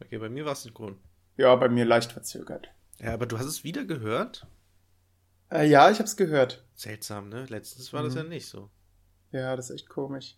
[0.00, 0.98] Okay, bei mir war es synchron.
[1.36, 2.68] Ja, bei mir leicht verzögert.
[3.00, 4.46] Ja, aber du hast es wieder gehört?
[5.50, 6.64] Äh, ja, ich hab's gehört.
[6.74, 7.46] Seltsam, ne?
[7.48, 8.18] Letztens war das Mhm.
[8.18, 8.70] ja nicht so.
[9.30, 10.36] Ja, das ist echt komisch.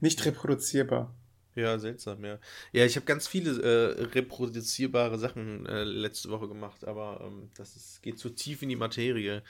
[0.00, 1.14] Nicht reproduzierbar.
[1.54, 2.38] Ja, seltsam, ja.
[2.72, 7.76] Ja, ich habe ganz viele äh, reproduzierbare Sachen äh, letzte Woche gemacht, aber ähm, das
[7.76, 9.42] ist, geht zu tief in die Materie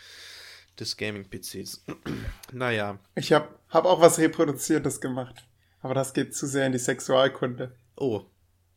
[0.79, 1.85] des Gaming-PCs.
[2.53, 5.47] naja, Ich hab, hab auch was Reproduziertes gemacht.
[5.83, 7.75] Aber das geht zu sehr in die Sexualkunde.
[7.97, 8.27] oh,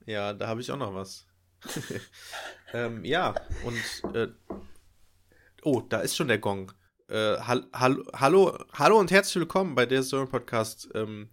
[0.06, 1.26] ja, da habe ich auch noch was.
[2.74, 3.34] ähm, ja,
[3.64, 4.28] und äh,
[5.64, 6.74] oh, da ist schon der Gong.
[7.08, 11.30] Äh, hall hall hallo, hallo und herzlich willkommen bei der Story Podcast, ähm,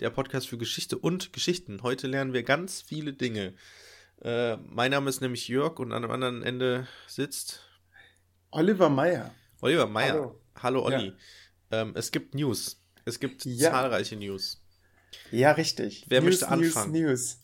[0.00, 1.82] der Podcast für Geschichte und Geschichten.
[1.82, 3.54] Heute lernen wir ganz viele Dinge.
[4.22, 7.60] Äh, mein Name ist nämlich Jörg und an dem anderen Ende sitzt
[8.50, 9.34] Oliver Meyer.
[9.60, 10.12] Oliver Meyer.
[10.12, 10.40] Hallo.
[10.62, 11.12] Hallo, Olli.
[11.70, 12.80] Ähm, es gibt News.
[13.04, 13.70] Es gibt Ja.
[13.70, 14.60] zahlreiche News.
[15.30, 16.04] Ja, richtig.
[16.08, 16.92] Wer News, möchte anfangen?
[16.92, 17.38] News, News.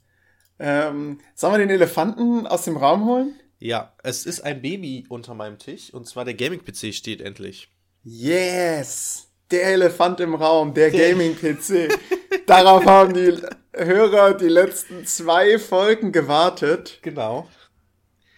[0.60, 3.38] Ähm, sollen wir den Elefanten aus dem Raum holen?
[3.60, 7.72] Ja, es ist ein Baby unter meinem Tisch und zwar der Gaming-PC steht endlich.
[8.04, 9.27] Yes!
[9.50, 11.88] Der Elefant im Raum, der Gaming-PC.
[12.46, 13.40] Darauf haben die
[13.74, 16.98] Hörer die letzten zwei Folgen gewartet.
[17.02, 17.48] Genau.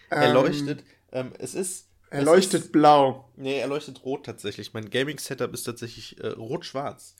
[0.09, 0.83] Er Ähm, leuchtet.
[1.11, 1.89] Ähm, es ist.
[2.09, 3.29] Er leuchtet Ist, blau.
[3.37, 4.73] nee, er leuchtet rot tatsächlich.
[4.73, 7.15] Mein Gaming-Setup ist tatsächlich äh, rot-schwarz.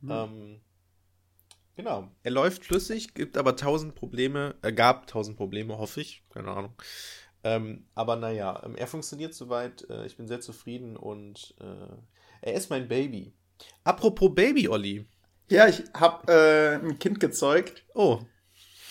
[0.00, 0.10] Hm.
[0.10, 0.60] Ähm,
[1.76, 2.10] genau.
[2.22, 4.54] Er läuft flüssig, gibt aber tausend Probleme.
[4.62, 6.24] Er gab tausend Probleme, hoffe ich.
[6.30, 6.72] Keine Ahnung.
[7.44, 9.88] Ähm, aber naja, ähm, er funktioniert soweit.
[9.90, 11.94] Äh, ich bin sehr zufrieden und äh,
[12.42, 13.32] er ist mein Baby.
[13.84, 15.06] Apropos Baby, Olli.
[15.48, 17.84] Ja, ich habe äh, ein Kind gezeugt.
[17.94, 18.20] Oh,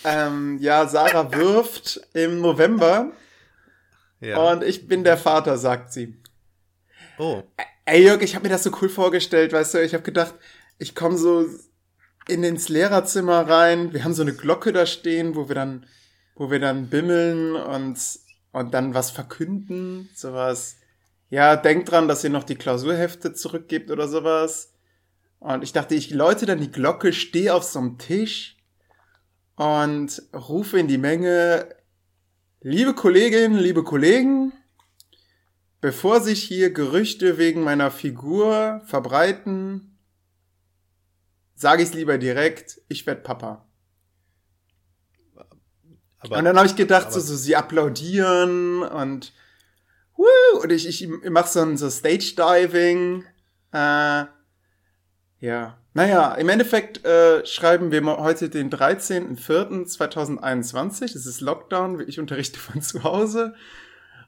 [0.04, 3.12] Ähm, ja, Sarah wirft im November
[4.20, 4.36] ja.
[4.52, 6.16] und ich bin der Vater, sagt sie.
[7.18, 7.42] oh,
[7.84, 10.34] Ey, Jörg, ich habe mir das so cool vorgestellt, weißt du, ich habe gedacht,
[10.78, 11.46] ich komme so
[12.28, 13.92] in ins Lehrerzimmer rein.
[13.94, 15.86] Wir haben so eine Glocke da stehen, wo wir dann,
[16.34, 17.98] wo wir dann bimmeln und,
[18.52, 20.76] und dann was verkünden, sowas.
[21.30, 24.72] Ja, denkt dran, dass ihr noch die Klausurhefte zurückgebt oder sowas.
[25.40, 28.56] Und ich dachte, ich läute dann die Glocke, stehe auf so einem Tisch
[29.56, 31.68] und rufe in die Menge,
[32.60, 34.52] liebe Kolleginnen, liebe Kollegen,
[35.80, 39.96] Bevor sich hier Gerüchte wegen meiner Figur verbreiten,
[41.54, 43.64] sage ich es lieber direkt, ich werd Papa.
[46.18, 49.32] aber und dann habe ich gedacht, so, so sie applaudieren und
[50.18, 53.24] woo, und ich, ich mache so ein so Stage Diving.
[53.72, 54.24] Äh,
[55.40, 61.12] ja, naja, im Endeffekt äh, schreiben wir heute den 13.04.2021.
[61.12, 62.04] Das ist Lockdown.
[62.08, 63.54] Ich unterrichte von zu Hause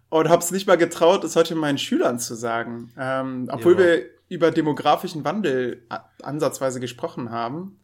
[0.09, 2.93] und habe es nicht mal getraut, es heute meinen Schülern zu sagen.
[2.99, 3.79] Ähm, obwohl Ja.
[3.81, 5.83] wir über demografischen Wandel
[6.23, 7.81] ansatzweise gesprochen haben.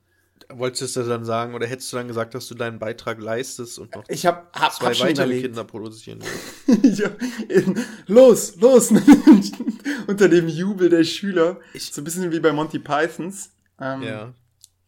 [0.48, 3.94] Wolltest du dann sagen, oder hättest du dann gesagt, dass du deinen Beitrag leistest und
[3.94, 5.40] noch Ich habe hab, zwei hab weitere.
[5.42, 6.20] Kinder produzieren
[6.66, 6.98] willst?
[7.00, 7.10] ja,
[8.06, 8.92] los, los!
[10.06, 11.58] Unter dem Jubel der Schüler.
[11.74, 13.50] Ich- so ein bisschen wie bei Monty Pythons.
[13.80, 14.34] Ähm, Ja.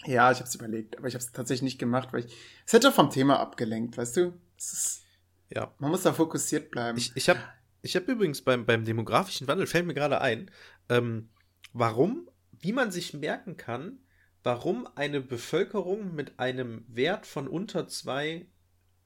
[0.07, 2.33] Ja, ich habe es überlegt, aber ich habe es tatsächlich nicht gemacht, weil ich
[2.65, 4.33] es hätte vom Thema abgelenkt, weißt du?
[4.57, 5.03] Ist,
[5.51, 5.75] Ja.
[5.81, 6.97] man muss da fokussiert bleiben.
[6.97, 7.41] Ich, ich habe
[7.83, 10.51] ich hab übrigens beim, beim demografischen Wandel, fällt mir gerade ein,
[10.89, 11.31] ähm,
[11.73, 12.29] warum,
[12.61, 13.99] wie man sich merken kann,
[14.43, 18.47] warum eine Bevölkerung mit einem Wert von unter zwei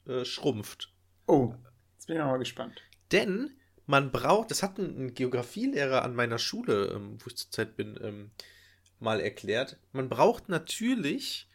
[0.07, 0.93] äh, schrumpft.
[1.27, 1.55] oh,
[1.95, 2.83] jetzt bin ich mal gespannt.
[3.11, 3.57] Denn
[3.87, 7.99] man braucht, das hat ein, ein Geografielehrer an meiner Schule, ähm, wo ich zurzeit bin,
[8.03, 8.31] ähm,
[8.99, 11.49] mal erklärt, man braucht natürlich,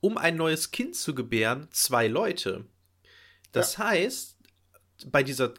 [0.00, 2.66] um ein neues Kind zu gebären, zwei Leute.
[3.52, 4.36] Das heißt,
[5.06, 5.52] bei dieser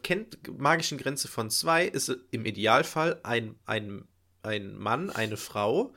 [0.56, 4.06] magischen Grenze von zwei ist im Idealfall ein, ein,
[4.42, 5.94] ein Mann, eine Frau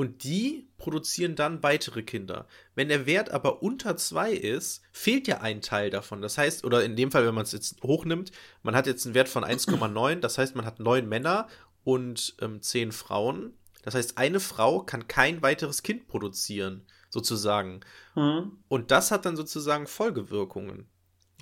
[0.00, 2.46] und die produzieren dann weitere Kinder.
[2.74, 6.22] Wenn der Wert aber unter zwei ist, fehlt ja ein Teil davon.
[6.22, 9.14] Das heißt, oder in dem Fall, wenn man es jetzt hochnimmt, man hat jetzt einen
[9.14, 11.48] Wert von 1,9, das heißt, man hat neun Männer
[11.84, 13.52] und ähm, zehn Frauen.
[13.82, 17.80] Das heißt, eine Frau kann kein weiteres Kind produzieren, sozusagen.
[18.14, 18.52] Hm?
[18.68, 20.88] Und das hat dann sozusagen Folgewirkungen.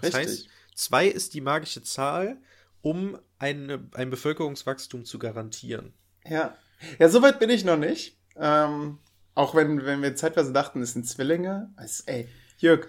[0.00, 0.20] Das Richtig.
[0.20, 2.42] heißt, zwei ist die magische Zahl,
[2.82, 5.92] um eine, ein Bevölkerungswachstum zu garantieren.
[6.24, 6.58] Ja.
[6.98, 8.17] Ja, soweit bin ich noch nicht.
[8.38, 8.98] Ähm,
[9.34, 11.72] auch wenn, wenn wir zeitweise dachten, es sind Zwillinge.
[11.76, 12.88] Also, ey, Jörg,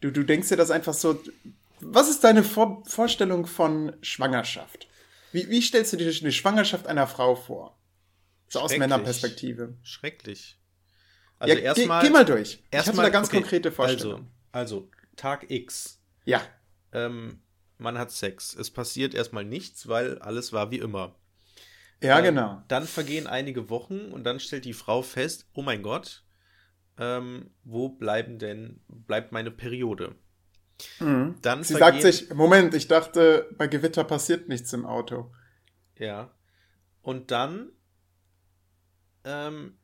[0.00, 1.20] du, du denkst dir das einfach so.
[1.80, 4.88] Was ist deine Vor Vorstellung von Schwangerschaft?
[5.32, 7.78] Wie, wie stellst du dir eine Schwangerschaft einer Frau vor?
[8.48, 8.76] So aus.
[8.76, 9.74] Männerperspektive.
[9.82, 10.58] Schrecklich.
[11.38, 12.00] Also ja, erstmal.
[12.00, 12.54] geh, geh mal durch.
[12.54, 14.30] ich erstmal habe da ganz okay, konkrete Vorstellungen.
[14.52, 16.00] Also, also, Tag X.
[16.24, 16.40] ja.
[16.92, 17.40] Ähm,
[17.78, 18.54] man hat Sex.
[18.54, 21.14] Es passiert erstmal nichts, weil alles war wie immer.
[22.02, 22.62] Ja, Ähm, genau.
[22.68, 26.24] Dann vergehen einige Wochen und dann stellt die Frau fest, oh mein Gott,
[26.98, 30.14] ähm, wo bleiben denn, bleibt meine Periode?
[31.00, 31.36] Mhm.
[31.42, 35.32] Dann Sie sagt sich, Moment, ich dachte, bei Gewitter passiert nichts im Auto.
[35.98, 36.30] Ja.
[37.02, 37.70] Und dann
[39.24, 39.78] ähm,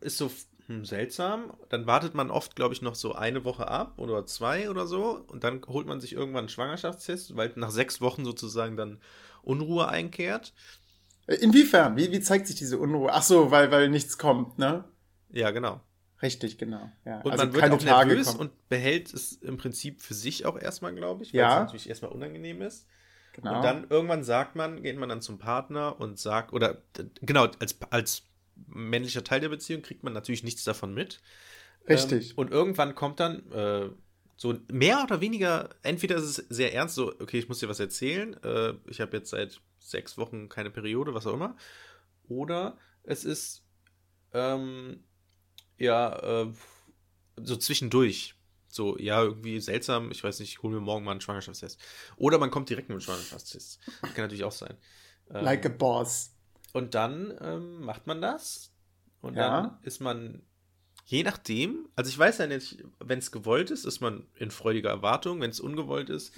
[0.00, 0.30] ist so
[0.66, 1.56] hm, seltsam.
[1.68, 5.24] Dann wartet man oft, glaube ich, noch so eine Woche ab oder zwei oder so.
[5.28, 9.00] Und dann holt man sich irgendwann einen Schwangerschaftstest, weil nach sechs Wochen sozusagen dann
[9.42, 10.52] Unruhe einkehrt.
[11.26, 11.96] Äh, Inwiefern?
[11.96, 13.10] Wie, wie zeigt sich diese Unruhe?
[13.12, 14.84] Ach so, weil, weil nichts kommt, ne?
[15.30, 15.80] Ja, genau.
[16.22, 16.90] Richtig, genau.
[17.04, 18.40] Ja, Und also man wird keine auch Tage nervös kommen.
[18.40, 21.54] und behält es im Prinzip für sich auch erstmal, glaube ich, weil Ja.
[21.58, 22.86] es natürlich erstmal unangenehm ist.
[23.32, 23.56] genau.
[23.56, 26.82] Und dann irgendwann sagt man, geht man dann zum Partner und sagt, oder
[27.20, 28.22] genau, als, als
[28.66, 31.20] männlicher Teil der Beziehung kriegt man natürlich nichts davon mit.
[31.88, 32.30] Richtig.
[32.30, 33.90] Ähm, und irgendwann kommt dann äh,
[34.36, 37.80] so mehr oder weniger, entweder ist es sehr ernst, so, okay, ich muss dir was
[37.80, 39.60] erzählen, äh, ich habe jetzt seit
[39.90, 41.56] sechs Wochen keine Periode, was auch immer.
[42.28, 43.62] Oder es ist,
[44.32, 45.04] ähm,
[45.78, 46.52] ja, äh,
[47.36, 48.34] so zwischendurch.
[48.68, 51.80] So, ja, irgendwie seltsam, ich weiß nicht, ich hole mir morgen mal einen Schwangerschaftstest.
[52.16, 53.78] Oder man kommt direkt mit einem Schwangerschaftstest.
[54.02, 54.76] Kann natürlich auch sein.
[55.30, 56.32] Ähm, like a boss.
[56.72, 58.72] und dann ähm, macht man das.
[59.20, 59.62] Und Ja.
[59.62, 60.42] dann ist man,
[61.04, 64.90] je nachdem, also ich weiß ja nicht, wenn es gewollt ist, ist man in freudiger
[64.90, 65.40] Erwartung.
[65.40, 66.32] Wenn es ungewollt ist,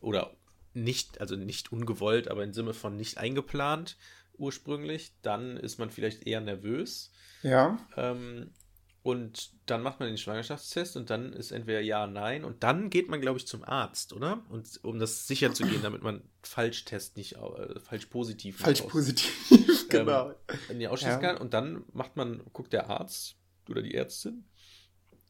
[0.00, 0.35] oder
[0.76, 3.96] nicht, also nicht ungewollt, aber im Sinne von nicht eingeplant
[4.38, 7.10] ursprünglich, dann ist man vielleicht eher nervös.
[7.42, 7.78] Ja.
[7.96, 8.50] Ähm,
[9.02, 12.44] und dann macht man den Schwangerschaftstest und dann ist entweder ja, nein.
[12.44, 14.44] Und dann geht man, glaube ich, zum Arzt, oder?
[14.50, 18.88] Und um das sicher zu gehen, damit man Falschtest nicht, äh, falsch positiv Falsch aus-
[18.88, 20.34] positiv, genau.
[20.68, 21.28] in die ausschließen Ja.
[21.34, 21.38] kann.
[21.40, 23.36] Und dann macht man, guckt der Arzt
[23.70, 24.44] oder die Ärztin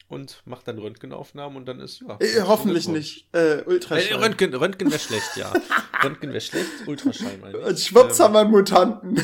[0.09, 2.17] und macht dann Röntgenaufnahmen und dann ist ja.
[2.21, 3.29] äh, hoffentlich nicht.
[3.35, 4.23] Äh, Äh, Ultraschall.
[4.23, 5.53] Röntgen, Röntgen wäre schlecht, ja.
[6.05, 7.65] Röntgen wäre schlecht, Ultraschall meine ich.
[7.65, 9.23] Und schwupps Ähm, haben wir einen Mutanten.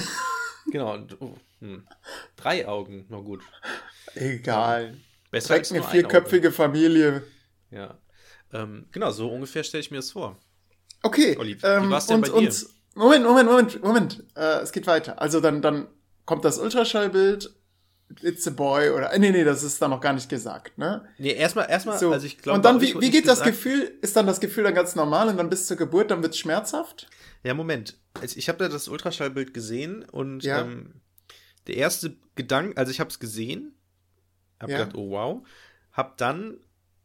[0.71, 0.95] Genau.
[0.95, 1.87] Und, oh, hm.
[2.37, 3.43] Drei Augen, na gut.
[4.15, 4.97] Egal.
[5.31, 5.99] Besser als Direkt eine nur ein Auge.
[6.11, 7.23] vierköpfige Familie.
[7.71, 7.99] Ja.
[8.53, 10.39] Ähm, genau, so ungefähr stelle ich mir das vor.
[11.03, 11.37] Okay.
[11.39, 12.49] Olli, wie ähm, war's denn und, bei dir?
[12.49, 14.25] und Moment, Moment, Moment, Moment.
[14.37, 15.21] Äh, es geht weiter.
[15.21, 15.89] Also dann, dann
[16.27, 17.55] kommt das Ultraschallbild.
[18.23, 19.17] It's a boy oder.
[19.19, 21.05] Nee, nee, das ist da noch gar nicht gesagt, ne?
[21.19, 22.13] Nee, erstmal, erstmal, So.
[22.13, 22.57] also ich glaube.
[22.59, 23.93] und dann, wie, wie geht das gesagt- Gefühl?
[24.03, 27.09] Ist dann das Gefühl dann ganz normal und dann bis zur Geburt, dann wird's schmerzhaft?
[27.43, 27.97] Ja, Moment.
[28.21, 30.61] Also ich habe da das Ultraschallbild gesehen und Ja.
[30.63, 30.95] ähm,
[31.67, 33.75] der erste Gedanke, also ich habe es gesehen,
[34.61, 34.79] habe Ja.
[34.79, 35.47] gedacht, oh wow,
[35.93, 36.59] hab dann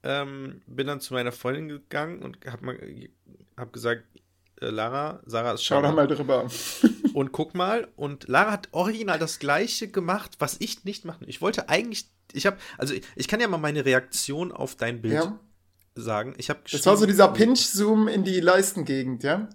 [0.03, 2.77] ähm, bin dann zu meiner Freundin gegangen und habe mal
[3.57, 4.03] hab gesagt,
[4.59, 6.49] Lara, Sarah ist Schau da mal drüber.
[7.13, 11.25] Und guck mal, und Lara hat original das gleiche gemacht, was ich nicht machen.
[11.27, 15.01] Ich wollte eigentlich, ich habe, also ich, ich kann ja mal meine Reaktion auf dein
[15.01, 15.39] Bild Ja.
[15.95, 16.35] sagen.
[16.37, 19.49] Ich habe Das war so dieser Pinch-Zoom in die Leistengegend, ja?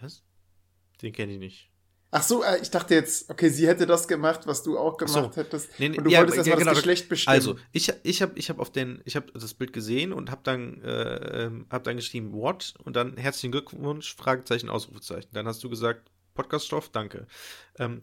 [0.00, 0.22] Was?
[1.00, 1.70] Den kenne ich nicht.
[2.16, 5.08] Ach so, äh, ich dachte jetzt, okay, sie hätte das gemacht, was du auch Ach
[5.08, 5.22] so.
[5.22, 5.68] gemacht hättest.
[5.80, 7.34] Nee, nee, und du ja, wolltest erstmal ja, genau, das Geschlecht bestimmen.
[7.34, 10.42] Also, ich, ich habe ich hab auf den, ich habe das Bild gesehen und habe
[10.44, 12.74] dann, äh, ähm, hab dann geschrieben, what?
[12.84, 15.30] Und dann herzlichen Glückwunsch, Fragezeichen, Ausrufezeichen.
[15.32, 17.26] Dann hast du gesagt, Podcaststoff, danke.
[17.80, 18.02] Ähm,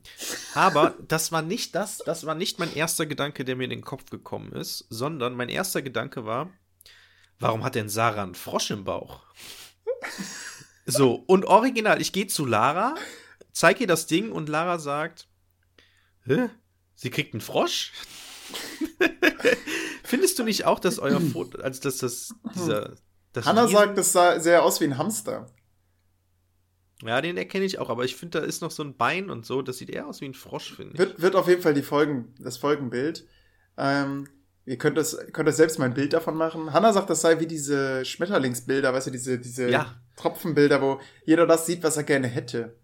[0.56, 3.82] aber das war nicht das, das war nicht mein erster Gedanke, der mir in den
[3.82, 6.50] Kopf gekommen ist, sondern mein erster Gedanke war,
[7.40, 9.22] warum hat denn Sarah einen Frosch im Bauch?
[10.86, 12.96] So, und original, ich gehe zu Lara,
[13.52, 15.28] zeig ihr das Ding und Lara sagt,
[16.26, 16.50] Hä?
[16.96, 17.92] Sie kriegt einen Frosch?
[20.04, 22.96] Findest du nicht auch, dass euer Foto, also dass das, dieser,
[23.34, 25.48] das Hannah Wesen- sagt, das sah sehr aus wie ein Hamster.
[27.04, 29.46] ja, den erkenne ich auch, aber ich finde, da ist noch so ein Bein und
[29.46, 31.00] so, das sieht eher aus wie ein Frosch, finde ich.
[31.00, 33.26] Wird, wird auf jeden Fall die Folgen, das Folgenbild.
[33.78, 34.28] Ähm,
[34.66, 36.74] ihr könnt das, könnt das selbst mal ein Bild davon machen.
[36.74, 39.96] Hannah sagt, das sei wie diese Schmetterlingsbilder, weißt du, diese, diese Ja.
[40.18, 42.78] Tropfenbilder, wo jeder das sieht, was er gerne hätte.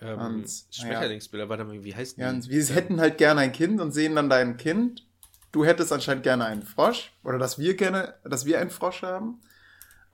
[0.00, 2.20] Ähm, und- Schmetterlingsbilder, warte mal, wie heißt die?
[2.20, 5.06] Ja, und wir hätten halt gerne ein Kind und sehen dann dein Kind.
[5.52, 7.12] Du hättest anscheinend gerne einen Frosch.
[7.24, 9.40] Oder dass wir gerne, dass wir einen Frosch haben.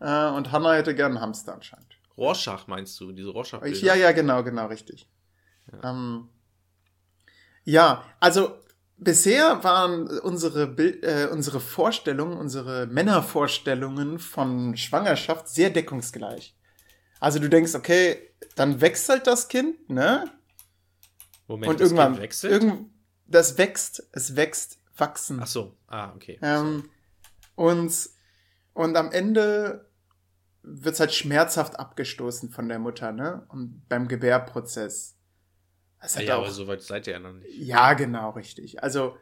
[0.01, 1.99] Äh, und Hannah hätte gerne einen Hamster anscheinend.
[2.17, 3.79] Rorschach meinst du, diese Rorschach-Bilder?
[3.79, 5.09] Ja, ja, genau, genau, richtig.
[5.73, 6.29] Ja, ähm,
[7.65, 8.53] ja also
[8.97, 16.55] bisher waren unsere, Bild, äh, unsere Vorstellungen, unsere Männervorstellungen von Schwangerschaft sehr deckungsgleich.
[17.21, 20.31] Also du denkst, okay, dann wächst halt das Kind, ne?
[21.47, 22.53] Moment, und das irgendwann, Kind wechselt?
[22.53, 22.91] irgend,
[23.27, 25.41] das wächst, es wächst, wachsen.
[25.43, 26.39] Ach so, ah, okay.
[26.43, 26.89] Ähm,
[27.55, 27.93] und,
[28.73, 29.91] und am Ende
[30.63, 33.47] wird's halt schmerzhaft abgestoßen von der Mutter, ne?
[33.49, 35.17] Und beim Gebärprozess.
[36.01, 37.57] Das ja, hat ja, auch, aber so weit seid ihr ja noch nicht.
[37.57, 38.83] ja, genau, richtig.
[38.83, 39.17] Also,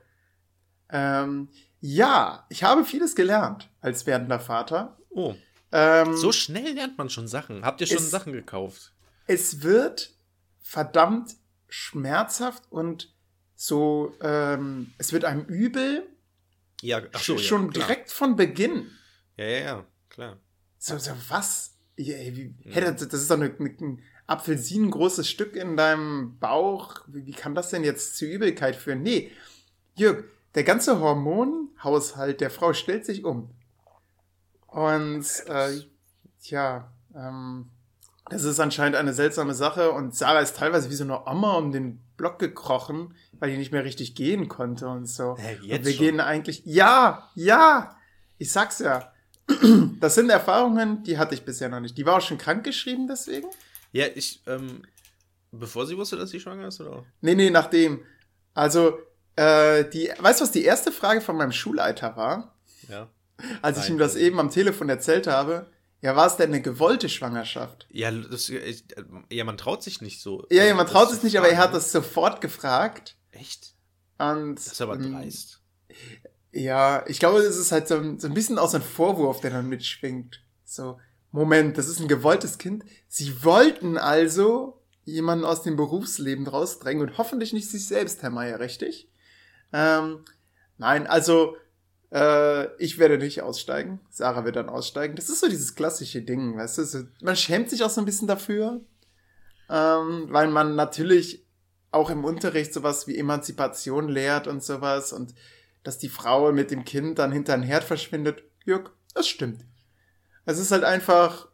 [0.89, 1.49] ähm,
[1.81, 4.99] ja, ich habe vieles gelernt als werdender Vater.
[5.11, 5.35] Oh,
[5.73, 7.65] Ähm, So schnell lernt man schon Sachen.
[7.65, 8.93] Habt ihr schon Es- Sachen gekauft?
[9.27, 10.15] es wird
[10.61, 11.37] verdammt
[11.69, 13.15] schmerzhaft und
[13.55, 16.07] so, ähm, es wird einem übel,
[16.83, 17.87] Ja, ach so, sch- ja, schon klar.
[17.87, 18.91] direkt von Beginn.
[19.37, 20.39] Ja, ja, ja, klar.
[20.79, 21.75] So, so was?
[21.97, 22.73] Ja, wie, Ja.
[22.75, 26.97] hä, das, das ist doch eine, ein apfelsinengroßes Stück in deinem Bauch.
[27.07, 29.03] Wie, wie kann das denn jetzt zu Übelkeit führen?
[29.03, 29.31] Nee,
[29.95, 30.25] Jörg,
[30.55, 33.51] der ganze Hormonhaushalt der Frau stellt sich um.
[34.73, 35.81] Und, äh,
[36.43, 37.71] tja, ähm,
[38.31, 41.73] das ist anscheinend eine seltsame Sache und Sarah ist teilweise wie so eine Oma um
[41.73, 45.33] den Block gekrochen, weil die nicht mehr richtig gehen konnte und so.
[45.33, 46.07] Und jetzt wir schon?
[46.07, 47.97] gehen eigentlich, ja, ja,
[48.39, 49.13] ich sag's ja.
[50.01, 51.99] Das sind Erfahrungen, die hatte ich bisher noch nicht.
[51.99, 53.49] Die war auch schon krankgeschrieben deswegen?
[53.93, 54.83] Ja, ich, ähm,
[55.51, 57.05] bevor sie wusste, dass sie schwanger ist, oder?
[57.21, 58.03] Nee, nee, nachdem.
[58.55, 58.99] Also,
[59.37, 62.57] äh, die, weißt du, was die erste Frage von meinem Schulleiter war?
[62.89, 63.09] Ja.
[63.61, 65.71] Als ich ihm das eben am Telefon erzählt habe.
[66.01, 67.87] Ja, war es denn eine gewollte Schwangerschaft?
[67.91, 68.53] Ja, das,
[69.31, 70.47] ja, man traut sich nicht so.
[70.51, 73.17] Ja, ja, ähm, man traut sich nicht, aber er hat das sofort gefragt.
[73.31, 73.75] Echt?
[74.19, 75.61] Und, Das ist aber ähm, dreist.
[76.51, 79.41] Ja, ich glaube, es ist halt so ein, so ein bisschen auch so ein Vorwurf,
[79.41, 80.43] der dann mitschwingt.
[80.65, 80.99] So,
[81.31, 82.85] Moment, das ist ein gewolltes Kind.
[83.09, 88.61] Sie wollten also jemanden aus dem Berufsleben rausdrängen und hoffentlich nicht sich selbst, Herr Meier,
[88.61, 89.09] richtig?
[89.73, 90.25] Ähm,
[90.79, 91.57] nein, also,
[92.13, 94.01] äh, ich werde nicht aussteigen.
[94.11, 95.17] Sarah wird dann aussteigen.
[95.17, 96.85] Das ist so dieses klassische Ding, weißt du?
[96.85, 98.81] So, man schämt sich auch so ein bisschen dafür,
[99.71, 101.47] ähm, weil man natürlich
[101.91, 105.35] auch im Unterricht sowas wie Emanzipation lehrt und sowas und
[105.83, 108.43] dass die Frau mit dem Kind dann hinter den Herd verschwindet.
[108.65, 109.65] Jörg, das stimmt.
[110.45, 111.49] Es ist halt einfach,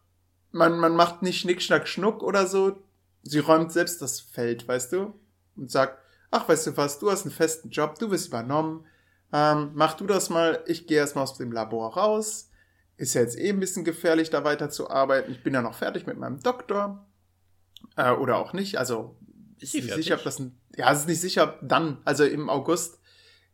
[0.51, 2.79] man, man macht nicht Schnick, Schnack, Schnuck oder so.
[3.23, 5.15] Sie räumt selbst das Feld, weißt du?
[5.57, 5.99] Und sagt,
[6.31, 8.87] ach, weißt du was, du hast einen festen Job, du wirst übernommen.
[9.33, 12.51] Ähm, mach du das mal, ich gehe erstmal aus dem Labor raus.
[12.97, 15.31] Ist ja jetzt eh ein bisschen gefährlich, da weiter zu arbeiten.
[15.31, 17.07] Ich bin ja noch fertig mit meinem Doktor.
[17.97, 18.79] Äh, oder auch nicht.
[18.79, 19.17] Also,
[19.61, 20.05] Ist sie nicht fertig?
[20.07, 23.01] sicher, ob das ein, ja, es ist nicht sicher, dann, also im August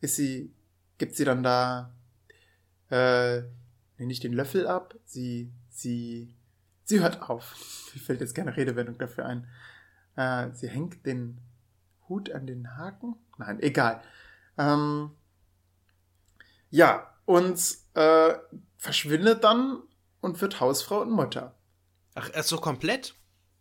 [0.00, 0.52] ist sie,
[0.98, 1.94] gibt sie dann da,
[2.90, 3.40] äh,
[3.98, 6.34] nee, nicht den Löffel ab, sie, sie,
[6.84, 7.54] sie hört auf.
[7.94, 9.46] Mir fällt jetzt keine Redewendung dafür ein.
[10.16, 11.38] Äh, sie hängt den
[12.08, 13.16] Hut an den Haken?
[13.38, 14.00] Nein, egal.
[14.56, 15.10] Ähm,
[16.74, 17.56] ja, und
[17.94, 18.34] äh,
[18.76, 19.84] verschwindet dann
[20.20, 21.54] und wird Hausfrau und Mutter.
[22.16, 23.14] Ach, erst so komplett?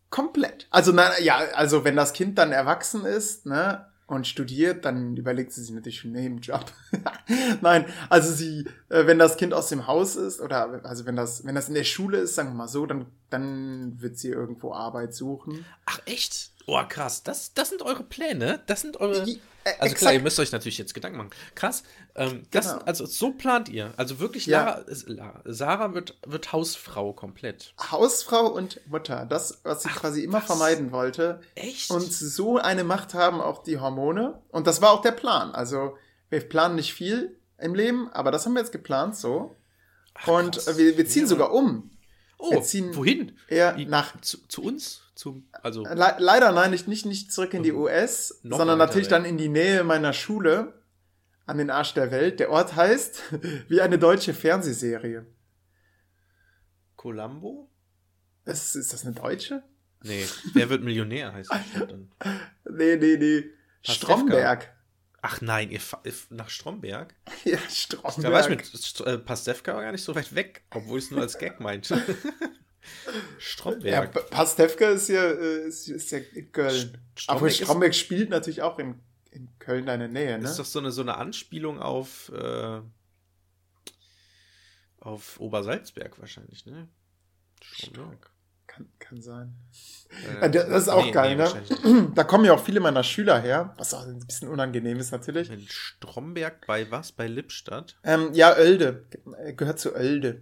[0.10, 0.68] Komplett.
[0.72, 5.52] Also, na, ja, also wenn das Kind dann erwachsen ist, ne, und studiert, dann überlegt
[5.52, 6.66] sie sich natürlich schon einen Nebenjob.
[7.62, 11.46] Nein, also sie, äh, wenn das Kind aus dem Haus ist, oder also wenn das,
[11.46, 14.74] wenn das in der Schule ist, sagen wir mal so, dann, dann wird sie irgendwo
[14.74, 15.66] Arbeit suchen.
[15.86, 16.53] Ach, echt?
[16.66, 17.24] Oh, krass.
[17.24, 18.62] Das, das sind eure Pläne?
[18.68, 19.24] Das sind eure.
[19.66, 21.30] Äh, Also klar, ihr müsst euch natürlich jetzt Gedanken machen.
[21.56, 21.84] Krass.
[22.16, 22.86] Ähm, das, Genau.
[22.86, 23.94] Also so plant ihr.
[23.98, 24.84] Also wirklich, Ja.
[25.06, 27.74] Lara, Sarah wird, wird Hausfrau komplett.
[27.92, 30.46] Hausfrau und Mutter, das, was sie Ach, quasi immer was?
[30.46, 31.42] vermeiden wollte.
[31.56, 31.92] Echt?
[31.92, 34.42] Und so eine Macht haben auch die Hormone.
[34.50, 35.54] Und das war auch der Plan.
[35.56, 35.98] Also,
[36.30, 39.56] wir planen nicht viel im Leben, aber das haben wir jetzt geplant so.
[40.14, 41.28] Ach, Und wir, wir ziehen Ja.
[41.30, 41.90] sogar um.
[42.38, 43.38] Oh, wir ziehen- wohin?
[43.48, 45.03] Wie- nach Zu, zu uns?
[45.16, 49.06] Zum, also, Le leider nein, nicht, nicht, nicht zurück in die US, Noch sondern natürlich
[49.08, 49.12] weg.
[49.12, 50.74] dann in die Nähe meiner Schule
[51.46, 52.40] an den Arsch der Welt.
[52.40, 53.22] Der Ort heißt
[53.68, 55.26] wie eine deutsche Fernsehserie.
[56.96, 57.70] Columbo?
[58.46, 59.64] Ist, ist das eine deutsche?
[60.02, 62.12] Nee, wer wird Millionär heißt das dann.
[62.70, 63.44] Nee, nee, nee.
[63.84, 64.74] Stromberg.
[65.22, 65.80] Ach nein, ihr
[66.32, 67.14] nach Stromberg?
[67.46, 68.74] Ja, Da war ich Stromberg.
[68.74, 71.60] mit äh, Pastewka war gar nicht so weit weg, obwohl ich es nur als Gag
[71.60, 72.02] meinte.
[73.06, 74.14] Ja, Stromberg.
[74.14, 76.98] P- Pastewka ist ja, äh, ist, ist ja in Köln.
[77.18, 79.00] St- Aber Stromberg spielt natürlich auch in,
[79.32, 80.44] in Köln deine Nähe, ne?
[80.44, 82.82] Das ist doch so eine, so eine Anspielung auf, äh,
[85.00, 86.88] auf Obersalzberg wahrscheinlich, ne?
[87.62, 88.30] Stromberg.
[88.68, 89.54] Kann, kann sein.
[90.42, 91.44] Äh, Äh, Das ist auch nee, geil, nee,
[91.90, 92.12] ne?
[92.16, 95.50] Da kommen ja auch viele meiner Schüler her, was auch ein bisschen unangenehm ist natürlich.
[95.52, 97.12] In Stromberg bei was?
[97.12, 97.98] Bei Lippstadt?
[98.04, 99.06] Ähm, ja, Oelde.
[99.12, 100.42] Ge- Gehört zu Oelde.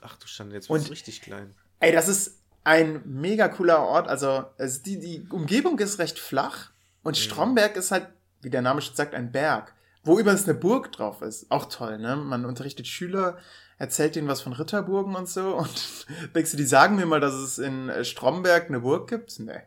[0.00, 1.54] Ach du Schande, jetzt wird's richtig klein.
[1.82, 4.06] Ey, das ist ein mega cooler Ort.
[4.06, 6.70] Also, es, die, die Umgebung ist recht flach.
[7.02, 7.22] Und Mhm.
[7.22, 8.06] Stromberg ist halt,
[8.40, 9.74] wie der Name schon sagt, ein Berg.
[10.04, 11.50] Wo übrigens eine Burg drauf ist.
[11.50, 12.14] Auch toll, ne?
[12.14, 13.36] Man unterrichtet Schüler,
[13.78, 15.56] erzählt denen was von Ritterburgen und so.
[15.56, 19.40] Und denkst du, die sagen mir mal, dass es in äh, Stromberg eine Burg gibt?
[19.40, 19.62] Nee.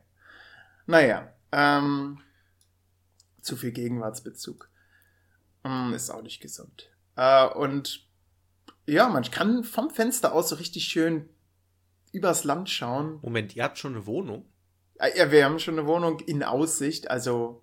[0.86, 2.22] Naja, ähm,
[3.42, 4.70] zu viel Gegenwartsbezug.
[5.66, 6.90] Hm, ist auch nicht gesund.
[7.18, 8.08] Äh, und
[8.86, 11.28] ja, man kann vom Fenster aus so richtig schön
[12.16, 13.20] übers Land schauen.
[13.22, 14.46] Moment, ihr habt schon eine Wohnung?
[15.16, 17.62] Ja, wir haben schon eine Wohnung in Aussicht, also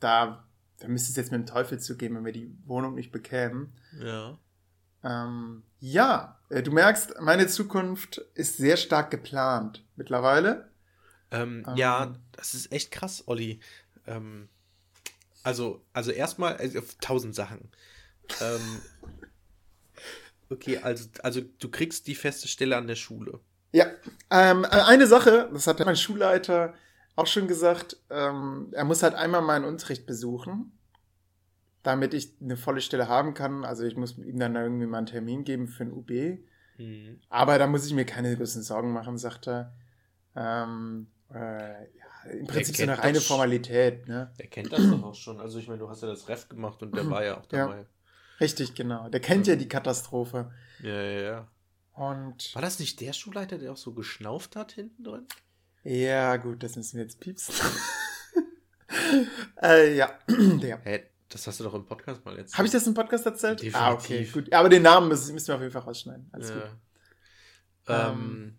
[0.00, 0.46] da,
[0.78, 3.72] da müsste es jetzt mit dem Teufel zugehen, wenn wir die Wohnung nicht bekämen.
[3.98, 4.38] Ja.
[5.02, 10.70] Ähm, ja, äh, du merkst, meine Zukunft ist sehr stark geplant mittlerweile.
[11.30, 13.60] Ähm, ähm, ja, das ist echt krass, Olli.
[14.06, 14.48] Ähm,
[15.42, 17.70] also, also erstmal also, tausend Sachen.
[18.40, 18.80] Ähm,
[20.48, 23.40] okay, also, also du kriegst die feste Stelle an der Schule.
[23.74, 23.86] Ja,
[24.30, 26.74] ähm, eine Sache, das hat mein Schulleiter
[27.16, 30.78] auch schon gesagt, ähm, er muss halt einmal meinen Unterricht besuchen,
[31.82, 33.64] damit ich eine volle Stelle haben kann.
[33.64, 36.38] Also ich muss ihm dann irgendwie mal einen Termin geben für ein UB.
[36.78, 37.18] Mhm.
[37.28, 39.74] Aber da muss ich mir keine großen Sorgen machen, sagt er.
[40.36, 44.06] Ähm, äh, ja, Im Prinzip so eine reine Formalität.
[44.06, 44.32] Ne?
[44.38, 45.40] Der kennt das doch auch schon.
[45.40, 47.78] Also ich meine, du hast ja das Ref gemacht und der war ja auch dabei.
[47.78, 47.86] Ja,
[48.40, 49.08] richtig, genau.
[49.08, 50.52] Der kennt ja die Katastrophe.
[50.80, 51.48] Ja, ja, ja.
[51.94, 55.26] Und war das nicht der Schulleiter, der auch so geschnauft hat hinten drin?
[55.84, 57.54] Ja, gut, das müssen wir jetzt piepsen.
[59.62, 60.80] äh, ja, der.
[60.80, 62.58] Hey, das hast du doch im Podcast mal erzählt.
[62.58, 63.60] Habe ich das im Podcast erzählt?
[63.60, 63.80] Definitiv.
[63.80, 64.52] Ah, okay, gut.
[64.52, 66.28] Aber den Namen müssen, müssen wir auf jeden Fall rausschneiden.
[66.32, 66.54] Alles ja.
[66.54, 66.70] gut.
[67.86, 68.58] Ähm, ähm,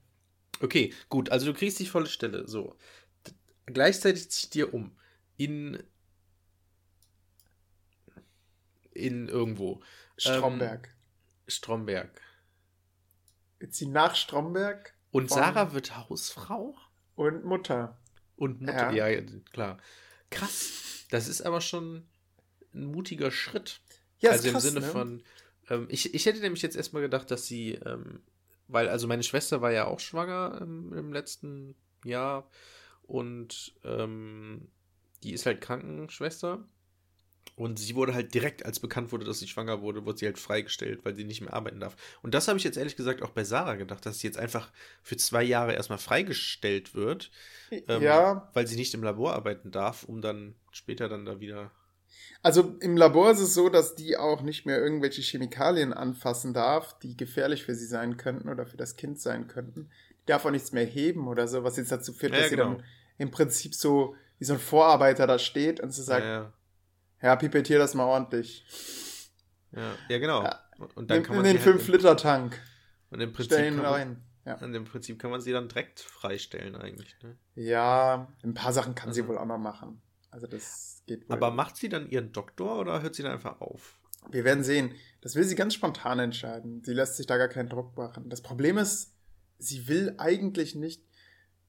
[0.61, 1.29] okay, gut.
[1.29, 2.47] Also du kriegst die volle Stelle.
[2.47, 2.77] So.
[3.65, 4.95] Gleichzeitig zieht dir um.
[5.35, 5.83] In.
[8.91, 9.81] In irgendwo.
[10.17, 10.87] Stromberg.
[10.87, 10.93] Ähm,
[11.47, 12.21] Stromberg.
[13.65, 14.93] Wir ziehen nach Stromberg.
[15.09, 16.75] Und Sarah wird Hausfrau?
[17.15, 17.97] Und Mutter.
[18.35, 19.07] Und Mutter, ja.
[19.07, 19.79] ja, klar.
[20.29, 21.07] Krass.
[21.09, 22.05] Das ist aber schon
[22.75, 23.81] ein mutiger Schritt.
[24.19, 24.91] Ja, also krass, im Sinne ne?
[24.91, 25.23] von,
[25.71, 28.21] ähm, ich, ich hätte nämlich jetzt erstmal gedacht, dass sie, ähm,
[28.67, 32.47] weil, also meine Schwester war ja auch schwanger ähm, im letzten Jahr
[33.01, 34.67] und ähm,
[35.23, 36.63] die ist halt Krankenschwester
[37.55, 40.37] und sie wurde halt direkt, als bekannt wurde, dass sie schwanger wurde, wurde sie halt
[40.37, 41.95] freigestellt, weil sie nicht mehr arbeiten darf.
[42.21, 44.71] Und das habe ich jetzt ehrlich gesagt auch bei Sarah gedacht, dass sie jetzt einfach
[45.01, 47.31] für zwei Jahre erstmal freigestellt wird,
[47.71, 48.49] ähm, ja.
[48.53, 51.71] weil sie nicht im Labor arbeiten darf, um dann später dann da wieder.
[52.41, 56.99] Also im Labor ist es so, dass die auch nicht mehr irgendwelche Chemikalien anfassen darf,
[56.99, 59.89] die gefährlich für sie sein könnten oder für das Kind sein könnten.
[60.21, 62.63] Die darf auch nichts mehr heben oder so, was jetzt dazu führt, ja, dass genau.
[62.63, 62.83] sie dann
[63.17, 66.51] im Prinzip so wie so ein Vorarbeiter da steht und sie sagt, ja,
[67.25, 68.63] ja, pipettier das mal ordentlich.
[69.71, 70.43] Ja, ja genau.
[70.43, 70.59] Ja.
[70.93, 72.51] Und dann in, kann man in den 5-Liter-Tank.
[72.53, 72.61] Halt
[73.09, 74.23] und im Prinzip Stellen rein.
[74.45, 74.55] Ja.
[74.61, 77.15] Und im Prinzip kann man sie dann direkt freistellen eigentlich.
[77.23, 77.35] Ne?
[77.55, 79.23] Ja, ein paar Sachen kann also.
[79.23, 80.03] sie wohl auch noch machen.
[80.29, 81.35] Also das geht wohl.
[81.35, 83.97] Aber macht sie dann ihren Doktor oder hört sie dann einfach auf?
[84.29, 84.93] Wir werden sehen.
[85.21, 86.83] Das will sie ganz spontan entscheiden.
[86.83, 88.29] Sie lässt sich da gar keinen Druck machen.
[88.29, 89.15] Das Problem ist,
[89.57, 91.03] sie will eigentlich nicht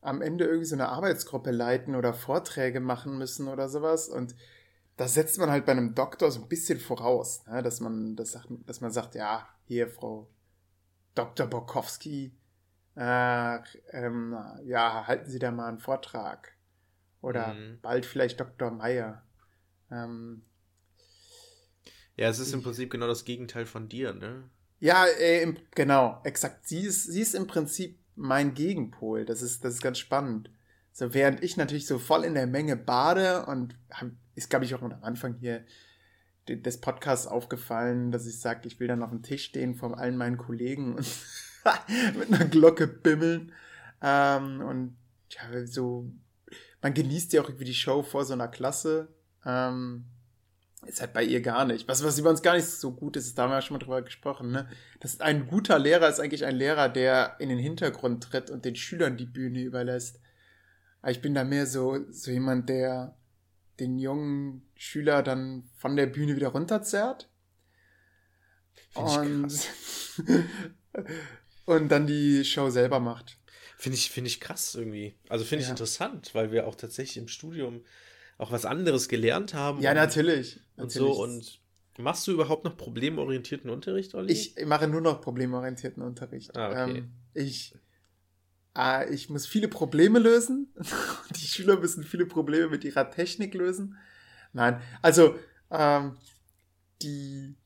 [0.02, 4.08] am Ende irgendwie so eine Arbeitsgruppe leiten oder Vorträge machen müssen oder sowas.
[4.08, 4.34] Und
[4.96, 7.62] das setzt man halt bei einem Doktor so ein bisschen voraus, ne?
[7.62, 10.28] dass man das sagt, dass man sagt, ja, hier Frau
[11.14, 11.46] Dr.
[11.46, 12.32] Borkowski,
[12.96, 13.58] äh,
[13.90, 16.52] ähm, ja, halten Sie da mal einen Vortrag.
[17.20, 17.78] Oder mhm.
[17.82, 18.70] bald vielleicht Dr.
[18.70, 19.22] Meyer.
[19.90, 20.42] Ähm,
[22.16, 24.48] ja, es ist im Prinzip genau das Gegenteil von dir, ne?
[24.78, 26.66] Ja, äh, genau, exakt.
[26.66, 29.24] Sie ist, sie ist im Prinzip mein Gegenpol.
[29.24, 30.50] Das ist, das ist ganz spannend.
[30.92, 33.76] So, während ich natürlich so voll in der Menge bade und
[34.36, 35.64] ist, glaube ich, auch am Anfang hier
[36.48, 40.16] des Podcasts aufgefallen, dass ich sage, ich will dann auf dem Tisch stehen vor allen
[40.16, 41.06] meinen Kollegen und
[42.16, 43.52] mit einer Glocke bimmeln.
[44.00, 44.96] Ähm, und
[45.30, 46.08] ja, so,
[46.80, 49.08] man genießt ja auch irgendwie die Show vor so einer Klasse.
[49.44, 50.04] Ähm,
[50.84, 51.88] ist halt bei ihr gar nicht.
[51.88, 53.84] Was, was über uns gar nicht so gut ist, da haben wir ja schon mal
[53.84, 54.68] drüber gesprochen, ne?
[55.00, 58.76] Das ein guter Lehrer ist eigentlich ein Lehrer, der in den Hintergrund tritt und den
[58.76, 60.20] Schülern die Bühne überlässt.
[61.02, 63.16] Aber ich bin da mehr so, so jemand, der
[63.80, 67.28] den jungen Schüler dann von der Bühne wieder runterzerrt.
[68.94, 69.52] Und,
[71.66, 73.38] und dann die Show selber macht.
[73.76, 75.14] Finde ich, finde ich krass irgendwie.
[75.28, 75.72] Also finde ich ja.
[75.72, 77.84] interessant, weil wir auch tatsächlich im Studium
[78.38, 79.82] auch was anderes gelernt haben.
[79.82, 80.60] Ja, natürlich.
[80.76, 81.14] Und natürlich.
[81.14, 81.22] so.
[81.22, 81.60] Und
[81.98, 84.32] machst du überhaupt noch problemorientierten Unterricht, Olli?
[84.32, 86.56] Ich mache nur noch problemorientierten Unterricht.
[86.56, 86.98] Ah, okay.
[86.98, 87.74] Ähm, ich
[88.76, 90.72] äh, ich muss viele Probleme lösen.
[91.34, 93.96] die Schüler müssen viele Probleme mit ihrer Technik lösen.
[94.52, 95.38] Nein, also
[95.70, 96.16] ähm,
[97.02, 97.56] die,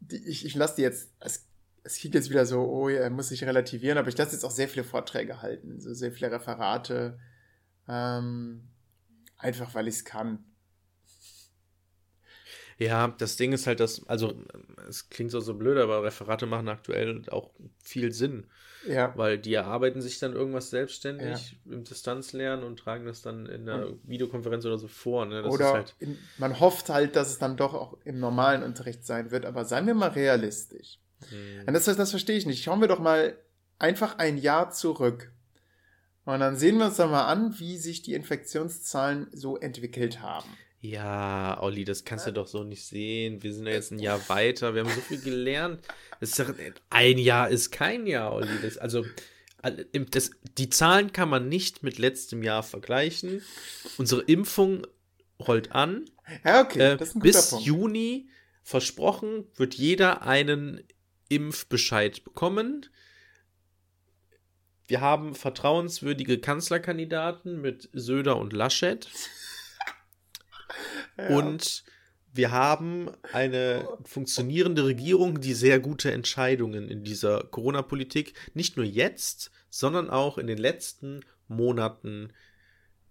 [0.00, 1.46] die ich, ich lasse die jetzt, es,
[1.82, 4.50] es klingt jetzt wieder so, oh, er muss sich relativieren, aber ich lasse jetzt auch
[4.50, 7.18] sehr viele Vorträge halten, so sehr viele Referate,
[7.88, 8.68] ähm,
[9.36, 10.44] einfach weil ich es kann.
[12.78, 14.34] Ja, das Ding ist halt, dass, also
[14.88, 17.50] es klingt so, so blöd, aber Referate machen aktuell auch
[17.82, 18.46] viel Sinn.
[18.86, 19.12] Ja.
[19.16, 21.72] Weil die erarbeiten sich dann irgendwas selbstständig ja.
[21.72, 24.00] im Distanzlernen und tragen das dann in einer mhm.
[24.04, 25.26] Videokonferenz oder so vor.
[25.26, 25.44] Ne?
[25.44, 29.30] oder halt in, man hofft halt, dass es dann doch auch im normalen Unterricht sein
[29.30, 30.98] wird, aber seien wir mal realistisch.
[31.30, 31.66] Mhm.
[31.66, 32.62] Und das, das verstehe ich nicht.
[32.62, 33.36] Schauen wir doch mal
[33.78, 35.32] einfach ein Jahr zurück.
[36.24, 40.48] Und dann sehen wir uns dann mal an, wie sich die Infektionszahlen so entwickelt haben.
[40.90, 43.42] Ja, Olli, das kannst du doch so nicht sehen.
[43.42, 44.74] Wir sind ja jetzt ein Jahr weiter.
[44.74, 45.80] Wir haben so viel gelernt.
[46.20, 46.40] Ist
[46.90, 48.48] ein Jahr ist kein Jahr, Olli.
[48.62, 49.04] Das, also,
[50.10, 53.42] das, die Zahlen kann man nicht mit letztem Jahr vergleichen.
[53.98, 54.86] Unsere Impfung
[55.40, 56.04] rollt an.
[56.44, 56.92] Ja, okay.
[56.92, 57.66] Äh, bis Punkt.
[57.66, 58.28] Juni
[58.62, 60.82] versprochen wird jeder einen
[61.28, 62.86] Impfbescheid bekommen.
[64.86, 69.08] Wir haben vertrauenswürdige Kanzlerkandidaten mit Söder und Laschet.
[71.28, 71.84] Und
[72.36, 79.50] wir haben eine funktionierende Regierung, die sehr gute Entscheidungen in dieser Corona-Politik nicht nur jetzt,
[79.70, 82.32] sondern auch in den letzten Monaten,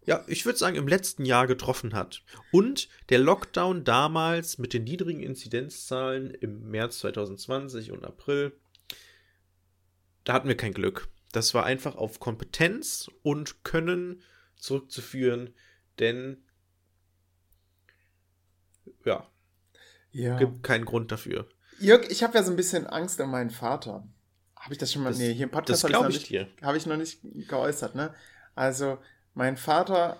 [0.05, 2.23] ja, ich würde sagen, im letzten Jahr getroffen hat.
[2.51, 8.53] Und der Lockdown damals mit den niedrigen Inzidenzzahlen im März 2020 und April,
[10.23, 11.07] da hatten wir kein Glück.
[11.31, 14.21] Das war einfach auf Kompetenz und Können
[14.55, 15.53] zurückzuführen,
[15.99, 16.44] denn
[19.05, 19.27] ja,
[20.11, 20.37] ja.
[20.37, 21.47] gibt keinen Grund dafür.
[21.79, 24.07] Jörg, ich habe ja so ein bisschen Angst um meinen Vater.
[24.55, 25.09] Habe ich das schon mal?
[25.09, 28.13] Das, nee, hier im Podcast habe ich, ich, hab ich noch nicht geäußert, ne?
[28.55, 28.97] Also,
[29.33, 30.19] mein Vater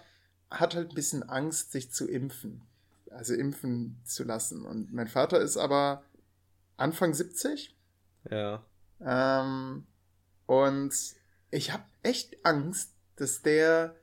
[0.51, 2.61] hat halt ein bisschen Angst, sich zu impfen.
[3.09, 4.65] Also impfen zu lassen.
[4.65, 6.03] Und mein Vater ist aber
[6.77, 7.75] Anfang 70.
[8.29, 8.65] Ja.
[8.99, 9.87] Ähm,
[10.45, 10.93] und
[11.51, 13.95] ich habe echt Angst, dass der,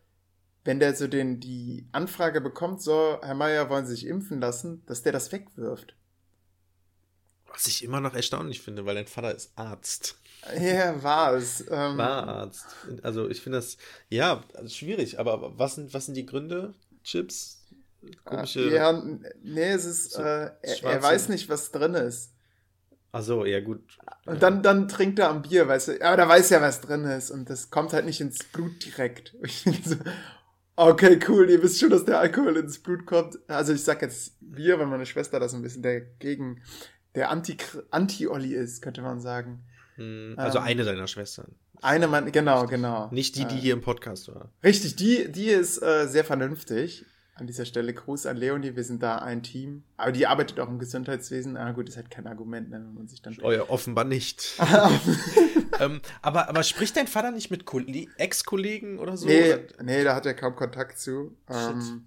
[0.65, 4.83] wenn der so den, die Anfrage bekommt, so, Herr Meier, wollen Sie sich impfen lassen,
[4.87, 5.95] dass der das wegwirft.
[7.49, 10.17] Was ich immer noch erstaunlich finde, weil dein Vater ist Arzt.
[10.59, 11.61] Ja, war es.
[11.71, 12.67] Ähm, war Arzt.
[13.05, 13.77] Also ich finde das,
[14.09, 16.75] ja, schwierig, aber was sind, was sind die Gründe?
[17.05, 17.63] Chips?
[18.25, 18.69] Komische.
[18.75, 18.93] Ja,
[19.45, 22.33] nee, es ist, so äh, er, er, weiß nicht, was drin ist.
[23.13, 23.99] Ach so, ja gut.
[24.27, 24.41] Und ja.
[24.41, 27.31] dann, dann trinkt er am Bier, weißt du, aber da weiß ja, was drin ist
[27.31, 29.37] und das kommt halt nicht ins Blut direkt.
[30.77, 33.39] okay, cool, ihr wisst schon, dass der Alkohol ins Blut kommt.
[33.49, 36.63] Also ich sag jetzt Bier, weil meine Schwester das ein bisschen dagegen,
[37.15, 39.65] der Anti-Olli Anti ist, könnte man sagen.
[39.97, 41.55] Hm, also ähm, eine deiner Schwestern.
[41.83, 43.09] Eine Mann, genau, genau.
[43.11, 44.53] Nicht die, die äh, hier im Podcast war.
[44.63, 47.05] Richtig, die, die ist äh, sehr vernünftig.
[47.35, 49.85] An dieser Stelle Gruß an Leonie, wir sind da ein Team.
[49.97, 51.57] Aber die arbeitet auch im Gesundheitswesen.
[51.57, 53.33] Ah, gut, ist halt kein Argument, ne, wenn man sich dann.
[53.33, 54.53] Ja, offenbar nicht.
[55.81, 57.65] ähm, aber, aber spricht dein Vater nicht mit
[58.19, 59.27] Ex-Kollegen oder so?
[59.27, 59.83] Nee, oder?
[59.83, 61.35] nee, da hat er kaum Kontakt zu.
[61.49, 62.07] Ähm,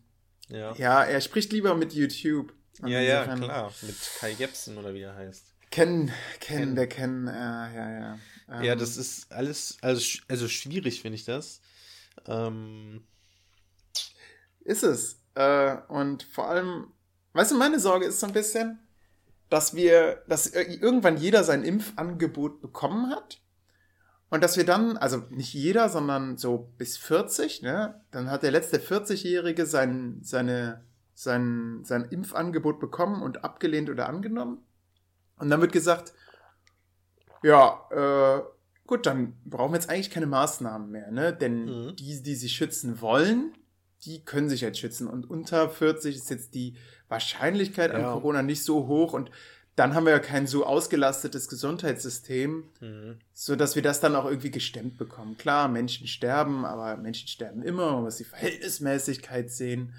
[0.49, 0.75] ja.
[0.75, 2.53] ja, er spricht lieber mit YouTube.
[2.81, 3.73] Ja, ja, klar.
[3.81, 5.53] Mit Kai Jepsen oder wie er heißt.
[5.71, 8.19] Kennen, kennen, der kennen, äh, ja, ja.
[8.49, 11.61] Ähm, ja, das ist alles, also, also schwierig finde ich das.
[12.27, 13.03] Ähm,
[14.65, 15.21] ist es.
[15.35, 16.87] Äh, und vor allem,
[17.33, 18.79] weißt du, meine Sorge ist so ein bisschen,
[19.49, 23.39] dass wir, dass irgendwann jeder sein Impfangebot bekommen hat.
[24.29, 28.01] Und dass wir dann, also nicht jeder, sondern so bis 40, ne?
[28.11, 34.65] Dann hat der letzte 40-Jährige sein, seine, sein, sein Impfangebot bekommen und abgelehnt oder angenommen.
[35.37, 36.13] Und dann wird gesagt,
[37.43, 38.41] ja, äh,
[38.87, 41.31] gut, dann brauchen wir jetzt eigentlich keine Maßnahmen mehr, ne?
[41.31, 41.95] Denn mhm.
[41.95, 43.53] die, die sich schützen wollen,
[44.05, 45.07] die können sich jetzt schützen.
[45.07, 46.75] Und unter 40 ist jetzt die
[47.07, 47.97] Wahrscheinlichkeit ja.
[47.97, 49.31] an Corona nicht so hoch und
[49.75, 53.19] dann haben wir ja kein so ausgelastetes Gesundheitssystem, mhm.
[53.33, 55.37] so dass wir das dann auch irgendwie gestemmt bekommen.
[55.37, 59.93] Klar, Menschen sterben, aber Menschen sterben immer, man muss die Verhältnismäßigkeit sehen.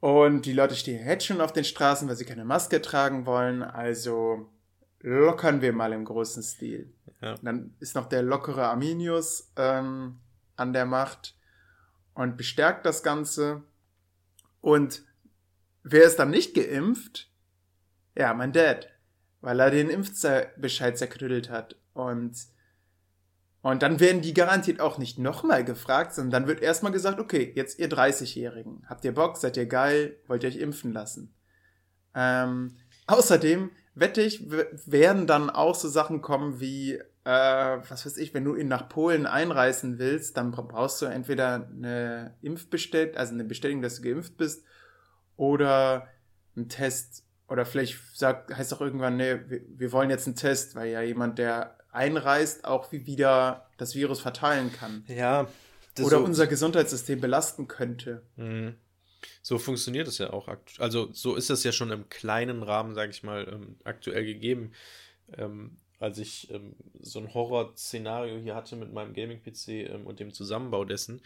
[0.00, 3.62] Und die Leute stehen jetzt schon auf den Straßen, weil sie keine Maske tragen wollen.
[3.62, 4.50] Also
[5.00, 6.92] lockern wir mal im großen Stil.
[7.22, 7.34] Ja.
[7.42, 10.20] Dann ist noch der lockere Arminius ähm,
[10.56, 11.34] an der Macht
[12.18, 13.62] und bestärkt das Ganze.
[14.60, 15.04] Und
[15.84, 17.30] wer ist dann nicht geimpft?
[18.16, 18.88] Ja, mein Dad,
[19.40, 21.76] weil er den Impfbescheid zerknüttelt hat.
[21.92, 22.36] Und,
[23.62, 27.52] und dann werden die garantiert auch nicht nochmal gefragt, sondern dann wird erstmal gesagt, okay,
[27.54, 31.36] jetzt ihr 30-Jährigen, habt ihr Bock, seid ihr geil, wollt ihr euch impfen lassen?
[32.16, 38.32] Ähm, außerdem wette ich, werden dann auch so Sachen kommen wie, äh, was weiß ich,
[38.32, 43.44] wenn du ihn nach Polen einreisen willst, dann brauchst du entweder eine Impfbestellung, also eine
[43.44, 44.64] Bestätigung, dass du geimpft bist,
[45.36, 46.08] oder
[46.56, 47.24] einen Test.
[47.46, 51.02] Oder vielleicht sagt, heißt auch irgendwann, nee, wir, wir wollen jetzt einen Test, weil ja
[51.02, 55.04] jemand, der einreist, auch wie wieder das Virus verteilen kann.
[55.06, 55.48] Ja.
[56.00, 58.22] Oder so unser Gesundheitssystem belasten könnte.
[58.36, 58.76] Mhm.
[59.42, 60.48] So funktioniert es ja auch.
[60.78, 64.72] Also so ist es ja schon im kleinen Rahmen, sage ich mal, ähm, aktuell gegeben.
[65.36, 70.32] Ähm, als ich ähm, so ein Horror-Szenario hier hatte mit meinem Gaming-PC ähm, und dem
[70.32, 71.22] Zusammenbau dessen,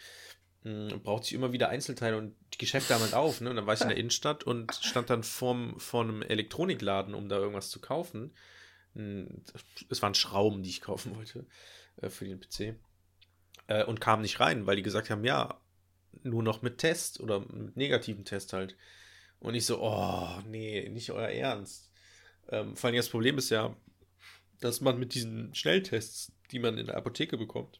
[0.65, 3.41] ähm, brauchte ich immer wieder Einzelteile und die Geschäfte haben halt auf.
[3.41, 3.49] Ne?
[3.49, 7.29] Und dann war ich in der Innenstadt und stand dann vorm, vor einem Elektronikladen, um
[7.29, 8.31] da irgendwas zu kaufen.
[9.89, 11.45] Es waren Schrauben, die ich kaufen wollte
[12.01, 12.75] äh, für den PC.
[13.67, 15.59] Äh, und kam nicht rein, weil die gesagt haben, ja,
[16.21, 18.75] nur noch mit Test oder mit negativen Test halt.
[19.39, 21.91] Und ich so, oh, nee, nicht euer Ernst.
[22.49, 23.75] Ähm, vor allem das Problem ist ja,
[24.63, 27.79] dass man mit diesen Schnelltests, die man in der Apotheke bekommt,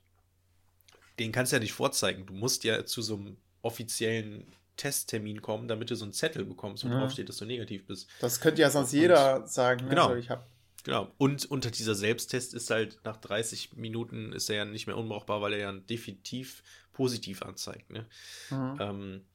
[1.19, 2.26] den kannst du ja nicht vorzeigen.
[2.26, 6.84] Du musst ja zu so einem offiziellen Testtermin kommen, damit du so einen Zettel bekommst,
[6.84, 7.00] wo ja.
[7.00, 8.10] drauf steht, dass du negativ bist.
[8.19, 9.84] Das könnte ja sonst Und, jeder sagen.
[9.84, 9.89] Ne?
[9.91, 10.08] Genau.
[10.08, 10.48] Also ich hab
[10.84, 11.10] Genau.
[11.17, 15.41] Und unter dieser Selbsttest ist halt nach 30 Minuten ist er ja nicht mehr unbrauchbar,
[15.41, 17.89] weil er ja definitiv positiv anzeigt.
[17.89, 18.06] Ne?
[18.50, 18.78] Mhm.
[18.82, 19.26] Ähm,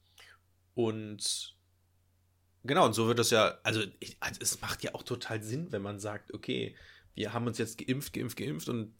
[0.74, 1.56] und
[2.64, 3.80] genau, und so wird das ja, also,
[4.20, 6.76] also es macht ja auch total Sinn, wenn man sagt, okay,
[7.14, 8.92] wir haben uns jetzt geimpft, geimpft, geimpft und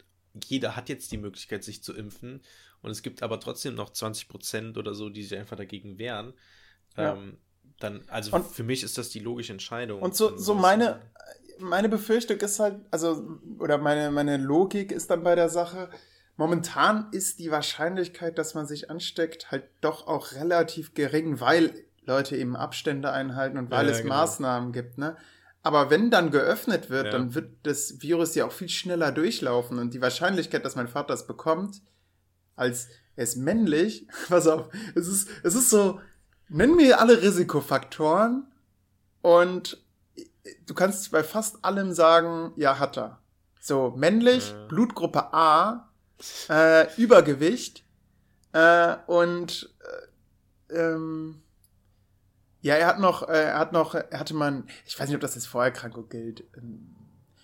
[0.45, 2.43] jeder hat jetzt die Möglichkeit, sich zu impfen.
[2.83, 6.33] Und es gibt aber trotzdem noch 20 Prozent oder so, die sich einfach dagegen wehren.
[6.97, 7.15] Ja.
[7.15, 7.39] Ähm,
[7.81, 10.03] dann, also und, für mich ist das die logische Entscheidung.
[10.03, 11.01] Und so, so meine,
[11.59, 15.91] meine Befürchtung ist halt, also, oder meine, meine Logik ist dann bei der Sache,
[16.37, 22.37] momentan ist die Wahrscheinlichkeit, dass man sich ansteckt, halt doch auch relativ gering, weil Leute
[22.37, 24.15] eben Abstände einhalten und weil ja, es genau.
[24.15, 25.17] Maßnahmen gibt, ne?
[25.63, 27.13] Aber wenn dann geöffnet wird, ja.
[27.13, 31.15] dann wird das Virus ja auch viel schneller durchlaufen und die Wahrscheinlichkeit, dass mein Vater
[31.15, 31.83] es bekommt,
[32.57, 36.01] als er ist männlich, pass auf, es ist, es ist so,
[36.49, 38.47] nenn mir alle Risikofaktoren
[39.23, 39.83] und
[40.67, 43.19] du kannst bei fast allem sagen, ja, hat er.
[43.61, 44.69] So, männlich, äh.
[44.69, 45.91] Blutgruppe A,
[46.49, 47.85] äh, Übergewicht
[48.53, 49.75] äh, und
[50.71, 51.43] äh, ähm,
[52.61, 55.21] ja, er hat noch, äh, er hat noch, er hatte man, ich weiß nicht, ob
[55.21, 56.45] das als Vorerkrankung gilt.
[56.57, 56.95] Ähm,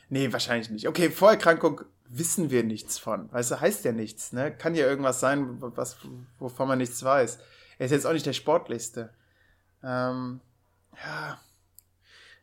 [0.08, 0.88] nee, wahrscheinlich nicht.
[0.88, 3.32] Okay, Vorerkrankung wissen wir nichts von.
[3.32, 4.54] Weißt du, heißt ja nichts, ne?
[4.54, 5.96] Kann ja irgendwas sein, was,
[6.38, 7.38] wovon man nichts weiß.
[7.78, 9.12] Er ist jetzt auch nicht der sportlichste.
[9.82, 10.40] Ähm,
[11.04, 11.38] ja.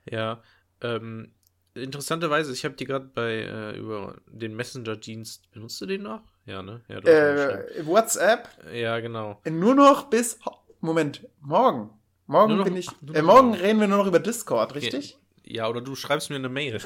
[0.05, 0.43] Ja,
[0.81, 1.31] ähm,
[1.73, 6.21] interessanterweise, ich habe die gerade bei äh, über den Messenger-Dienst, benutzt du den noch?
[6.45, 6.81] Ja, ne?
[6.88, 8.49] Ja, äh, WhatsApp?
[8.73, 9.39] Ja, genau.
[9.49, 10.39] Nur noch bis,
[10.79, 11.91] Moment, morgen.
[12.27, 15.17] Morgen noch, bin ich, äh, morgen reden wir nur noch über Discord, richtig?
[15.43, 16.79] Ja, oder du schreibst mir eine Mail.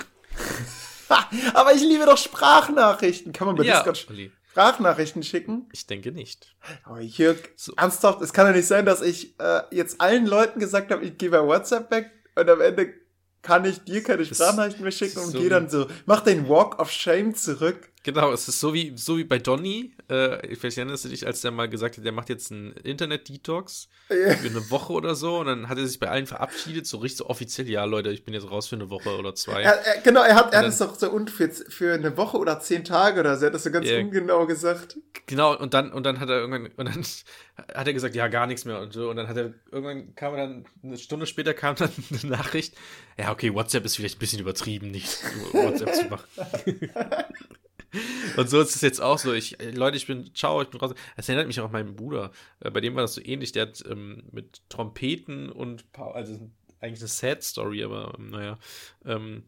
[1.54, 3.32] Aber ich liebe doch Sprachnachrichten.
[3.32, 4.32] Kann man bei ja, Discord Olli.
[4.50, 5.68] Sprachnachrichten schicken?
[5.74, 6.56] Ich denke nicht.
[6.90, 7.74] Oh, Jörg, so.
[7.76, 11.18] ernsthaft, es kann ja nicht sein, dass ich äh, jetzt allen Leuten gesagt habe, ich
[11.18, 12.94] gehe bei WhatsApp weg und am Ende
[13.42, 16.80] kann ich dir keine Sprachnachrichten mehr schicken und so gehe dann so, mach den Walk
[16.80, 17.90] of Shame zurück.
[18.06, 19.92] Genau, es ist so wie, so wie bei Donny.
[20.10, 23.90] Äh, vielleicht erinnerst du dich, als der mal gesagt hat, der macht jetzt einen Internet-Detox
[24.12, 24.36] yeah.
[24.36, 25.40] für eine Woche oder so.
[25.40, 28.24] Und dann hat er sich bei allen verabschiedet, so richtig so offiziell, ja, Leute, ich
[28.24, 29.64] bin jetzt raus für eine Woche oder zwei.
[29.64, 32.38] Er, er, genau, er hat, er hat es doch so und für, für eine Woche
[32.38, 34.00] oder zehn Tage oder so, er hat das so ganz yeah.
[34.00, 34.98] ungenau gesagt.
[35.26, 37.04] Genau, und dann, und dann hat er irgendwann, und dann
[37.76, 39.10] hat er gesagt, ja, gar nichts mehr und so.
[39.10, 41.90] Und dann hat er, irgendwann kam er dann, eine Stunde später kam dann
[42.22, 42.76] eine Nachricht,
[43.18, 46.24] ja, okay, WhatsApp ist vielleicht ein bisschen übertrieben, nicht WhatsApp zu machen.
[48.38, 49.34] Und so ist es jetzt auch so.
[49.34, 50.94] Ich, äh, Leute, ich bin, ciao, ich bin raus.
[51.16, 52.32] Das erinnert mich auch an meinen Bruder.
[52.60, 53.52] Äh, bei dem war das so ähnlich.
[53.52, 56.34] Der hat ähm, mit Trompeten und, also
[56.80, 58.58] eigentlich eine Sad Story, aber ähm, naja.
[59.06, 59.44] Ähm,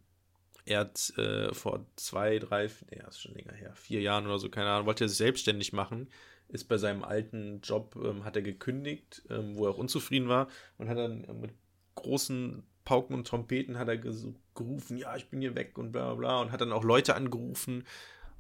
[0.66, 4.50] er hat äh, vor zwei, drei, nee, ist schon länger her, vier Jahren oder so,
[4.50, 6.10] keine Ahnung, wollte er sich selbstständig machen.
[6.50, 10.50] Ist bei seinem alten Job, ähm, hat er gekündigt, ähm, wo er auch unzufrieden war
[10.78, 11.52] und hat dann mit
[11.96, 16.16] großen Pauken und Trompeten hat er gerufen, ja, ich bin hier weg und bla bla
[16.16, 17.84] bla und hat dann auch Leute angerufen,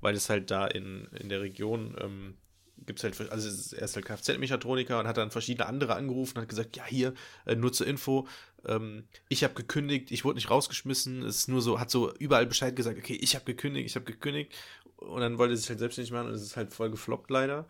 [0.02, 2.38] weil es halt da in, in der Region ähm,
[2.86, 6.44] gibt es halt, also er ist halt Kfz-Mechatroniker und hat dann verschiedene andere angerufen und
[6.44, 7.14] hat gesagt, ja, hier,
[7.46, 8.28] äh, nur zur Info,
[8.66, 12.46] ähm, ich habe gekündigt, ich wurde nicht rausgeschmissen, es ist nur so, hat so überall
[12.46, 14.54] Bescheid gesagt, okay, ich habe gekündigt, ich habe gekündigt
[14.98, 17.68] und dann wollte er sich halt selbstständig machen und es ist halt voll gefloppt leider.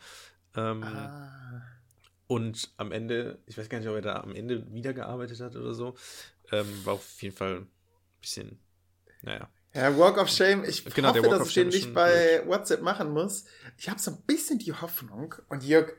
[0.56, 1.62] Ähm, ah.
[2.28, 5.74] Und am Ende, ich weiß gar nicht, ob er da am Ende wiedergearbeitet hat oder
[5.74, 5.96] so,
[6.52, 7.68] ähm, war auf jeden Fall ein
[8.20, 8.60] bisschen,
[9.22, 9.50] naja.
[9.78, 10.64] Ja, Walk of Shame.
[10.64, 12.48] Ich genau, hoffe, dass ich den nicht bei blöd.
[12.48, 13.46] WhatsApp machen muss.
[13.78, 15.36] Ich habe so ein bisschen die Hoffnung.
[15.50, 15.94] Und Jörg,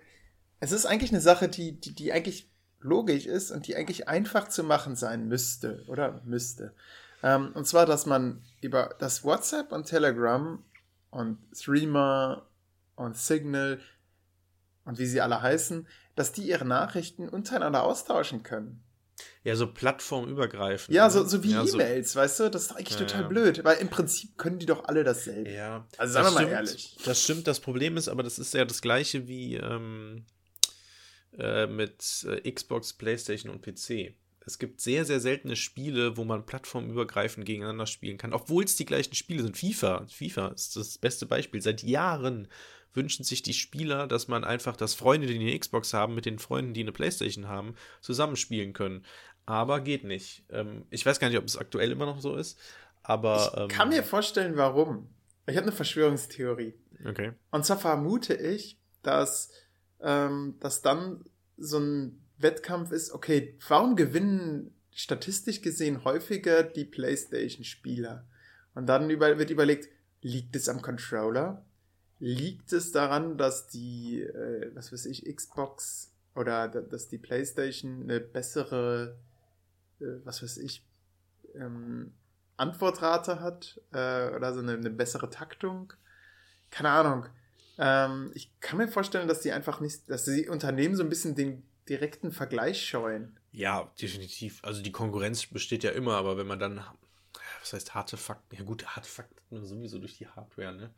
[0.58, 4.48] es ist eigentlich eine Sache, die, die, die eigentlich logisch ist und die eigentlich einfach
[4.48, 6.20] zu machen sein müsste, oder?
[6.24, 6.74] Müsste.
[7.22, 10.60] Ähm, und zwar, dass man über das WhatsApp und Telegram
[11.10, 12.48] und Streamer
[12.96, 13.80] und Signal
[14.84, 15.86] und wie sie alle heißen,
[16.16, 18.82] dass die ihre Nachrichten untereinander austauschen können.
[19.44, 20.94] Ja, so plattformübergreifend.
[20.94, 21.28] Ja, so, ne?
[21.28, 22.20] so wie ja, E-Mails, so.
[22.20, 22.50] weißt du?
[22.50, 23.28] Das ist eigentlich ja, total ja.
[23.28, 25.50] blöd, weil im Prinzip können die doch alle dasselbe.
[25.50, 25.86] Ja.
[25.96, 26.96] Also sagen wir mal ehrlich.
[27.04, 30.24] Das stimmt, das Problem ist, aber das ist ja das gleiche wie ähm,
[31.38, 34.14] äh, mit äh, Xbox, Playstation und PC.
[34.44, 38.86] Es gibt sehr, sehr seltene Spiele, wo man plattformübergreifend gegeneinander spielen kann, obwohl es die
[38.86, 39.58] gleichen Spiele sind.
[39.58, 41.60] FIFA, FIFA ist das beste Beispiel.
[41.60, 42.48] Seit Jahren
[42.98, 46.38] wünschen sich die Spieler, dass man einfach, dass Freunde, die eine Xbox haben, mit den
[46.38, 49.06] Freunden, die eine Playstation haben, zusammenspielen können.
[49.46, 50.44] Aber geht nicht.
[50.50, 52.58] Ähm, ich weiß gar nicht, ob es aktuell immer noch so ist,
[53.02, 53.52] aber.
[53.54, 55.08] Ich ähm, kann mir vorstellen, warum.
[55.46, 56.74] Ich habe eine Verschwörungstheorie.
[57.06, 57.32] Okay.
[57.50, 59.50] Und zwar vermute ich, dass,
[60.00, 61.24] ähm, dass dann
[61.56, 68.26] so ein Wettkampf ist, okay, warum gewinnen statistisch gesehen häufiger die PlayStation-Spieler?
[68.74, 69.88] Und dann über, wird überlegt,
[70.20, 71.64] liegt es am Controller?
[72.20, 78.20] Liegt es daran, dass die, äh, was weiß ich, Xbox oder dass die PlayStation eine
[78.20, 79.18] bessere,
[80.00, 80.84] äh, was weiß ich,
[81.54, 82.12] ähm,
[82.56, 85.92] Antwortrate hat äh, oder so eine, eine, bessere Taktung?
[86.70, 87.26] Keine Ahnung.
[87.78, 91.36] Ähm, ich kann mir vorstellen, dass die einfach nicht, dass die Unternehmen so ein bisschen
[91.36, 93.38] den direkten Vergleich scheuen.
[93.52, 94.60] Ja, definitiv.
[94.62, 96.84] Also die Konkurrenz besteht ja immer, aber wenn man dann,
[97.60, 98.56] was heißt harte Fakten?
[98.56, 100.94] Ja gut, harte Fakten sowieso durch die Hardware, ne?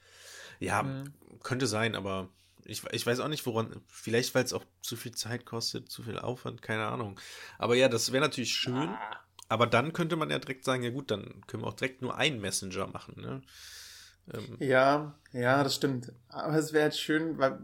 [0.58, 1.12] Ja, mhm.
[1.42, 2.28] könnte sein, aber
[2.64, 3.82] ich, ich weiß auch nicht, woran.
[3.88, 7.18] Vielleicht, weil es auch zu viel Zeit kostet, zu viel Aufwand, keine Ahnung.
[7.58, 8.88] Aber ja, das wäre natürlich schön.
[8.88, 9.20] Ah.
[9.48, 12.16] Aber dann könnte man ja direkt sagen, ja gut, dann können wir auch direkt nur
[12.16, 13.42] einen Messenger machen, ne?
[14.32, 16.12] Ähm, ja, ja, das stimmt.
[16.28, 17.58] Aber es wäre jetzt schön, weil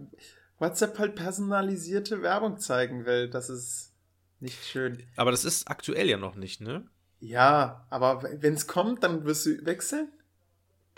[0.59, 3.28] WhatsApp halt personalisierte Werbung zeigen will.
[3.28, 3.92] Das ist
[4.40, 5.02] nicht schön.
[5.16, 6.88] Aber das ist aktuell ja noch nicht, ne?
[7.20, 10.12] Ja, aber wenn es kommt, dann wirst du wechseln?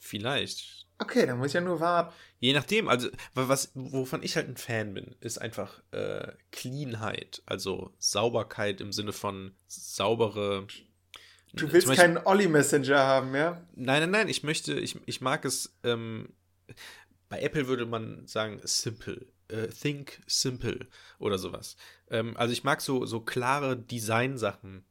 [0.01, 0.87] Vielleicht.
[0.99, 2.13] Okay, dann muss ich ja nur warten.
[2.41, 7.93] Je nachdem, also was, wovon ich halt ein Fan bin, ist einfach äh, Cleanheit, also
[7.99, 10.67] Sauberkeit im Sinne von saubere.
[11.53, 13.63] Du willst Beispiel, keinen Olli-Messenger haben, ja?
[13.75, 16.33] Nein, nein, nein, ich möchte, ich, ich mag es, ähm,
[17.29, 19.27] bei Apple würde man sagen, simple.
[19.49, 20.87] Äh, think simple
[21.19, 21.77] oder sowas.
[22.11, 24.85] Ähm, also ich mag so, so klare Design-Sachen.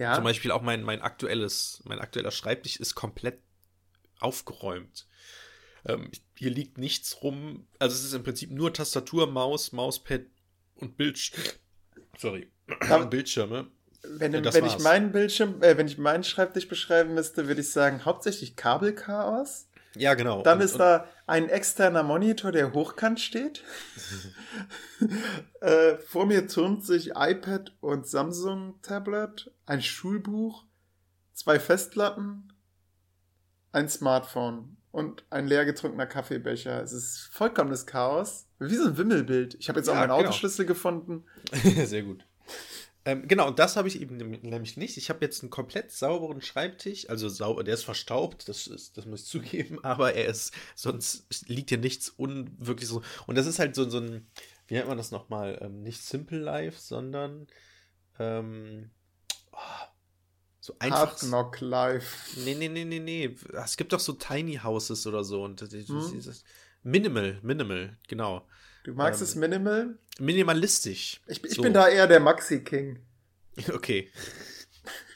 [0.00, 0.14] Ja.
[0.14, 3.38] Zum Beispiel auch mein, mein aktuelles, mein aktueller Schreibtisch ist komplett
[4.18, 5.06] aufgeräumt.
[5.84, 7.66] Ähm, hier liegt nichts rum.
[7.78, 10.22] Also es ist im Prinzip nur Tastatur, Maus, Mauspad
[10.76, 11.32] und Bildsch
[12.16, 12.50] Sorry.
[13.10, 13.66] Bildschirme.
[14.02, 17.70] Wenn, äh, wenn ich meinen Bildschirm, äh, wenn ich meinen Schreibtisch beschreiben müsste, würde ich
[17.70, 19.68] sagen, hauptsächlich Kabelchaos.
[19.96, 20.42] Ja, genau.
[20.42, 23.64] Dann und, ist und da ein externer Monitor, der hochkant steht.
[25.60, 30.64] äh, vor mir turnt sich iPad und Samsung Tablet, ein Schulbuch,
[31.32, 32.52] zwei Festplatten,
[33.70, 36.82] ein Smartphone und ein leer getrunkener Kaffeebecher.
[36.82, 38.48] Es ist vollkommenes Chaos.
[38.58, 39.54] Wie so ein Wimmelbild.
[39.60, 40.22] Ich habe jetzt ja, auch meinen genau.
[40.22, 41.24] Autoschlüssel gefunden.
[41.84, 42.26] Sehr gut.
[43.04, 44.96] Ähm, genau, und das habe ich eben nämlich nicht.
[44.96, 49.06] Ich habe jetzt einen komplett sauberen Schreibtisch, also sauber, der ist verstaubt, das, ist, das
[49.06, 53.02] muss ich zugeben, aber er ist, sonst liegt hier nichts unwirklich so.
[53.28, 54.26] Und das ist halt so, so ein,
[54.66, 55.60] wie nennt man das nochmal?
[55.62, 57.46] Ähm, nicht Simple Life, sondern
[58.18, 58.90] ähm,
[59.52, 59.58] oh,
[60.60, 60.98] so einfach.
[60.98, 62.40] Hard Knock Life.
[62.40, 63.36] Nee, nee, nee, nee, nee.
[63.52, 65.42] Es gibt doch so Tiny Houses oder so.
[65.44, 66.20] Und hm?
[66.82, 68.46] Minimal, Minimal, genau.
[68.84, 69.98] Du magst ähm, es minimal?
[70.18, 71.20] Minimalistisch.
[71.26, 71.62] Ich, ich so.
[71.62, 72.98] bin da eher der Maxi-King.
[73.74, 74.08] Okay.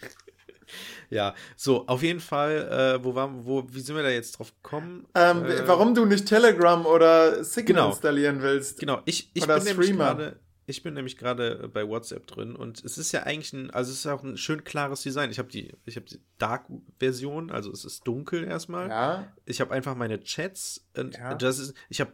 [1.10, 4.52] ja, so, auf jeden Fall, äh, wo waren, wo, wie sind wir da jetzt drauf
[4.62, 5.06] gekommen?
[5.14, 8.80] Ähm, äh, warum du nicht Telegram oder Signal genau, installieren willst.
[8.80, 10.14] Genau, ich, ich oder bin Streamer.
[10.14, 13.90] nämlich ich bin nämlich gerade bei WhatsApp drin und es ist ja eigentlich ein, also
[13.92, 15.30] es ist auch ein schön klares Design.
[15.30, 18.88] Ich habe die, ich habe die Dark-Version, also es ist dunkel erstmal.
[18.88, 19.32] Ja.
[19.44, 21.34] Ich habe einfach meine Chats und ja.
[21.34, 22.12] das ist, ich habe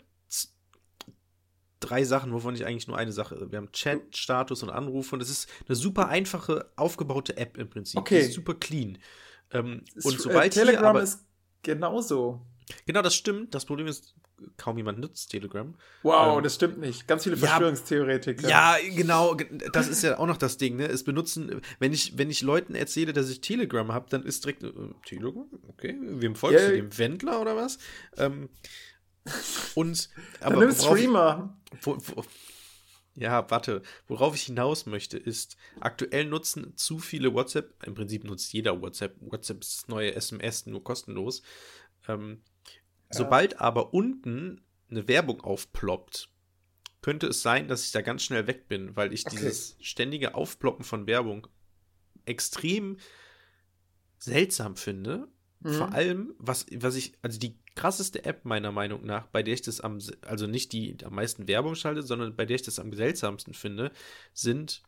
[1.81, 3.51] drei Sachen, wovon ich eigentlich nur eine Sache.
[3.51, 7.69] Wir haben Chat, Status und Anrufe und es ist eine super einfache, aufgebaute App im
[7.71, 7.99] Prinzip.
[7.99, 8.23] Okay.
[8.25, 8.99] super clean.
[9.53, 11.25] Ähm, und sobald äh, Telegram hier, aber, ist
[11.63, 12.41] genauso.
[12.87, 13.55] Genau, das stimmt.
[13.55, 14.15] Das Problem ist,
[14.57, 15.74] kaum jemand nutzt Telegram.
[16.03, 17.07] Wow, ähm, das stimmt nicht.
[17.07, 18.48] Ganz viele Verschwörungstheoretiker.
[18.48, 19.35] Ja, ja, genau.
[19.72, 20.76] Das ist ja auch noch das Ding.
[20.76, 20.87] Ne?
[20.87, 24.62] Es benutzen, wenn ich, wenn ich Leuten erzähle, dass ich Telegram habe, dann ist direkt
[24.62, 24.72] äh,
[25.05, 25.46] Telegram.
[25.68, 26.70] Okay, wem folgst yeah.
[26.70, 26.76] du?
[26.76, 27.79] Dem Wendler oder was?
[28.16, 28.48] Ähm,
[29.74, 30.09] und
[30.40, 31.59] aber Dann nimm Streamer.
[31.83, 32.24] Wo, wo,
[33.14, 33.83] ja, warte.
[34.07, 39.16] Worauf ich hinaus möchte, ist, aktuell nutzen zu viele WhatsApp, im Prinzip nutzt jeder WhatsApp.
[39.20, 41.42] WhatsApp ist neue SMS, nur kostenlos.
[42.09, 42.42] Ähm.
[43.11, 46.29] Sobald aber unten eine Werbung aufploppt,
[47.03, 49.37] könnte es sein, dass ich da ganz schnell weg bin, weil ich okay.
[49.37, 51.46] dieses ständige Aufploppen von Werbung
[52.27, 52.99] extrem
[54.18, 55.29] seltsam finde.
[55.61, 55.73] Mhm.
[55.75, 59.62] Vor allem, was, was ich, also die krasseste App meiner Meinung nach, bei der ich
[59.62, 62.92] das am, also nicht die am meisten Werbung schalte, sondern bei der ich das am
[62.92, 63.92] seltsamsten finde,
[64.33, 64.83] sind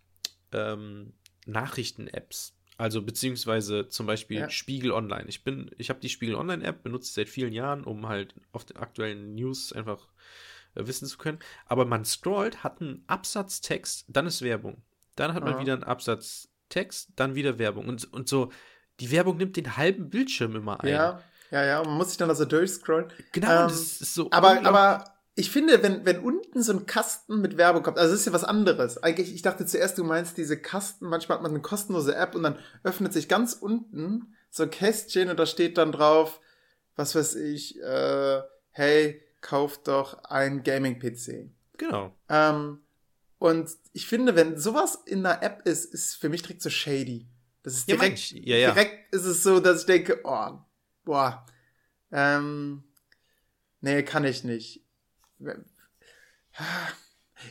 [0.52, 1.14] ähm,
[1.46, 2.54] Nachrichten-Apps.
[2.78, 4.50] Also beziehungsweise zum Beispiel ja.
[4.50, 5.24] Spiegel Online.
[5.28, 8.64] Ich bin, ich habe die Spiegel Online App benutzt seit vielen Jahren, um halt auf
[8.64, 10.08] den aktuellen News einfach
[10.74, 11.38] äh, wissen zu können.
[11.66, 14.82] Aber man scrollt, hat einen Absatztext, dann ist Werbung.
[15.16, 17.86] Dann hat man wieder einen Absatztext, dann wieder Werbung.
[17.86, 18.50] Und, und so,
[18.98, 20.88] die Werbung nimmt den halben Bildschirm immer ein.
[20.88, 23.12] Ja, ja, ja, man muss sich dann also durchscrollen.
[23.32, 24.30] Genau, ähm, das ist so.
[24.30, 25.04] Aber, aber
[25.34, 28.32] ich finde, wenn, wenn unten so ein Kasten mit Werbung kommt, also das ist ja
[28.32, 29.02] was anderes.
[29.02, 32.42] Eigentlich, ich dachte zuerst, du meinst diese Kasten, manchmal hat man eine kostenlose App und
[32.42, 36.40] dann öffnet sich ganz unten so ein Kästchen und da steht dann drauf,
[36.96, 41.50] was weiß ich, äh, hey, kauf doch ein Gaming-PC.
[41.78, 42.14] Genau.
[42.28, 42.80] Ähm,
[43.38, 47.26] Und ich finde, wenn sowas in einer App ist, ist für mich direkt so shady.
[47.62, 48.70] Das ist direkt, ja, ja, ja.
[48.72, 50.58] direkt ist es so, dass ich denke, oh,
[51.04, 51.44] boah,
[52.12, 52.84] ähm,
[53.80, 54.81] nee, kann ich nicht.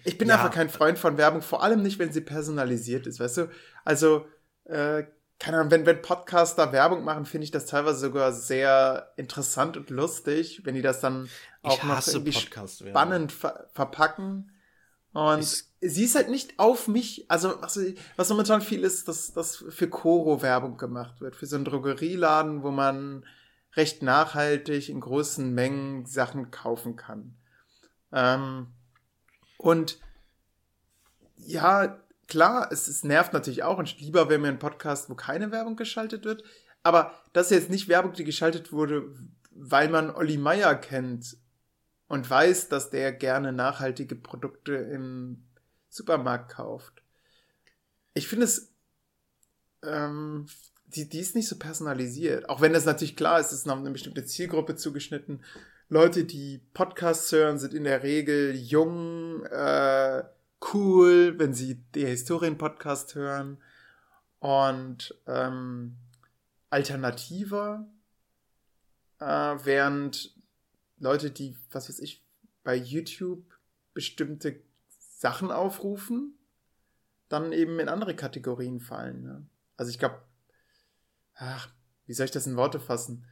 [0.06, 3.38] Ich bin einfach kein Freund von Werbung, vor allem nicht, wenn sie personalisiert ist, weißt
[3.38, 3.50] du?
[3.84, 4.26] Also,
[4.66, 5.04] äh,
[5.38, 9.90] keine Ahnung, wenn, wenn Podcaster Werbung machen, finde ich das teilweise sogar sehr interessant und
[9.90, 11.28] lustig, wenn die das dann
[11.64, 14.52] auch noch irgendwie spannend ver verpacken.
[15.14, 17.80] Und ich sie ist halt nicht auf mich, also was,
[18.16, 22.64] was momentan viel ist, dass, dass für Koro Werbung gemacht wird, für so einen Drogerieladen,
[22.64, 23.26] wo man
[23.76, 27.36] recht nachhaltig in großen Mengen Sachen kaufen kann.
[28.12, 28.68] Ähm,
[29.58, 30.00] und
[31.38, 35.52] ja, klar, es, es nervt natürlich auch und lieber wäre mir ein Podcast, wo keine
[35.52, 36.44] Werbung geschaltet wird.
[36.84, 39.14] Aber das ist jetzt nicht Werbung, die geschaltet wurde,
[39.52, 41.38] weil man Olli Meier kennt
[42.08, 45.44] und weiß, dass der gerne nachhaltige Produkte im
[45.90, 47.02] Supermarkt kauft.
[48.14, 48.74] Ich finde es,
[49.84, 50.48] ähm,
[50.88, 52.50] die, die ist nicht so personalisiert.
[52.50, 55.44] Auch wenn das natürlich klar ist, es ist noch eine bestimmte Zielgruppe zugeschnitten.
[55.94, 60.24] Leute, die Podcasts hören, sind in der Regel jung, äh,
[60.74, 63.58] cool, wenn sie die Historien-Podcast hören
[64.40, 65.98] und ähm,
[66.70, 67.86] alternativer,
[69.20, 70.34] äh, während
[70.98, 72.24] Leute, die, was weiß ich,
[72.64, 73.44] bei YouTube
[73.94, 76.40] bestimmte Sachen aufrufen,
[77.28, 79.24] dann eben in andere Kategorien fallen.
[79.24, 79.46] Ne?
[79.76, 80.22] Also ich glaube,
[81.36, 81.68] ach,
[82.06, 83.26] wie soll ich das in Worte fassen?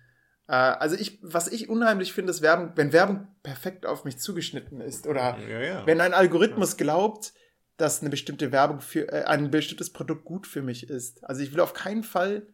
[0.49, 4.81] Äh, also ich, was ich unheimlich finde, ist Werbung, wenn Werbung perfekt auf mich zugeschnitten
[4.81, 5.85] ist oder ja, ja.
[5.85, 7.33] wenn ein Algorithmus glaubt,
[7.77, 11.23] dass eine bestimmte Werbung für äh, ein bestimmtes Produkt gut für mich ist.
[11.23, 12.47] Also ich will auf keinen Fall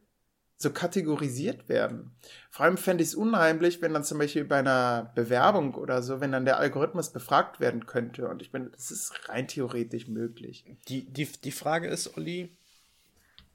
[0.58, 2.16] so kategorisiert werden.
[2.50, 6.22] Vor allem fände ich es unheimlich, wenn dann zum Beispiel bei einer Bewerbung oder so,
[6.22, 8.28] wenn dann der Algorithmus befragt werden könnte.
[8.28, 10.66] Und ich meine, das ist rein theoretisch möglich.
[10.88, 12.58] Die, die, die Frage ist, Olli,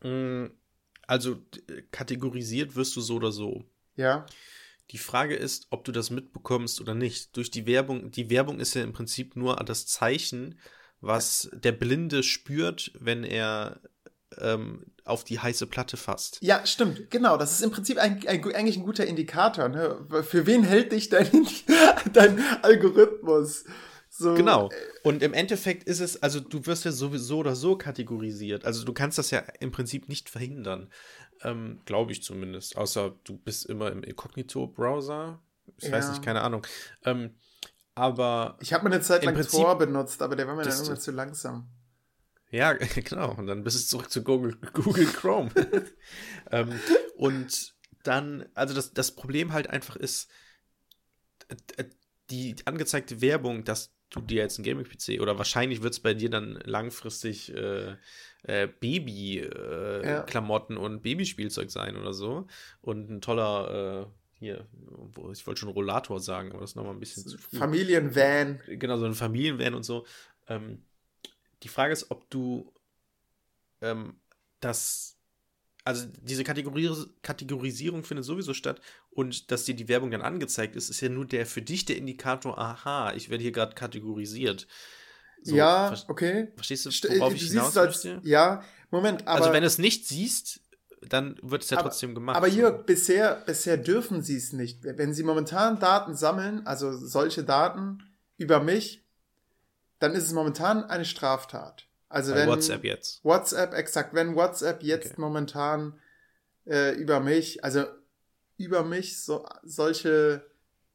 [0.03, 0.47] mm,
[1.07, 1.39] also
[1.91, 3.65] kategorisiert wirst du so oder so.
[4.01, 4.27] Ja.
[4.91, 7.37] Die Frage ist, ob du das mitbekommst oder nicht.
[7.37, 10.59] Durch die Werbung, die Werbung ist ja im Prinzip nur das Zeichen,
[11.01, 13.81] was der Blinde spürt, wenn er
[14.39, 16.39] ähm, auf die heiße Platte fasst.
[16.41, 17.37] Ja, stimmt, genau.
[17.37, 19.69] Das ist im Prinzip ein, ein, eigentlich ein guter Indikator.
[19.69, 20.07] Ne?
[20.23, 21.47] Für wen hält dich dein,
[22.13, 23.65] dein Algorithmus?
[24.21, 24.69] So, genau.
[24.69, 28.67] Äh, Und im Endeffekt ist es, also du wirst ja sowieso oder so kategorisiert.
[28.67, 30.91] Also du kannst das ja im Prinzip nicht verhindern.
[31.43, 32.77] Ähm, Glaube ich zumindest.
[32.77, 35.41] Außer du bist immer im Inkognito-Browser.
[35.79, 35.93] Ich ja.
[35.93, 36.67] weiß nicht, keine Ahnung.
[37.07, 37.35] Ähm,
[37.95, 38.59] aber.
[38.61, 40.99] Ich habe mal eine Zeit lang Prinzip, Tor benutzt, aber der war mir dann immer
[40.99, 41.71] zu langsam.
[42.51, 43.35] Ja, genau.
[43.37, 45.51] Und dann bist du zurück zu Google, Google Chrome.
[46.51, 46.79] ähm,
[47.17, 50.29] und dann, also das, das Problem halt einfach ist,
[52.29, 56.31] die angezeigte Werbung, dass du dir jetzt ein Gaming-PC oder wahrscheinlich wird es bei dir
[56.31, 57.97] dann langfristig äh,
[58.43, 60.85] äh, Baby-Klamotten äh, ja.
[60.85, 62.47] und Babyspielzeug sein oder so.
[62.81, 64.07] Und ein toller, äh,
[64.39, 64.67] hier,
[65.33, 67.59] ich wollte schon Rollator sagen, aber das ist nochmal ein bisschen zu früh.
[67.59, 68.61] Familienvan.
[68.67, 70.07] Genau, so ein Familienvan und so.
[70.49, 70.83] Ähm,
[71.63, 72.73] die Frage ist, ob du
[73.83, 74.19] ähm,
[74.61, 75.19] das,
[75.85, 80.91] also diese Kategoris Kategorisierung findet sowieso statt und dass dir die Werbung dann angezeigt ist,
[80.91, 84.67] ist ja nur der für dich der Indikator, aha, ich werde hier gerade kategorisiert.
[85.43, 86.53] So, ja, okay.
[86.55, 88.07] Verstehst du, worauf ich hinaus als?
[88.23, 89.41] Ja, Moment, aber.
[89.41, 90.61] Also wenn du es nicht siehst,
[91.01, 92.37] dann wird es ja aber, trotzdem gemacht.
[92.37, 94.85] Aber Jörg, bisher, bisher dürfen sie es nicht.
[94.85, 98.03] Wenn sie momentan Daten sammeln, also solche Daten
[98.37, 99.07] über mich,
[99.99, 101.87] dann ist es momentan eine Straftat.
[102.11, 103.25] Also Bei wenn WhatsApp jetzt.
[103.25, 105.21] WhatsApp, exakt, wenn WhatsApp jetzt okay.
[105.21, 105.99] momentan
[106.67, 107.85] äh, über mich, also
[108.59, 110.45] über mich so solche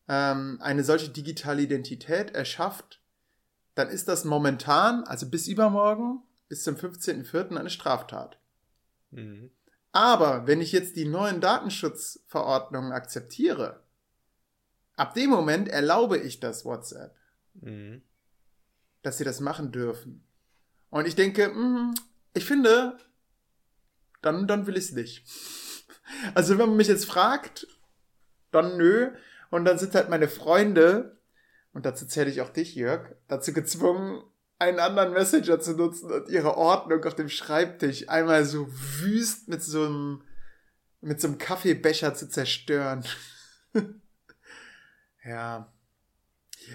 [0.08, 3.02] ähm, eine solche digitale Identität erschafft,
[3.74, 7.58] dann ist das momentan, also bis übermorgen, bis zum 15.04.
[7.58, 8.38] eine Straftat.
[9.10, 9.50] Mhm.
[9.92, 13.82] Aber wenn ich jetzt die neuen Datenschutzverordnungen akzeptiere,
[14.96, 17.16] ab dem Moment erlaube ich das WhatsApp.
[17.56, 18.04] Mhm
[19.06, 20.24] dass sie das machen dürfen.
[20.96, 21.94] Und ich denke, mh,
[22.36, 22.98] ich finde,
[24.22, 25.26] dann, dann will ich es nicht.
[26.34, 27.68] Also wenn man mich jetzt fragt,
[28.52, 29.12] dann nö.
[29.50, 31.18] Und dann sind halt meine Freunde,
[31.74, 34.24] und dazu zähle ich auch dich, Jörg, dazu gezwungen,
[34.58, 39.62] einen anderen Messenger zu nutzen und ihre Ordnung auf dem Schreibtisch einmal so wüst mit
[39.62, 40.22] so einem,
[41.02, 43.04] mit so einem Kaffeebecher zu zerstören.
[45.26, 45.75] ja.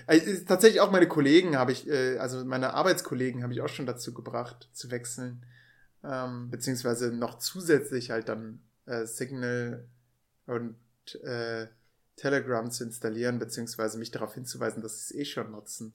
[0.06, 3.86] Also, tatsächlich auch meine Kollegen habe ich, äh, also meine Arbeitskollegen habe ich auch schon
[3.86, 5.44] dazu gebracht, zu wechseln.
[6.02, 9.86] Ähm, beziehungsweise noch zusätzlich halt dann äh, Signal
[10.46, 10.76] und
[11.22, 11.66] äh,
[12.16, 15.94] Telegram zu installieren, beziehungsweise mich darauf hinzuweisen, dass sie es eh schon nutzen.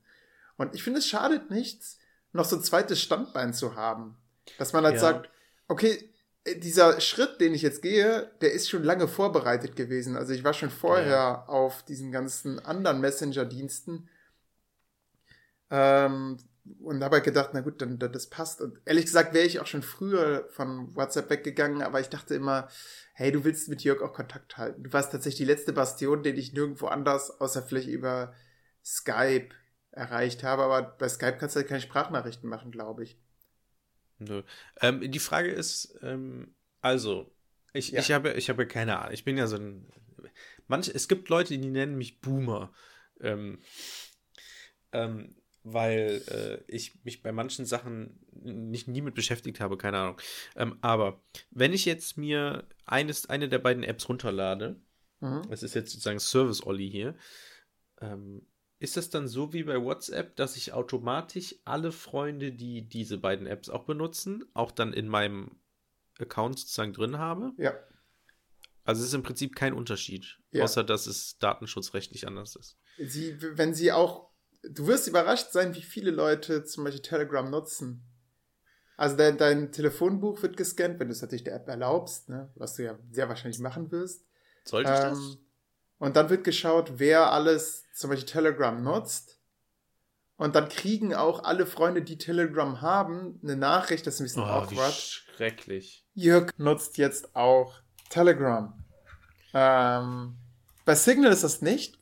[0.58, 1.98] Und ich finde, es schadet nichts,
[2.34, 4.18] noch so ein zweites Standbein zu haben.
[4.58, 5.02] Dass man halt ja.
[5.02, 5.30] sagt,
[5.68, 6.10] okay,
[6.46, 10.16] dieser Schritt, den ich jetzt gehe, der ist schon lange vorbereitet gewesen.
[10.16, 11.46] Also ich war schon vorher ja.
[11.48, 14.08] auf diesen ganzen anderen Messenger-Diensten
[15.72, 16.38] ähm,
[16.80, 18.62] und habe halt gedacht, na gut, dann, dann das passt.
[18.62, 22.68] Und ehrlich gesagt wäre ich auch schon früher von WhatsApp weggegangen, aber ich dachte immer,
[23.14, 24.84] hey, du willst mit Jörg auch Kontakt halten.
[24.84, 28.34] Du warst tatsächlich die letzte Bastion, den ich nirgendwo anders, außer vielleicht über
[28.84, 29.50] Skype
[29.92, 30.64] erreicht habe.
[30.64, 33.18] Aber bei Skype kannst du halt keine Sprachnachrichten machen, glaube ich.
[34.20, 34.44] Nö.
[34.82, 37.32] Ähm, die Frage ist, ähm, also,
[37.74, 38.00] ich, ja.
[38.00, 39.14] ich, habe, ich habe keine Ahnung.
[39.14, 39.88] Ich bin ja so ein.
[40.68, 42.74] Manch, es gibt Leute, die nennen mich Boomer.
[43.22, 43.60] Ähm,
[44.92, 45.36] ähm,
[45.66, 50.22] weil äh, ich mich bei manchen Sachen nicht nie mit beschäftigt habe, keine Ahnung.
[50.56, 54.80] Ähm, aber wenn ich jetzt mir eines, eine der beiden Apps runterlade,
[55.22, 55.42] mhm.
[55.50, 57.16] das ist jetzt sozusagen Service Olli hier,
[58.00, 58.46] ähm,
[58.80, 63.48] ist das dann so wie bei WhatsApp, dass ich automatisch alle Freunde, die diese beiden
[63.48, 65.60] Apps auch benutzen, auch dann in meinem
[66.20, 67.54] Account sozusagen drin habe?
[67.58, 67.74] Ja.
[68.84, 70.64] Also es ist im Prinzip kein Unterschied, ja.
[70.64, 72.78] außer dass es datenschutzrechtlich anders ist.
[72.98, 74.36] Sie, wenn sie auch
[74.70, 78.04] du wirst überrascht sein, wie viele Leute zum Beispiel Telegram nutzen.
[78.98, 82.52] Also dein, dein Telefonbuch wird gescannt, wenn du es natürlich der App erlaubst, ne?
[82.56, 84.26] was du ja sehr wahrscheinlich machen wirst.
[84.64, 85.38] Sollte ich ähm, das?
[85.98, 89.40] Und dann wird geschaut, wer alles zum Beispiel Telegram nutzt.
[90.38, 94.44] Und dann kriegen auch alle Freunde, die Telegram haben, eine Nachricht, das ist ein bisschen
[94.44, 94.94] oh, awkward.
[94.94, 96.06] schrecklich.
[96.14, 97.76] Jörg nutzt jetzt auch
[98.10, 98.74] Telegram.
[99.54, 100.36] Ähm,
[100.84, 101.98] bei Signal ist das nicht.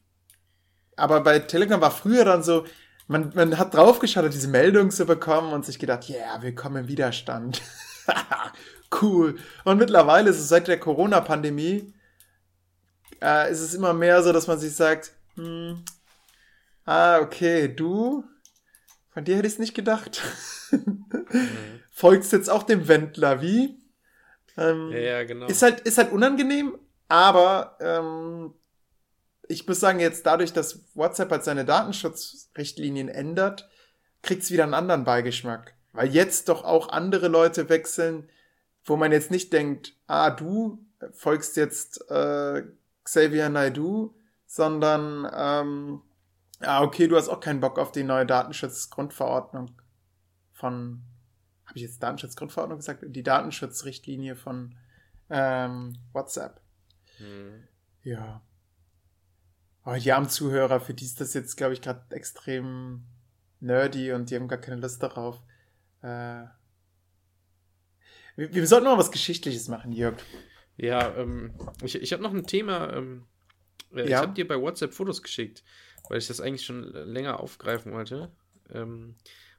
[0.96, 2.66] Aber bei Telegram war früher dann so,
[3.08, 6.88] man, man hat draufgeschaut, diese Meldung zu bekommen und sich gedacht, ja, yeah, willkommen im
[6.88, 7.62] Widerstand.
[9.02, 9.38] cool.
[9.64, 11.93] Und mittlerweile ist es seit der Corona-Pandemie,
[13.24, 15.84] äh, ist es immer mehr so, dass man sich sagt, hm,
[16.86, 18.24] ah, okay, du,
[19.12, 20.22] von dir hätte ich es nicht gedacht.
[20.72, 21.06] mhm.
[21.92, 23.80] Folgst jetzt auch dem Wendler, wie?
[24.58, 25.48] Ähm, ja, ja, genau.
[25.48, 28.54] Ist halt, ist halt unangenehm, aber ähm,
[29.48, 33.70] ich muss sagen, jetzt dadurch, dass WhatsApp halt seine Datenschutzrichtlinien ändert,
[34.22, 35.76] kriegt es wieder einen anderen Beigeschmack.
[35.92, 38.30] Weil jetzt doch auch andere Leute wechseln,
[38.84, 42.64] wo man jetzt nicht denkt, ah, du folgst jetzt äh,
[43.04, 46.02] Xavier Naidu, sondern ähm,
[46.62, 49.72] ah, okay, du hast auch keinen Bock auf die neue Datenschutzgrundverordnung
[50.52, 51.04] von,
[51.66, 53.04] habe ich jetzt Datenschutzgrundverordnung gesagt?
[53.06, 54.76] Die Datenschutzrichtlinie von
[55.30, 56.62] ähm, WhatsApp.
[57.18, 57.68] Hm.
[58.04, 58.42] Ja.
[59.84, 63.04] Aber die armen Zuhörer, für die ist das jetzt, glaube ich, gerade extrem
[63.60, 65.42] nerdy und die haben gar keine Lust darauf.
[66.02, 66.46] Äh
[68.36, 70.18] wir, wir, sollten mal was Geschichtliches machen, Jörg.
[70.78, 71.54] Ja, ähm,
[71.84, 72.94] ich, ich habe noch ein Thema.
[72.94, 73.26] Ähm,
[73.94, 74.06] äh, ja?
[74.06, 75.64] Ich habe dir bei WhatsApp Fotos geschickt,
[76.10, 78.32] weil ich das eigentlich schon länger aufgreifen wollte.
[78.74, 79.16] Ähm,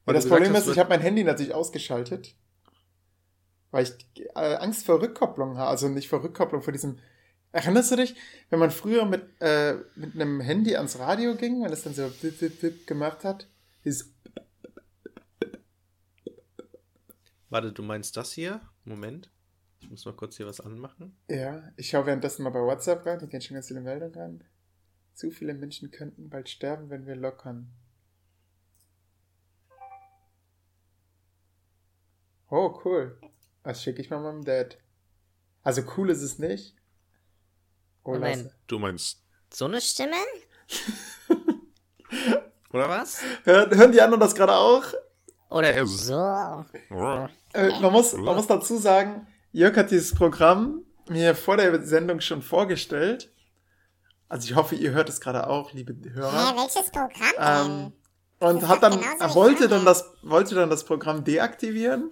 [0.06, 2.34] ja, das Problem hast, ist, ich habe mein Handy natürlich ausgeschaltet,
[3.70, 5.70] weil ich äh, Angst vor Rückkopplung habe.
[5.70, 6.98] Also nicht vor Rückkopplung, vor diesem
[7.54, 8.16] Erinnerst du dich,
[8.50, 12.02] wenn man früher mit, äh, mit einem Handy ans Radio ging, wenn es dann so
[12.20, 13.48] wip, wip, wip gemacht hat?
[13.84, 14.12] Dieses
[17.50, 18.60] Warte, du meinst das hier?
[18.84, 19.30] Moment.
[19.84, 21.16] Ich muss mal kurz hier was anmachen.
[21.28, 23.20] Ja, ich schaue währenddessen mal bei WhatsApp rein.
[23.22, 24.44] Ich kenne schon ganz viele Meldungen an.
[25.14, 27.70] Zu viele Menschen könnten bald sterben, wenn wir lockern.
[32.50, 33.18] Oh, cool.
[33.62, 34.78] Das schicke ich mal meinem Dad.
[35.62, 36.76] Also cool ist es nicht,
[38.04, 38.50] Oh, Moment.
[38.66, 39.22] Du meinst.
[39.52, 40.16] So eine Stimme?
[42.70, 43.20] Oder was?
[43.44, 44.84] Hör, hören die anderen das gerade auch?
[45.48, 46.12] Oder so.
[47.54, 52.20] Äh, man, muss, man muss dazu sagen, Jörg hat dieses Programm mir vor der Sendung
[52.20, 53.32] schon vorgestellt.
[54.28, 56.50] Also ich hoffe, ihr hört es gerade auch, liebe Hörer.
[56.50, 57.32] Hä, welches Programm?
[57.38, 57.92] Ähm,
[58.40, 62.10] und hat dann, er wollte dann das, wollte dann das Programm deaktivieren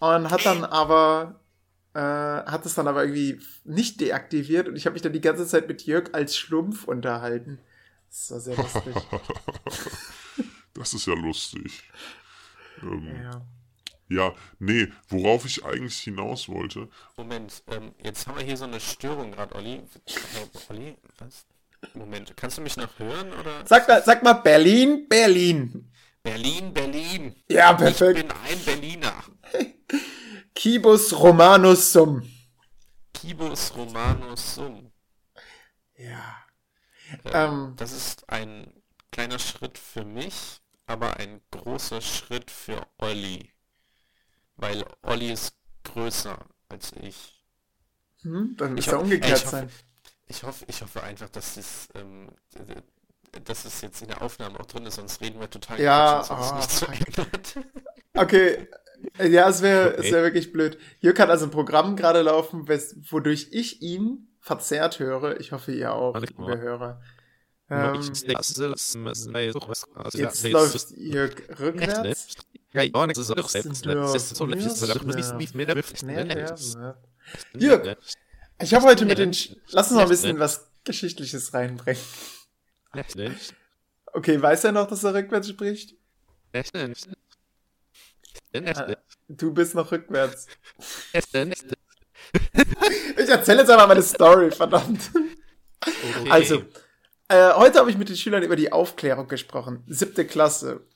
[0.00, 1.40] und hat dann aber
[1.94, 5.46] äh, hat es dann aber irgendwie nicht deaktiviert und ich habe mich dann die ganze
[5.46, 7.60] Zeit mit Jörg als Schlumpf unterhalten.
[8.08, 8.96] Das war sehr lustig.
[10.74, 11.88] das ist ja lustig.
[12.82, 13.42] Ähm, ja.
[14.08, 16.88] Ja, nee, worauf ich eigentlich hinaus wollte.
[17.16, 19.82] Moment, ähm, jetzt haben wir hier so eine Störung gerade, Olli.
[20.06, 21.46] Hey, Olli, was?
[21.94, 23.32] Moment, kannst du mich noch hören?
[23.32, 23.66] Oder?
[23.66, 25.90] Sag, mal, sag mal Berlin, Berlin.
[26.22, 27.34] Berlin, Berlin.
[27.48, 28.18] Ja, perfekt.
[28.18, 29.24] Ich bin ein Berliner.
[30.54, 32.22] Kibus Romanus Sum.
[33.12, 34.92] Kibus Romanus Sum.
[35.96, 36.36] Ja.
[37.24, 38.72] Äh, ähm, das ist ein
[39.10, 43.51] kleiner Schritt für mich, aber ein großer Schritt für Olli.
[44.56, 46.38] Weil Olli ist größer
[46.68, 47.42] als ich.
[48.22, 49.68] Hm, dann muss er umgekehrt ich sein.
[50.26, 52.28] ich hoffe, ich hoffe einfach, dass es ähm,
[53.44, 56.82] dass es jetzt in der Aufnahme auch drin ist, sonst reden wir total Ja, Quatsch
[56.82, 57.58] oh, hat.
[58.14, 58.68] Okay.
[59.18, 60.06] Ja, es wäre Okay.
[60.06, 60.78] es wär wirklich blöd.
[61.00, 65.40] Hier kann also ein Programm gerade laufen, wes- wodurch ich ihn verzerrt höre.
[65.40, 66.58] Ich hoffe, ihr auch, liebe.
[66.58, 67.00] Hörer.
[67.70, 68.26] Ähm, jetzt
[70.14, 72.36] Jetzt läuft Jörg rückwärts.
[77.54, 77.96] Jörg,
[78.60, 79.32] ich habe heute mit den...
[79.34, 82.02] Sch Lass uns mal ein bisschen was Geschichtliches reinbringen.
[84.12, 85.96] Okay, weiß er noch, dass er rückwärts spricht?
[89.28, 90.46] Du bist noch rückwärts.
[93.16, 95.10] Ich erzähle jetzt einfach meine Story, verdammt.
[96.30, 96.62] Also,
[97.28, 99.82] äh, heute habe ich mit den Schülern über die Aufklärung gesprochen.
[99.86, 100.86] Siebte Klasse.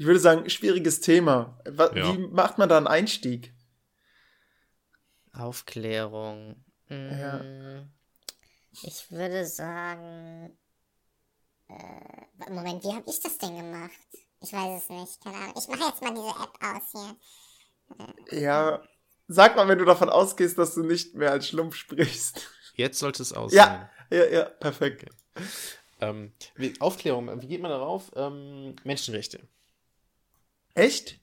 [0.00, 1.58] Ich würde sagen, schwieriges Thema.
[1.68, 2.14] Wa- Ja.
[2.14, 3.52] Wie macht man da einen Einstieg?
[5.34, 6.64] Aufklärung.
[6.88, 7.84] Mm, Ja.
[8.82, 10.56] Ich würde sagen.
[11.68, 13.90] Äh, Moment, wie habe ich das denn gemacht?
[14.40, 15.54] Ich weiß es nicht, keine Ahnung.
[15.58, 17.16] Ich mache jetzt mal diese App aus
[18.30, 18.40] hier.
[18.40, 18.82] Ja,
[19.28, 22.48] sag mal, wenn du davon ausgehst, dass du nicht mehr als Schlumpf sprichst.
[22.74, 23.58] Jetzt sollte es aussehen.
[23.58, 25.04] Ja, ja, ja, perfekt.
[26.00, 28.10] Ähm, wie, Aufklärung, wie geht man darauf?
[28.16, 29.46] Ähm, Menschenrechte.
[30.74, 31.18] Echt?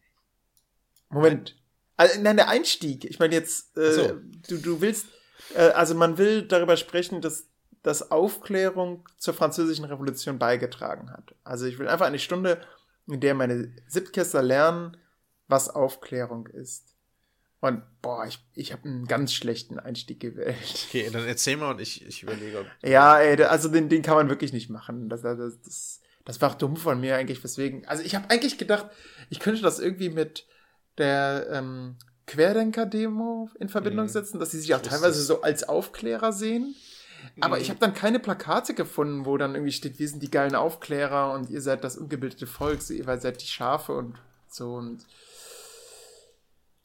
[1.09, 1.55] Moment.
[1.95, 3.05] Also, nein, der Einstieg.
[3.05, 4.19] Ich meine jetzt, äh, so.
[4.49, 5.07] du, du willst,
[5.55, 7.47] äh, also man will darüber sprechen, dass,
[7.81, 11.35] dass Aufklärung zur französischen Revolution beigetragen hat.
[11.43, 12.61] Also ich will einfach eine Stunde,
[13.07, 14.97] in der meine Siebtklässler lernen,
[15.47, 16.93] was Aufklärung ist.
[17.59, 20.85] Und boah, ich, ich habe einen ganz schlechten Einstieg gewählt.
[20.87, 22.59] Okay, dann erzähl mal und ich, ich überlege.
[22.59, 25.09] Ob, Ja, ey, also den, den kann man wirklich nicht machen.
[25.09, 27.87] Das, das, das, das war auch dumm von mir eigentlich, weswegen.
[27.87, 28.87] Also ich habe eigentlich gedacht,
[29.29, 30.45] ich könnte das irgendwie mit
[30.97, 31.95] der ähm,
[32.27, 34.09] Querdenker-Demo in Verbindung Mhm.
[34.09, 36.75] setzen, dass sie sich auch teilweise so als Aufklärer sehen.
[37.39, 37.61] Aber Mhm.
[37.61, 41.31] ich habe dann keine Plakate gefunden, wo dann irgendwie steht, wir sind die geilen Aufklärer
[41.33, 44.15] und ihr seid das ungebildete Volk, so, ihr seid die Schafe und
[44.49, 45.05] so und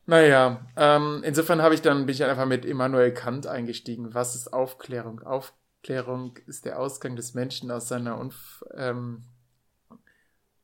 [0.07, 4.15] naja, ähm, insofern habe ich dann, bin ich einfach mit Immanuel Kant eingestiegen.
[4.15, 5.21] Was ist Aufklärung?
[5.23, 9.23] Aufklärung ist der Ausgang des Menschen aus seiner Unf ähm,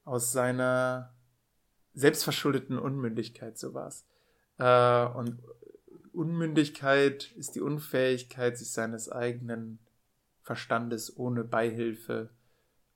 [0.09, 1.13] aus seiner
[1.95, 4.07] selbstverschuldeten Unmündigkeit, so war's.
[4.59, 5.39] Äh, und
[6.13, 9.79] Unmündigkeit ist die Unfähigkeit, sich seines eigenen
[10.43, 12.31] Verstandes ohne Beihilfe,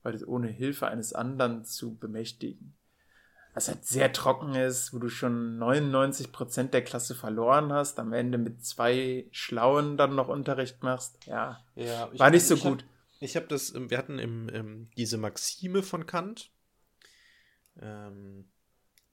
[0.02, 2.74] weil ohne Hilfe eines anderen zu bemächtigen.
[3.54, 8.38] Was halt sehr trocken ist, wo du schon 99% der Klasse verloren hast, am Ende
[8.38, 11.18] mit zwei Schlauen dann noch Unterricht machst.
[11.26, 12.84] Ja, ja, war nicht so ich hab- gut.
[13.20, 16.50] Ich habe das, wir hatten im, ähm, diese Maxime von Kant.
[17.80, 18.50] Ähm,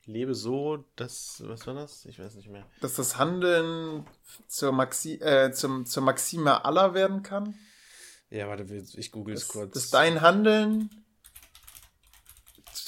[0.05, 2.05] lebe so, das, was war das?
[2.05, 2.65] Ich weiß nicht mehr.
[2.81, 4.05] Dass das Handeln
[4.47, 7.55] zur, Maxi äh, zum, zur Maxime aller werden kann.
[8.29, 9.73] Ja, warte, ich google es Dass, kurz.
[9.73, 10.89] dass dein Handeln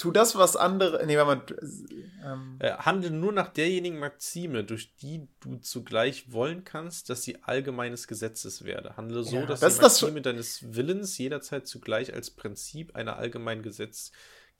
[0.01, 1.05] tu das, was andere.
[1.05, 2.33] Nee, warte mal.
[2.33, 7.43] Ähm, Äh, handle nur nach derjenigen Maxime, durch die du zugleich wollen kannst, dass sie
[7.43, 8.97] allgemeines Gesetzes werde.
[8.97, 13.61] Handle so, Ja, dass das die Maxime deines Willens jederzeit zugleich als Prinzip einer allgemeinen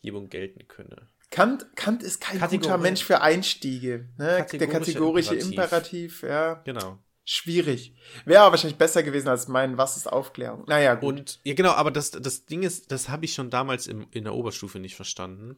[0.02, 1.08] Gesetzgebung gelten könne.
[1.30, 4.10] Kant, Kant ist kein guter Mensch für Einstiege.
[4.18, 4.46] Ne?
[4.52, 5.52] Der Kategorische Imperativ.
[5.52, 6.54] Imperativ, ja.
[6.66, 7.00] Genau.
[7.24, 7.94] Schwierig.
[8.26, 10.66] Wäre aber wahrscheinlich besser gewesen als mein Was ist Aufklärung.
[10.68, 11.20] Naja, gut.
[11.20, 14.26] Und, ja, genau, aber das, das Ding ist, das habe ich schon damals im, in
[14.26, 15.58] der Oberstufe nicht verstanden.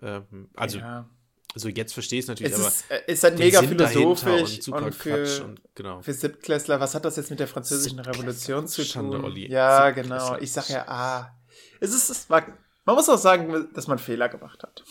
[0.00, 1.10] Ähm, also, ja.
[1.54, 4.54] also jetzt verstehe ich es natürlich, es aber ist, äh, ist halt mega Sinn philosophisch
[4.54, 6.00] und super und für, Quatsch und genau.
[6.00, 9.24] für Siebtklässler, was hat das jetzt mit der französischen Revolution zu Schande, tun?
[9.26, 9.50] Olli.
[9.50, 10.38] Ja, genau.
[10.38, 11.36] Ich sag ja, ah.
[11.80, 12.46] Es ist, es war,
[12.86, 14.82] man muss auch sagen, dass man Fehler gemacht hat.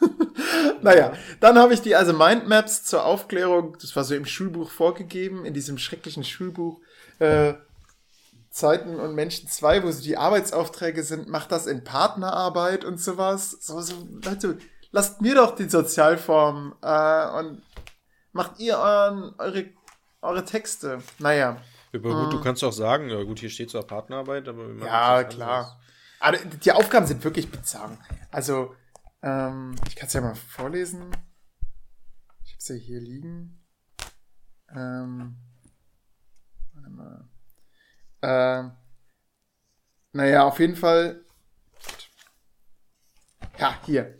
[0.82, 5.44] naja, dann habe ich die also Mindmaps zur Aufklärung, das war so im Schulbuch vorgegeben,
[5.44, 6.80] in diesem schrecklichen Schulbuch,
[7.18, 7.54] äh,
[8.50, 13.50] Zeiten und Menschen 2, wo so die Arbeitsaufträge sind, macht das in Partnerarbeit und sowas.
[13.60, 13.94] So, so,
[14.24, 14.58] Leute,
[14.90, 17.62] lasst mir doch die Sozialform äh, und
[18.32, 19.66] macht ihr euren, eure,
[20.20, 21.02] eure Texte.
[21.18, 21.58] Naja.
[21.94, 24.86] Aber gut, du kannst auch sagen, ja gut, hier steht zwar Partnerarbeit, aber wir machen
[24.86, 25.58] Ja, klar.
[25.58, 25.81] anderes.
[26.22, 27.98] Aber die Aufgaben sind wirklich bizarr.
[28.30, 28.76] Also,
[29.22, 31.10] ähm, ich kann es ja mal vorlesen.
[32.44, 33.60] Ich habe es ja hier liegen.
[34.70, 35.36] Ähm,
[36.74, 37.28] warte mal.
[38.22, 38.72] Ähm,
[40.12, 41.24] naja, auf jeden Fall.
[43.58, 44.16] Ja, hier.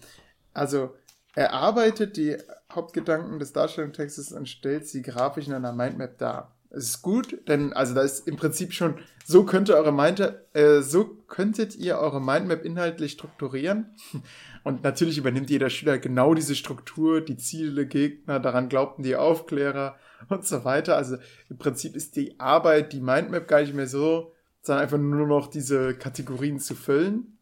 [0.54, 0.96] Also,
[1.36, 2.36] er arbeitet die
[2.72, 6.51] Hauptgedanken des Darstellungstextes und stellt sie grafisch in einer Mindmap dar.
[6.74, 8.94] Es ist gut, denn also da ist im Prinzip schon,
[9.24, 10.20] so könnte eure Mind,
[10.54, 13.94] äh, so könntet ihr eure Mindmap inhaltlich strukturieren.
[14.64, 19.96] Und natürlich übernimmt jeder Schüler genau diese Struktur, die Ziele, Gegner, daran glaubten die Aufklärer
[20.28, 20.96] und so weiter.
[20.96, 21.16] Also
[21.50, 25.48] im Prinzip ist die Arbeit, die Mindmap gar nicht mehr so sondern einfach nur noch
[25.48, 27.36] diese Kategorien zu füllen.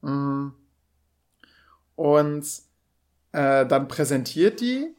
[0.00, 0.48] Mm.
[1.96, 2.46] Und
[3.32, 4.94] äh, dann präsentiert die.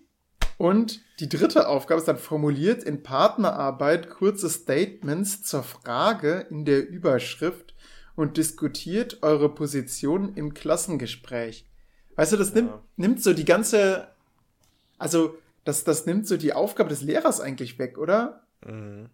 [0.57, 6.87] Und die dritte Aufgabe ist dann formuliert in Partnerarbeit kurze Statements zur Frage in der
[6.87, 7.73] Überschrift
[8.15, 11.69] und diskutiert eure Position im Klassengespräch.
[12.15, 12.55] Weißt du, das ja.
[12.55, 14.07] nimmt, nimmt so die ganze,
[14.97, 18.45] also das, das nimmt so die Aufgabe des Lehrers eigentlich weg, oder?
[18.65, 19.09] Mhm.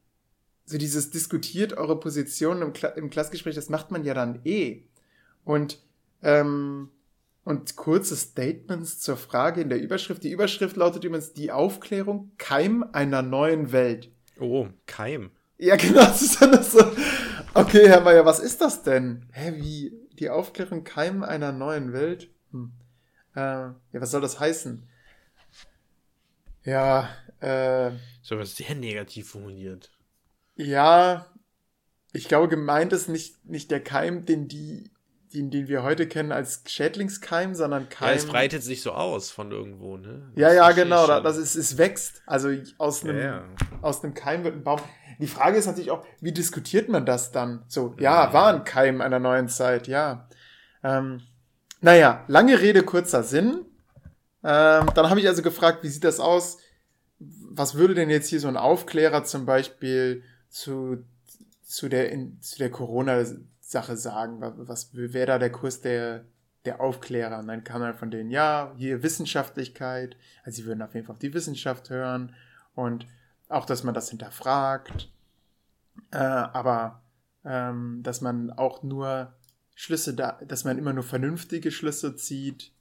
[0.65, 4.83] So dieses diskutiert eure Position im, Kla im Klassengespräch, das macht man ja dann eh.
[5.43, 5.81] Und
[6.21, 6.89] ähm,
[7.43, 10.23] und kurze Statements zur Frage in der Überschrift.
[10.23, 14.11] Die Überschrift lautet übrigens die Aufklärung Keim einer neuen Welt.
[14.39, 15.31] Oh, Keim.
[15.57, 16.01] Ja, genau.
[16.01, 16.79] Das ist dann so.
[17.53, 19.25] Okay, Herr Mayer, was ist das denn?
[19.31, 19.93] Hä, wie?
[20.13, 22.29] Die Aufklärung Keim einer neuen Welt?
[22.51, 22.71] Hm.
[23.35, 24.87] Äh, ja, was soll das heißen?
[26.63, 27.91] Ja, äh.
[28.21, 29.91] So was sehr negativ formuliert.
[30.55, 31.25] Ja,
[32.13, 34.91] ich glaube, gemeint ist nicht, nicht der Keim, den die
[35.33, 38.09] den, den wir heute kennen als Schädlingskeim, sondern Keim.
[38.09, 40.31] Ja, es breitet sich so aus von irgendwo, ne?
[40.35, 41.07] Das ja, ja, genau.
[41.07, 42.21] Da, das ist, es wächst.
[42.25, 43.43] Also aus einem, ja, ja.
[43.81, 44.79] aus einem Keim wird ein Baum.
[45.19, 47.63] Die Frage ist natürlich auch, wie diskutiert man das dann?
[47.67, 48.33] So, ja, ja.
[48.33, 50.27] war ein Keim einer neuen Zeit, ja.
[50.83, 51.21] Ähm,
[51.79, 53.65] naja, lange Rede, kurzer Sinn.
[54.43, 56.57] Ähm, dann habe ich also gefragt, wie sieht das aus?
[57.19, 61.05] Was würde denn jetzt hier so ein Aufklärer zum Beispiel zu,
[61.63, 63.23] zu der, in, zu der Corona
[63.71, 66.25] Sache sagen, was wäre da der Kurs der,
[66.65, 67.39] der Aufklärer?
[67.39, 71.13] Und dann kam dann von denen, ja, hier Wissenschaftlichkeit, also sie würden auf jeden Fall
[71.15, 72.35] auf die Wissenschaft hören
[72.75, 73.07] und
[73.47, 75.09] auch, dass man das hinterfragt,
[76.11, 77.01] äh, aber
[77.43, 79.33] ähm, dass man auch nur
[79.75, 82.71] Schlüsse da, dass man immer nur vernünftige Schlüsse zieht.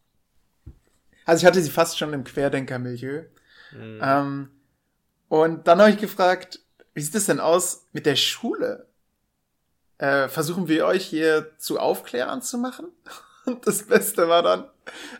[1.25, 3.25] Also ich hatte sie fast schon im Querdenker-Milieu.
[3.73, 4.01] Mhm.
[4.03, 4.51] Ähm,
[5.29, 6.61] und dann habe ich gefragt,
[6.95, 8.90] wie sieht es denn aus mit der Schule?
[10.01, 12.87] Äh, versuchen wir euch hier zu Aufklärern zu machen.
[13.45, 14.65] Und das Beste war dann,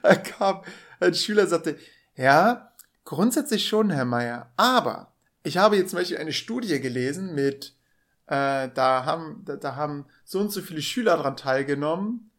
[0.03, 0.63] er kam
[1.01, 1.79] ein Schüler sagte,
[2.17, 2.73] ja,
[3.05, 5.13] grundsätzlich schon, Herr Meier, aber
[5.43, 7.75] ich habe jetzt zum Beispiel eine Studie gelesen mit,
[8.27, 12.31] äh, da haben, da, da haben so und so viele Schüler daran teilgenommen,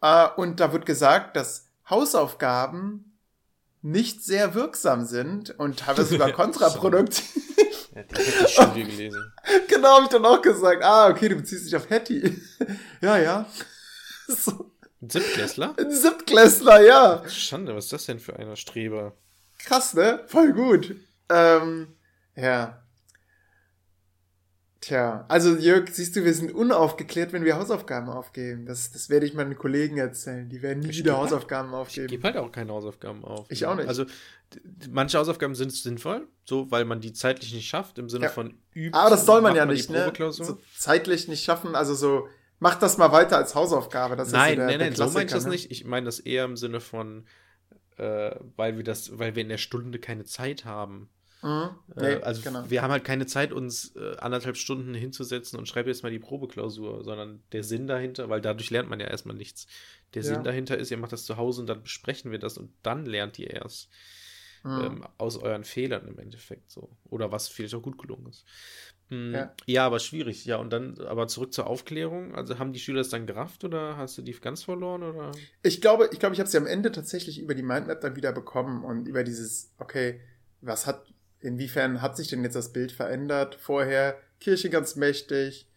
[0.00, 3.18] äh, und da wird gesagt, dass Hausaufgaben
[3.80, 7.24] nicht sehr wirksam sind und teilweise sogar kontraproduktiv.
[7.98, 9.32] Ja, die Hattie-Studie gelesen.
[9.68, 10.84] Genau, habe ich dann auch gesagt.
[10.84, 12.40] Ah, okay, du beziehst dich auf Hattie.
[13.00, 13.46] ja, ja.
[14.28, 14.70] So.
[15.00, 15.74] Ein Siebtklässler?
[15.78, 17.28] Ein Siebtklässler, ja.
[17.28, 19.16] Schande, was ist das denn für einer Streber?
[19.58, 20.22] Krass, ne?
[20.26, 20.94] Voll gut.
[21.30, 21.96] Ähm,
[22.36, 22.82] ja.
[24.80, 28.64] Tja, also Jörg, siehst du, wir sind unaufgeklärt, wenn wir Hausaufgaben aufgeben.
[28.64, 30.48] Das, das werde ich meinen Kollegen erzählen.
[30.48, 32.06] Die werden nie ich wieder Hausaufgaben halt, aufgeben.
[32.06, 33.46] Ich gebe halt auch keine Hausaufgaben auf.
[33.50, 33.88] Ich auch nicht.
[33.88, 34.04] Also
[34.88, 38.30] manche Hausaufgaben sind sinnvoll, so weil man die zeitlich nicht schafft, im Sinne ja.
[38.30, 38.94] von üben.
[38.94, 40.12] Aber das soll man ja man nicht, ne?
[40.30, 42.28] So zeitlich nicht schaffen, also so,
[42.60, 44.14] mach das mal weiter als Hausaufgabe.
[44.14, 45.72] Das nein, ist so der, nein, nein, so meine ich das nicht.
[45.72, 47.26] Ich meine das eher im Sinne von,
[47.96, 51.10] äh, weil wir das, weil wir in der Stunde keine Zeit haben.
[51.42, 51.70] Mhm.
[51.96, 52.68] Äh, nee, also genau.
[52.68, 56.18] wir haben halt keine Zeit, uns äh, anderthalb Stunden hinzusetzen und schreibe jetzt mal die
[56.18, 59.66] Probeklausur, sondern der Sinn dahinter, weil dadurch lernt man ja erstmal nichts.
[60.14, 60.28] Der ja.
[60.28, 63.06] Sinn dahinter ist, ihr macht das zu Hause und dann besprechen wir das und dann
[63.06, 63.88] lernt ihr erst
[64.64, 64.80] mhm.
[64.80, 66.90] ähm, aus euren Fehlern im Endeffekt so.
[67.08, 68.44] Oder was vielleicht auch gut gelungen ist.
[69.10, 69.54] Mhm, ja.
[69.66, 69.86] ja.
[69.86, 70.44] aber schwierig.
[70.44, 72.34] Ja, und dann, aber zurück zur Aufklärung.
[72.34, 75.02] Also haben die Schüler es dann gerafft oder hast du die ganz verloren?
[75.02, 75.32] Oder?
[75.62, 78.32] Ich glaube, ich glaube, ich habe sie am Ende tatsächlich über die Mindmap dann wieder
[78.32, 80.20] bekommen und über dieses, okay,
[80.60, 81.06] was hat
[81.40, 83.54] inwiefern hat sich denn jetzt das Bild verändert?
[83.54, 85.68] Vorher Kirche ganz mächtig,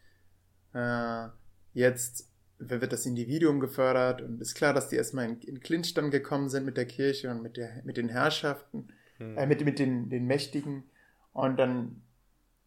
[0.73, 1.27] äh,
[1.73, 2.27] jetzt
[2.59, 6.49] wird das Individuum gefördert und ist klar, dass die erstmal in, in Clinch dann gekommen
[6.49, 9.37] sind mit der Kirche und mit, der, mit den Herrschaften, hm.
[9.37, 10.83] äh, mit, mit den, den Mächtigen.
[11.33, 12.03] Und dann,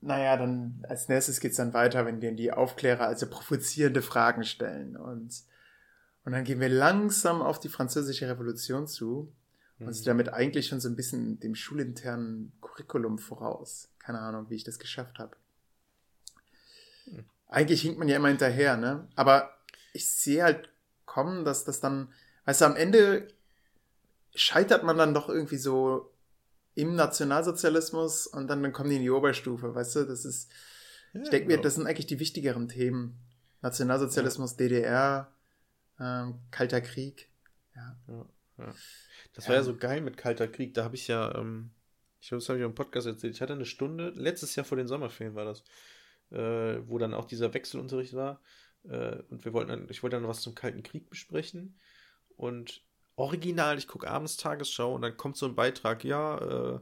[0.00, 4.96] naja, dann als nächstes geht's dann weiter, wenn denen die Aufklärer also provozierende Fragen stellen.
[4.96, 5.42] Und,
[6.24, 9.32] und dann gehen wir langsam auf die französische Revolution zu
[9.86, 13.88] und sie damit eigentlich schon so ein bisschen dem schulinternen Curriculum voraus.
[13.98, 15.36] Keine Ahnung, wie ich das geschafft habe.
[17.04, 17.24] Hm.
[17.48, 19.08] Eigentlich hinkt man ja immer hinterher, ne?
[19.14, 19.56] Aber
[19.92, 20.68] ich sehe halt
[21.04, 22.12] kommen, dass das dann,
[22.46, 23.28] weißt du, am Ende
[24.34, 26.10] scheitert man dann doch irgendwie so
[26.74, 30.04] im Nationalsozialismus und dann, dann kommen die in die Oberstufe, weißt du?
[30.04, 30.50] Das ist,
[31.12, 33.16] ja, ich denke mir, das sind eigentlich die wichtigeren Themen.
[33.62, 34.56] Nationalsozialismus, ja.
[34.56, 35.32] DDR,
[36.00, 37.30] ähm, Kalter Krieg.
[37.74, 37.96] Ja.
[38.58, 38.74] ja,
[39.34, 39.40] ja.
[39.40, 40.74] Das war ja so geil mit Kalter Krieg.
[40.74, 41.70] Da habe ich ja, ähm,
[42.20, 43.34] ich glaube, das habe ich im Podcast erzählt.
[43.34, 45.64] Ich hatte eine Stunde, letztes Jahr vor den Sommerferien war das,
[46.30, 48.40] äh, wo dann auch dieser Wechselunterricht war.
[48.84, 51.78] Äh, und wir wollten dann, ich wollte dann was zum Kalten Krieg besprechen.
[52.36, 52.82] Und
[53.16, 56.80] original, ich gucke abends Tagesschau und dann kommt so ein Beitrag, ja, äh,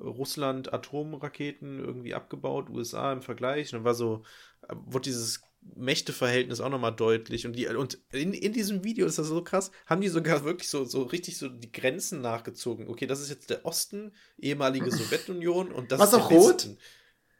[0.00, 3.72] Russland Atomraketen irgendwie abgebaut, USA im Vergleich.
[3.72, 4.24] Und dann war so,
[4.68, 5.42] wurde dieses
[5.76, 7.46] Mächteverhältnis auch nochmal deutlich.
[7.46, 10.68] Und, die, und in, in diesem Video ist das so krass, haben die sogar wirklich
[10.68, 12.88] so, so richtig so die Grenzen nachgezogen.
[12.88, 16.68] Okay, das ist jetzt der Osten, ehemalige Sowjetunion und das Was ist auch rot?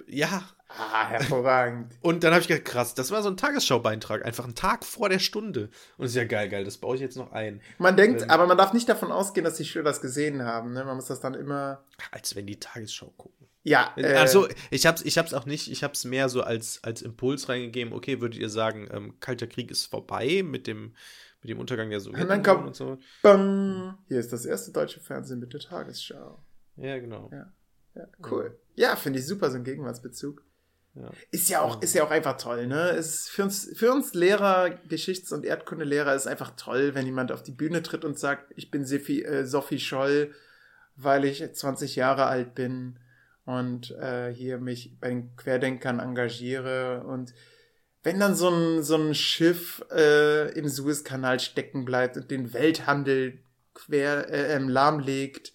[0.07, 0.43] Ja.
[0.69, 1.95] Ah, hervorragend.
[2.01, 5.09] Und dann habe ich gedacht, krass, das war so ein Tagesschaubeitrag, einfach ein Tag vor
[5.09, 5.71] der Stunde.
[5.99, 7.61] Und ist ja geil, geil, das baue ich jetzt noch ein.
[7.79, 10.73] Man denkt, ähm, aber man darf nicht davon ausgehen, dass die Schüler das gesehen haben.
[10.73, 10.85] Ne?
[10.85, 11.85] Man muss das dann immer.
[12.11, 13.47] Als wenn die Tagesschau gucken.
[13.63, 13.93] Ja.
[13.97, 17.49] Äh, also ich hab's, ich hab's auch nicht, ich hab's mehr so als, als Impuls
[17.49, 20.95] reingegeben, okay, würdet ihr sagen, ähm, Kalter Krieg ist vorbei mit dem,
[21.41, 22.99] mit dem Untergang der Sowjetunion und so.
[23.23, 26.43] Bam, hier ist das erste deutsche Fernsehen mit der Tagesschau.
[26.77, 27.31] Ja, genau.
[27.33, 27.53] Ja,
[27.95, 28.59] ja cool.
[28.75, 30.43] Ja, finde ich super, so ein Gegenwartsbezug.
[30.95, 31.11] Ja.
[31.33, 32.91] Ist ja auch, ist ja auch einfach toll, ne?
[32.91, 37.43] Ist für uns, für uns Lehrer, Geschichts- und Erdkundelehrer ist einfach toll, wenn jemand auf
[37.43, 40.33] die Bühne tritt und sagt, ich bin Sophie, äh, Sophie Scholl,
[40.95, 43.01] weil ich 20 Jahre alt bin
[43.45, 47.35] und äh, hier mich bei den Querdenkern engagiere und
[48.05, 53.39] wenn dann so ein, so ein Schiff äh, im Suezkanal stecken bleibt und den Welthandel
[53.73, 55.53] quer äh, lahmlegt,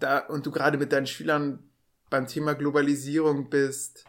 [0.00, 1.65] da, und du gerade mit deinen Schülern
[2.10, 4.04] beim Thema Globalisierung bist,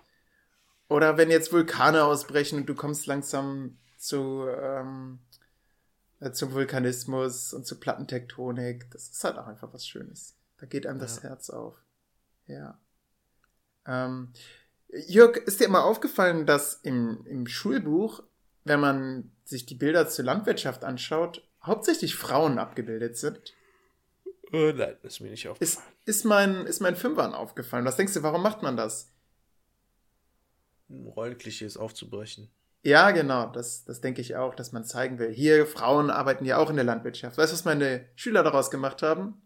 [0.89, 5.19] oder wenn jetzt Vulkane ausbrechen und du kommst langsam zu, ähm,
[6.19, 10.35] äh, zum Vulkanismus und zu Plattentektonik, das ist halt auch einfach was Schönes.
[10.57, 11.05] Da geht einem ja.
[11.05, 11.83] das Herz auf.
[12.45, 12.79] Ja.
[13.85, 14.31] Ähm,
[14.89, 18.23] Jörg, ist dir immer aufgefallen, dass im, im Schulbuch,
[18.63, 23.53] wenn man sich die Bilder zur Landwirtschaft anschaut, hauptsächlich Frauen abgebildet sind?
[24.51, 25.87] Äh, nein, ist mir nicht aufgefallen.
[26.05, 27.85] Ist, ist, mein, ist mein Fünfern aufgefallen.
[27.85, 29.11] Was denkst du, warum macht man das?
[30.89, 32.49] Rollenklischees aufzubrechen.
[32.83, 35.31] Ja, genau, das, das denke ich auch, dass man zeigen will.
[35.31, 37.37] Hier, Frauen arbeiten ja auch in der Landwirtschaft.
[37.37, 39.41] Weißt du, was meine Schüler daraus gemacht haben?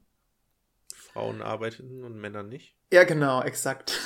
[0.93, 2.75] Frauen arbeiten und Männer nicht?
[2.93, 3.97] Ja, genau, exakt.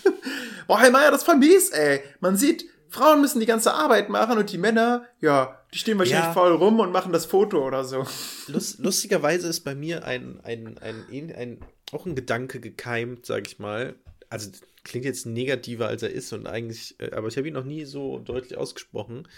[0.68, 2.02] Boah, Herr Meier, das ist voll mies, ey.
[2.20, 6.26] Man sieht, Frauen müssen die ganze Arbeit machen und die Männer, ja, die stehen wahrscheinlich
[6.26, 6.32] ja.
[6.32, 8.06] faul rum und machen das Foto oder so.
[8.46, 11.60] Lust, lustigerweise ist bei mir ein, ein, ein, ein, ein,
[11.92, 13.94] auch ein Gedanke gekeimt, sag ich mal.
[14.30, 14.50] Also
[14.84, 17.84] klingt jetzt negativer, als er ist und eigentlich, äh, aber ich habe ihn noch nie
[17.84, 19.28] so deutlich ausgesprochen.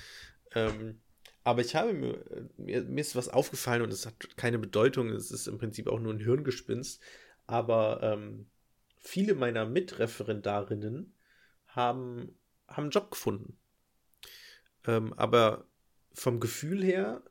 [0.55, 1.01] Ähm,
[1.43, 2.25] aber ich habe mir,
[2.59, 5.99] mir, mir, ist was aufgefallen und es hat keine Bedeutung, es ist im Prinzip auch
[5.99, 7.01] nur ein Hirngespinst.
[7.47, 8.47] Aber ähm,
[8.99, 11.17] viele meiner Mitreferendarinnen
[11.67, 13.59] haben, haben einen Job gefunden.
[14.87, 15.67] Ähm, aber
[16.21, 17.23] vom Gefühl her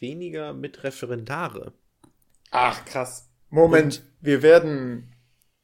[0.00, 1.72] weniger Mitreferendare.
[2.50, 3.28] Ach, krass.
[3.50, 5.12] Moment, und, wir werden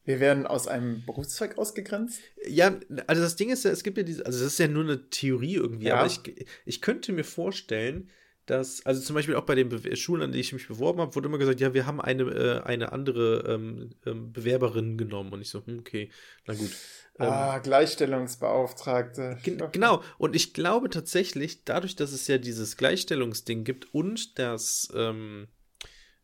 [0.05, 2.19] wir werden aus einem Berufszweig ausgegrenzt?
[2.45, 4.83] Ja, also das Ding ist ja, es gibt ja diese, also das ist ja nur
[4.83, 5.95] eine Theorie irgendwie, ja.
[5.95, 6.19] aber ich,
[6.65, 8.09] ich könnte mir vorstellen,
[8.45, 11.15] dass, also zum Beispiel auch bei den Be Schulen, an die ich mich beworben habe,
[11.15, 15.31] wurde immer gesagt, ja, wir haben eine, äh, eine andere ähm, ähm, Bewerberin genommen.
[15.31, 16.09] Und ich so, hm, okay,
[16.45, 16.71] na gut.
[17.19, 19.37] Ähm, ah, Gleichstellungsbeauftragte.
[19.71, 25.47] genau, und ich glaube tatsächlich, dadurch, dass es ja dieses Gleichstellungsding gibt und das, ähm,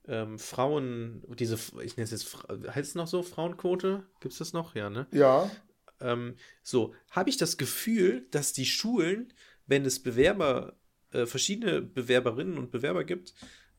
[0.10, 4.04] ähm, Frauen, diese, ich nenne es jetzt, heißt es noch so, Frauenquote?
[4.20, 4.76] Gibt es das noch?
[4.76, 5.08] Ja, ne?
[5.12, 5.50] Ja.
[6.02, 9.32] Ähm, so, habe ich das Gefühl, dass die Schulen,
[9.68, 10.76] wenn es Bewerber,
[11.12, 13.36] äh, verschiedene Bewerberinnen und Bewerber gibt,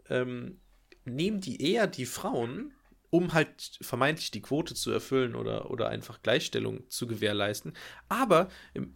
[0.09, 0.61] ähm,
[1.05, 2.73] nehmen die eher die Frauen,
[3.11, 7.75] um halt vermeintlich die Quote zu erfüllen oder, oder einfach Gleichstellung zu gewährleisten.
[8.09, 8.49] Aber,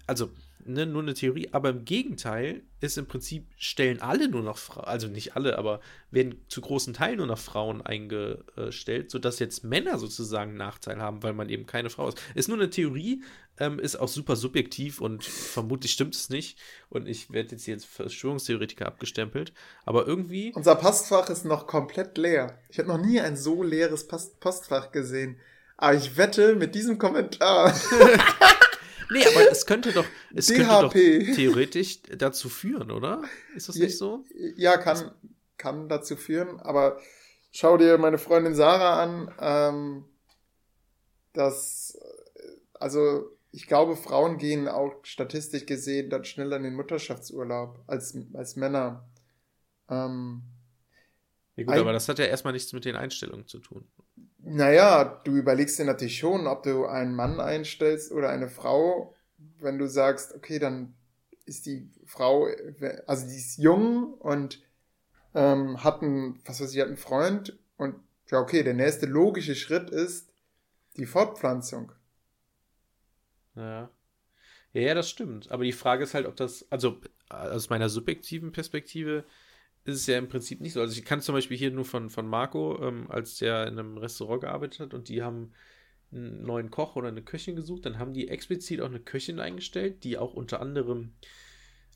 [0.06, 0.30] also
[0.66, 4.84] ne, nur eine Theorie, aber im Gegenteil ist im Prinzip, stellen alle nur noch Frauen,
[4.84, 9.98] also nicht alle, aber werden zu großen Teilen nur noch Frauen eingestellt, sodass jetzt Männer
[9.98, 12.20] sozusagen einen Nachteil haben, weil man eben keine Frau ist.
[12.34, 13.22] Ist nur eine Theorie,
[13.58, 16.58] ähm, ist auch super subjektiv und vermutlich stimmt es nicht.
[16.88, 19.52] Und ich werde jetzt hier als Verschwörungstheoretiker abgestempelt,
[19.84, 20.52] aber irgendwie.
[20.54, 22.58] Unser Postfach ist noch komplett leer.
[22.68, 25.38] Ich habe noch nie ein so leeres Post Postfach gesehen.
[25.76, 27.74] Aber ich wette mit diesem Kommentar.
[29.10, 33.22] Nee, aber es könnte doch, es könnte doch theoretisch dazu führen, oder?
[33.54, 34.24] Ist das nicht so?
[34.56, 35.12] Ja, kann,
[35.56, 36.98] kann dazu führen, aber
[37.52, 40.04] schau dir meine Freundin Sarah an, ähm,
[41.32, 41.98] dass,
[42.74, 48.56] also ich glaube, Frauen gehen auch statistisch gesehen dann schneller in den Mutterschaftsurlaub als, als
[48.56, 49.08] Männer.
[49.88, 50.42] Ähm,
[51.56, 53.86] ja gut, aber das hat ja erstmal nichts mit den Einstellungen zu tun.
[54.46, 59.14] Naja, du überlegst dir natürlich schon, ob du einen Mann einstellst oder eine Frau,
[59.58, 60.94] wenn du sagst, okay, dann
[61.46, 62.48] ist die Frau,
[63.06, 64.62] also die ist jung und
[65.34, 67.96] ähm, hat einen, was weiß ich, hat einen Freund und
[68.30, 70.30] ja, okay, der nächste logische Schritt ist
[70.96, 71.92] die Fortpflanzung.
[73.54, 73.90] Ja.
[74.72, 75.50] Ja, ja, das stimmt.
[75.52, 79.24] Aber die Frage ist halt, ob das, also aus meiner subjektiven Perspektive,
[79.84, 80.80] ist es ja im Prinzip nicht so.
[80.80, 83.98] Also ich kann zum Beispiel hier nur von, von Marco, ähm, als der in einem
[83.98, 85.52] Restaurant gearbeitet hat und die haben
[86.12, 90.04] einen neuen Koch oder eine Köchin gesucht, dann haben die explizit auch eine Köchin eingestellt,
[90.04, 91.12] die auch unter anderem,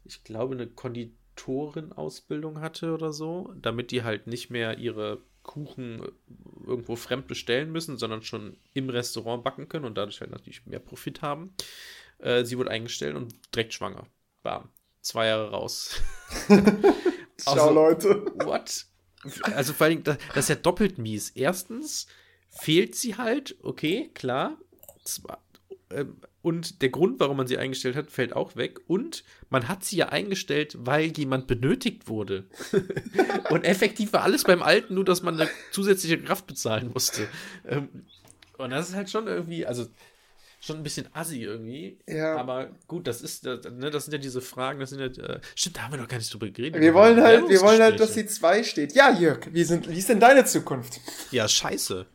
[0.05, 6.03] ich glaube, eine Konditorin-Ausbildung hatte oder so, damit die halt nicht mehr ihre Kuchen
[6.67, 10.81] irgendwo fremd bestellen müssen, sondern schon im Restaurant backen können und dadurch halt natürlich mehr
[10.81, 11.55] Profit haben.
[12.19, 14.07] Äh, sie wurde eingestellt und direkt schwanger.
[14.43, 14.69] Bam.
[15.01, 16.03] Zwei Jahre raus.
[17.39, 18.27] Ciao, also, Leute.
[18.45, 18.87] What?
[19.55, 21.31] Also vor allem, das, das ist ja doppelt mies.
[21.31, 22.07] Erstens
[22.51, 24.57] fehlt sie halt, okay, klar.
[25.05, 25.43] Zwar,
[25.91, 28.81] ähm, und der Grund, warum man sie eingestellt hat, fällt auch weg.
[28.87, 32.47] Und man hat sie ja eingestellt, weil jemand benötigt wurde.
[33.51, 37.29] und effektiv war alles beim Alten, nur dass man eine zusätzliche Kraft bezahlen musste.
[37.67, 37.89] Ähm,
[38.57, 39.87] und das ist halt schon irgendwie, also
[40.61, 41.99] schon ein bisschen assi irgendwie.
[42.07, 42.37] Ja.
[42.37, 45.41] Aber gut, das ist, das, ne, das sind ja diese Fragen, das sind ja, äh,
[45.55, 46.81] stimmt, da haben wir noch gar nicht drüber geredet.
[46.81, 48.95] Wir wollen halt, wir wollen halt, dass die 2 steht.
[48.95, 51.01] Ja, Jörg, wie, sind, wie ist denn deine Zukunft?
[51.31, 52.07] Ja, scheiße.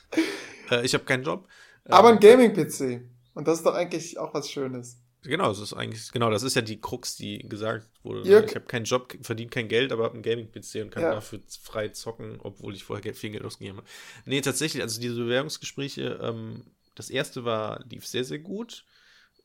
[0.70, 1.48] äh, ich habe keinen Job.
[1.86, 3.02] Aber ein ähm, Gaming-PC.
[3.34, 4.98] Und das ist doch eigentlich auch was Schönes.
[5.24, 8.28] Genau, das ist eigentlich, genau, das ist ja die Krux, die gesagt wurde.
[8.28, 11.14] Jörg, ich habe keinen Job, verdiene kein Geld, aber habe einen Gaming-PC und kann ja.
[11.14, 13.86] dafür frei zocken, obwohl ich vorher viel Geld ausgegeben habe.
[14.24, 16.64] Nee, tatsächlich, also diese Bewerbungsgespräche, ähm,
[16.94, 18.84] das erste war, lief sehr, sehr gut.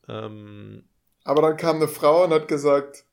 [0.08, 0.88] Ähm,
[1.24, 3.04] aber dann kam eine Frau und hat gesagt,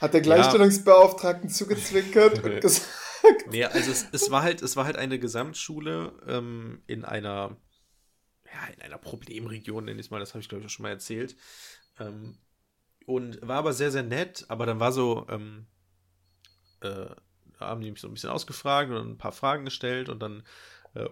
[0.00, 1.54] hat der Gleichstellungsbeauftragten ja.
[1.54, 3.50] zugezwinkert und gesagt.
[3.50, 7.56] Nee, also es, es, war halt, es war halt eine Gesamtschule ähm, in einer,
[8.46, 10.82] ja, in einer Problemregion, nenne ich es mal, das habe ich glaube ich auch schon
[10.82, 11.36] mal erzählt.
[11.98, 12.38] Ähm,
[13.06, 15.66] und war aber sehr, sehr nett, aber dann war so, ähm,
[16.80, 17.06] äh,
[17.58, 20.42] haben die mich so ein bisschen ausgefragt und ein paar Fragen gestellt und dann
[20.94, 21.08] äh,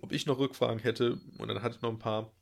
[0.00, 1.18] ob ich noch Rückfragen hätte.
[1.38, 2.32] Und dann hatte ich noch ein paar,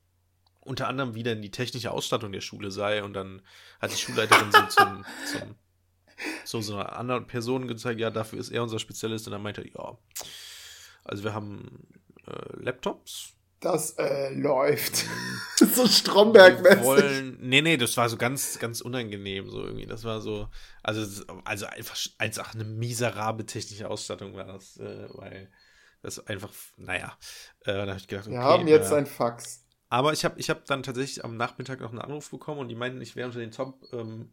[0.60, 3.02] unter anderem, wie denn die technische Ausstattung der Schule sei.
[3.02, 3.42] Und dann
[3.80, 5.54] hat die Schulleiterin so zum, zum
[6.44, 9.26] so, so einer anderen Person gezeigt, ja, dafür ist er unser Spezialist.
[9.26, 9.98] Und dann meinte er, ja,
[11.04, 11.86] also wir haben
[12.26, 13.34] äh, Laptops.
[13.60, 15.04] Das äh, läuft.
[15.56, 17.36] so Stromberg-mäßig.
[17.40, 19.86] Nee, nee, das war so ganz, ganz unangenehm, so irgendwie.
[19.86, 20.48] Das war so,
[20.82, 25.50] also, also einfach als auch eine miserable technische Ausstattung war das, äh, weil
[26.03, 27.16] das ist einfach, naja.
[27.61, 29.64] Äh, da habe ich gedacht, okay, Wir haben jetzt äh, ein Fax.
[29.88, 32.76] Aber ich habe ich hab dann tatsächlich am Nachmittag noch einen Anruf bekommen und die
[32.76, 34.32] meinten, ich wäre unter den Top, ähm,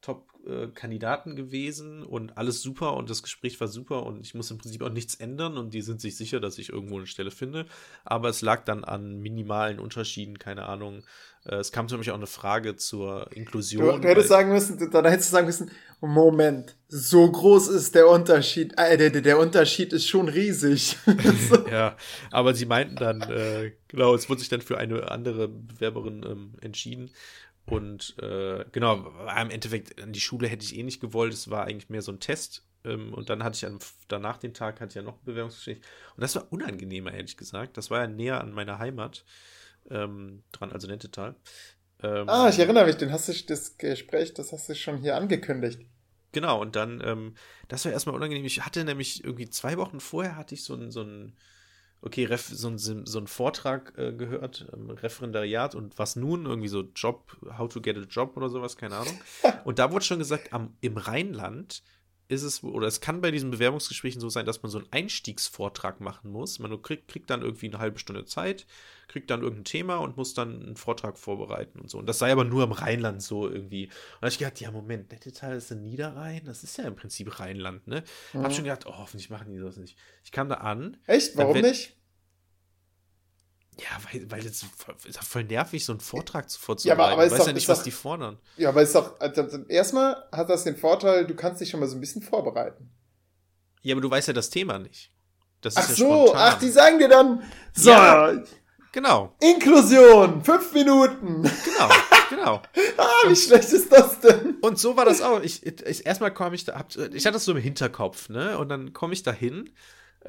[0.00, 4.82] Top-Kandidaten gewesen und alles super und das Gespräch war super und ich muss im Prinzip
[4.82, 7.66] auch nichts ändern und die sind sich sicher, dass ich irgendwo eine Stelle finde.
[8.04, 11.02] Aber es lag dann an minimalen Unterschieden, keine Ahnung.
[11.44, 13.96] Äh, es kam zum Beispiel auch eine Frage zur Inklusion.
[13.96, 15.70] Du, du hättest sagen müssen, dann hättest du sagen müssen,
[16.00, 20.96] Moment, so groß ist der Unterschied, äh, der, der Unterschied ist schon riesig.
[21.70, 21.96] ja,
[22.30, 26.54] aber sie meinten dann, äh, genau, es wurde sich dann für eine andere Bewerberin ähm,
[26.60, 27.10] entschieden
[27.70, 31.32] und äh, genau, im Endeffekt an die Schule hätte ich eh nicht gewollt.
[31.32, 32.64] Es war eigentlich mehr so ein Test.
[32.84, 35.78] Ähm, und dann hatte ich am, danach den Tag hatte ich ja noch ein Bewerbungsgespräch.
[36.16, 37.76] Und das war unangenehmer, ehrlich gesagt.
[37.76, 39.24] Das war ja näher an meiner Heimat
[39.90, 41.34] ähm, dran, also Nettetal.
[42.02, 45.16] Ähm, ah, ich erinnere mich, den hast du das Gespräch, das hast du schon hier
[45.16, 45.80] angekündigt.
[46.32, 47.34] Genau, und dann, ähm,
[47.68, 48.44] das war erstmal unangenehm.
[48.44, 51.36] Ich hatte nämlich irgendwie zwei Wochen vorher hatte ich so ein, so ein
[52.00, 56.68] okay, Ref, so, ein, so ein Vortrag äh, gehört, ähm, Referendariat und was nun, irgendwie
[56.68, 59.18] so Job, how to get a job oder sowas, keine Ahnung.
[59.64, 61.82] Und da wurde schon gesagt, am, im Rheinland
[62.28, 66.00] ist es, oder es kann bei diesen Bewerbungsgesprächen so sein, dass man so einen Einstiegsvortrag
[66.00, 66.58] machen muss.
[66.58, 68.66] Man kriegt, kriegt dann irgendwie eine halbe Stunde Zeit,
[69.08, 71.98] kriegt dann irgendein Thema und muss dann einen Vortrag vorbereiten und so.
[71.98, 73.86] Und das sei aber nur im Rheinland so irgendwie.
[73.86, 76.84] Und da habe ich gedacht, ja, Moment, der Detail ist in Niederrhein, das ist ja
[76.84, 78.04] im Prinzip Rheinland, ne?
[78.34, 78.42] Mhm.
[78.42, 79.96] Hab schon gedacht, oh, hoffentlich machen die das nicht.
[80.22, 80.98] Ich kam da an.
[81.06, 81.34] Echt?
[81.38, 81.96] Warum wird, nicht?
[83.80, 84.64] Ja, weil, weil es
[85.04, 87.00] ist voll nervig, so einen Vortrag zu vorzubereiten.
[87.00, 88.38] Ja, aber, aber ich weiß doch, ja nicht, was doch, die fordern.
[88.56, 91.86] Ja, aber ist doch, also, erstmal hat das den Vorteil, du kannst dich schon mal
[91.86, 92.90] so ein bisschen vorbereiten.
[93.82, 95.12] Ja, aber du weißt ja das Thema nicht.
[95.60, 96.52] Das ach ja so, spontan.
[96.52, 98.42] ach, die sagen dir dann, so, ja,
[98.92, 99.36] genau.
[99.40, 101.42] Inklusion, fünf Minuten.
[101.42, 101.90] Genau,
[102.30, 102.62] genau.
[102.96, 104.56] ah, wie schlecht ist das denn?
[104.60, 105.40] Und so war das auch.
[105.40, 108.58] Ich, ich erstmal komme ich da, hab, ich hatte das so im Hinterkopf, ne?
[108.58, 109.70] Und dann komme ich da hin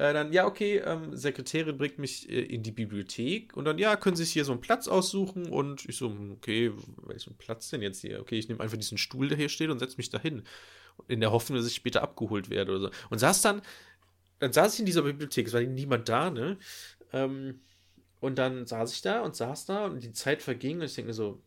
[0.00, 3.96] äh, dann, ja, okay, ähm, Sekretärin bringt mich äh, in die Bibliothek und dann, ja,
[3.96, 6.72] können Sie sich hier so einen Platz aussuchen und ich so, hm, okay,
[7.02, 8.18] welchen Platz denn jetzt hier?
[8.18, 10.44] Okay, ich nehme einfach diesen Stuhl, der hier steht und setze mich da hin.
[11.06, 12.90] In der Hoffnung, dass ich später abgeholt werde oder so.
[13.10, 13.60] Und saß dann,
[14.38, 16.56] dann saß ich in dieser Bibliothek, es war niemand da, ne?
[17.12, 17.60] Ähm,
[18.20, 21.08] und dann saß ich da und saß da und die Zeit verging und ich denke
[21.08, 21.42] mir so,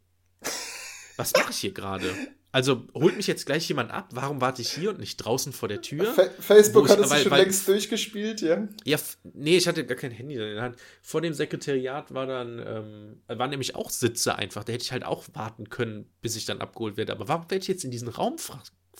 [1.18, 2.06] was mache ich hier gerade?
[2.54, 4.10] Also holt mich jetzt gleich jemand ab?
[4.14, 6.14] Warum warte ich hier und nicht draußen vor der Tür?
[6.14, 8.68] Fa Facebook hat es schon weil, längst durchgespielt, ja?
[8.86, 8.98] Ja,
[9.34, 10.78] nee, ich hatte gar kein Handy in der Hand.
[11.02, 14.64] Vor dem Sekretariat war dann, ähm, waren nämlich auch Sitze einfach.
[14.64, 17.12] Da hätte ich halt auch warten können, bis ich dann abgeholt werde.
[17.12, 18.38] Aber warum werde ich jetzt in diesen Raum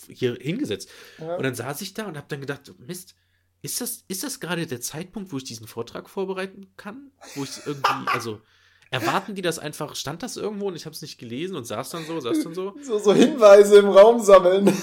[0.08, 0.90] hier hingesetzt.
[1.18, 1.36] Ja.
[1.36, 3.14] Und dann saß ich da und habe dann gedacht, Mist,
[3.62, 7.12] ist das, ist das gerade der Zeitpunkt, wo ich diesen Vortrag vorbereiten kann?
[7.34, 8.40] Wo ich irgendwie, also
[8.94, 11.90] erwarten die das einfach, stand das irgendwo und ich habe es nicht gelesen und saß
[11.90, 12.74] dann so, saß dann so?
[12.80, 14.72] So, so Hinweise im Raum sammeln.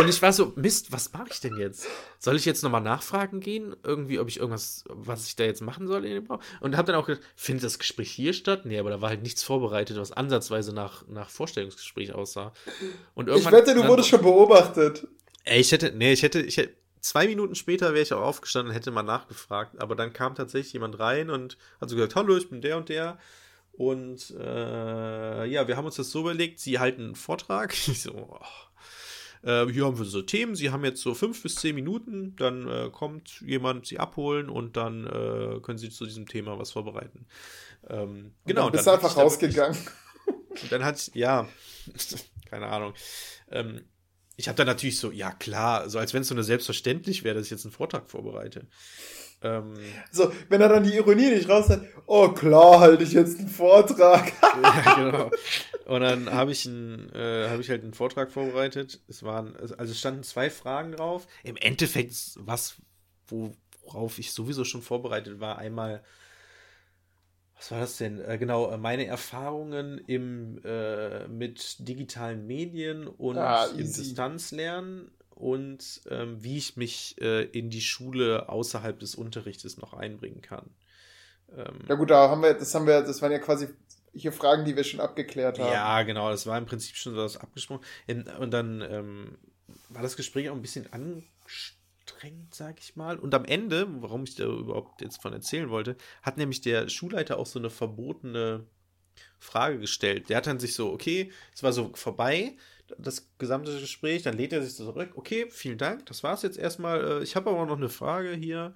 [0.00, 1.88] Und ich war so, Mist, was mache ich denn jetzt?
[2.20, 3.74] Soll ich jetzt nochmal nachfragen gehen?
[3.82, 6.38] Irgendwie, ob ich irgendwas, was ich da jetzt machen soll in dem Raum?
[6.60, 8.64] Und habe dann auch gedacht, findet das Gespräch hier statt?
[8.64, 12.52] Nee, aber da war halt nichts vorbereitet, was ansatzweise nach, nach Vorstellungsgespräch aussah.
[13.16, 15.08] Und ich wette, du wurdest schon beobachtet.
[15.42, 18.70] Ey, ich hätte, nee, ich hätte, ich hätte, zwei Minuten später wäre ich auch aufgestanden
[18.70, 19.80] und hätte mal nachgefragt.
[19.80, 22.88] Aber dann kam tatsächlich jemand rein und hat so gesagt, hallo, ich bin der und
[22.88, 23.18] der.
[23.72, 27.74] Und äh, ja, wir haben uns das so überlegt, sie halten einen Vortrag.
[27.88, 28.40] Ich so, oh,
[29.42, 32.68] äh, hier haben wir so Themen, Sie haben jetzt so fünf bis zehn Minuten, dann
[32.68, 37.26] äh, kommt jemand Sie abholen und dann äh, können Sie zu diesem Thema was vorbereiten.
[37.88, 38.66] Ähm, genau.
[38.66, 39.78] Und dann bist du einfach rausgegangen.
[40.48, 41.48] Wirklich, dann hatte ich, ja,
[42.50, 42.94] keine Ahnung.
[43.50, 43.84] Ähm,
[44.38, 47.34] ich habe dann natürlich so, ja klar, so als wenn es so eine selbstverständlich wäre,
[47.34, 48.68] dass ich jetzt einen Vortrag vorbereite.
[49.42, 49.74] Ähm,
[50.12, 53.48] so, wenn er dann die Ironie nicht raus hat, oh klar, halte ich jetzt einen
[53.48, 54.32] Vortrag.
[54.62, 55.30] ja, genau.
[55.86, 59.00] Und dann habe ich, äh, hab ich halt einen Vortrag vorbereitet.
[59.08, 61.26] Es waren, also es standen zwei Fragen drauf.
[61.42, 62.76] Im Endeffekt, was,
[63.26, 66.04] worauf ich sowieso schon vorbereitet war, einmal,
[67.58, 68.20] was war das denn?
[68.20, 76.42] Äh, genau, meine Erfahrungen im, äh, mit digitalen Medien und ah, im Distanzlernen und ähm,
[76.42, 80.70] wie ich mich äh, in die Schule außerhalb des Unterrichtes noch einbringen kann.
[81.56, 83.68] Ähm, ja gut, da haben wir, das haben wir, das waren ja quasi
[84.12, 85.72] hier Fragen, die wir schon abgeklärt haben.
[85.72, 87.84] Ja, genau, das war im Prinzip schon so was abgesprochen.
[88.40, 89.38] Und dann ähm,
[89.88, 91.77] war das Gespräch auch ein bisschen anstrengend,
[92.50, 93.18] sag ich mal.
[93.18, 97.38] Und am Ende, warum ich da überhaupt jetzt von erzählen wollte, hat nämlich der Schulleiter
[97.38, 98.66] auch so eine verbotene
[99.38, 100.28] Frage gestellt.
[100.28, 102.56] Der hat dann sich so, okay, es war so vorbei,
[102.98, 105.12] das gesamte Gespräch, dann lädt er sich zurück.
[105.14, 107.20] Okay, vielen Dank, das war's jetzt erstmal.
[107.20, 108.74] Äh, ich habe aber noch eine Frage hier.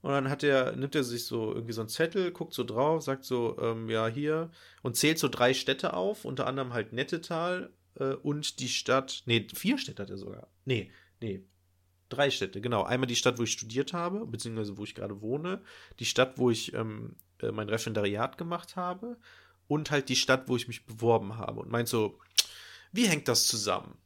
[0.00, 3.02] Und dann hat er, nimmt er sich so irgendwie so einen Zettel, guckt so drauf,
[3.02, 4.50] sagt so, ähm, ja, hier,
[4.82, 9.48] und zählt so drei Städte auf, unter anderem halt Nettetal äh, und die Stadt, nee,
[9.52, 10.46] vier Städte hat er sogar.
[10.64, 11.42] Nee, nee,
[12.08, 12.82] drei Städte, genau.
[12.84, 15.62] Einmal die Stadt, wo ich studiert habe, beziehungsweise wo ich gerade wohne,
[15.98, 19.16] die Stadt, wo ich ähm, äh, mein Referendariat gemacht habe
[19.66, 21.60] und halt die Stadt, wo ich mich beworben habe.
[21.60, 22.18] Und meint so,
[22.92, 23.96] wie hängt das zusammen?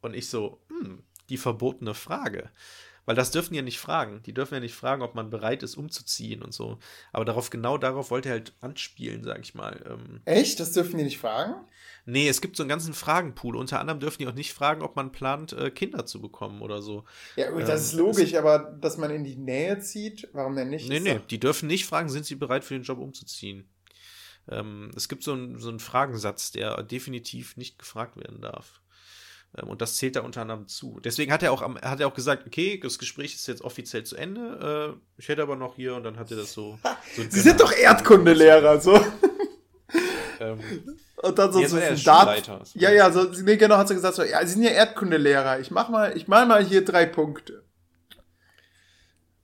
[0.00, 2.50] Und ich so, hm, die verbotene Frage.
[3.04, 4.22] Weil das dürfen ja nicht fragen.
[4.24, 6.78] Die dürfen ja nicht fragen, ob man bereit ist, umzuziehen und so.
[7.12, 9.82] Aber darauf, genau darauf wollte er halt anspielen, sag ich mal.
[9.88, 10.60] Ähm, Echt?
[10.60, 11.54] Das dürfen die nicht fragen?
[12.04, 13.56] Nee, es gibt so einen ganzen Fragenpool.
[13.56, 16.80] Unter anderem dürfen die auch nicht fragen, ob man plant, äh, Kinder zu bekommen oder
[16.80, 17.04] so.
[17.36, 20.88] Ja, das ähm, ist logisch, aber dass man in die Nähe zieht, warum denn nicht?
[20.88, 23.68] Nee, nee, die dürfen nicht fragen, sind sie bereit für den Job umzuziehen.
[24.48, 28.81] Ähm, es gibt so einen, so einen Fragensatz, der definitiv nicht gefragt werden darf.
[29.56, 31.00] Ähm, und das zählt da unter anderem zu.
[31.04, 34.16] Deswegen hat er auch, hat er auch gesagt, okay, das Gespräch ist jetzt offiziell zu
[34.16, 34.96] Ende.
[34.96, 36.78] Äh, ich hätte aber noch hier und dann hat er das so.
[37.16, 38.94] so Sie sind doch Erdkundelehrer, so.
[40.40, 40.60] ähm,
[41.16, 42.50] und dann so, so ein Dart.
[42.74, 45.60] Ja, ja, so, nee, genau, hat sie gesagt, so, ja, Sie sind ja Erdkundelehrer.
[45.60, 47.61] Ich mach mal, ich mal mal hier drei Punkte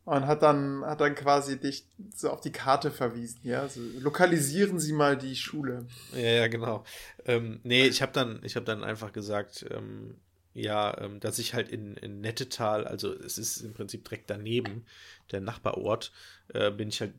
[0.09, 3.61] und hat dann, hat dann quasi dich so auf die Karte verwiesen, ja.
[3.61, 5.87] Also lokalisieren Sie mal die Schule.
[6.15, 6.85] Ja, ja, genau.
[7.27, 10.17] Ähm, nee, ich habe dann, habe dann einfach gesagt, ähm,
[10.55, 14.87] ja, ähm, dass ich halt in, in Nettetal, also es ist im Prinzip direkt daneben,
[15.31, 16.11] der Nachbarort,
[16.55, 17.13] äh, bin ich halt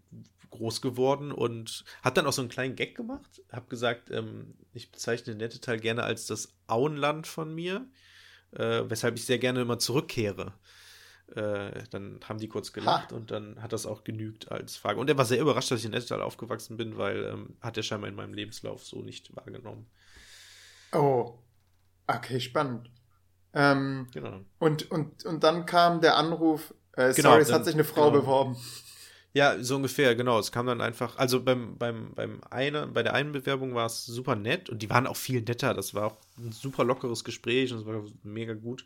[0.49, 3.43] groß geworden und hat dann auch so einen kleinen Gag gemacht.
[3.51, 7.85] Hab gesagt, ähm, ich bezeichne Nettetal gerne als das Auenland von mir,
[8.53, 10.53] äh, weshalb ich sehr gerne immer zurückkehre.
[11.35, 13.15] Äh, dann haben die kurz gelacht ha.
[13.15, 14.99] und dann hat das auch genügt als Frage.
[14.99, 17.83] Und er war sehr überrascht, dass ich in Nettetal aufgewachsen bin, weil ähm, hat er
[17.83, 19.85] scheinbar in meinem Lebenslauf so nicht wahrgenommen.
[20.91, 21.37] Oh,
[22.07, 22.89] okay, spannend.
[23.53, 24.41] Ähm, genau.
[24.59, 28.09] Und, und, und dann kam der Anruf, äh, genau, sorry, es hat sich eine Frau
[28.09, 28.21] genau.
[28.21, 28.57] beworben.
[29.33, 30.39] Ja, so ungefähr, genau.
[30.39, 34.05] Es kam dann einfach, also beim, beim, beim eine, bei der einen Bewerbung war es
[34.05, 35.75] super nett und die waren auch viel netter.
[35.75, 38.85] Das war auch ein super lockeres Gespräch und es war mega gut.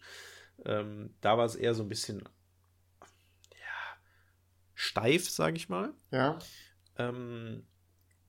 [0.65, 2.23] Ähm, da war es eher so ein bisschen
[3.51, 3.97] ja,
[4.73, 5.93] steif, sage ich mal.
[6.11, 6.39] Ja.
[6.97, 7.65] Ähm,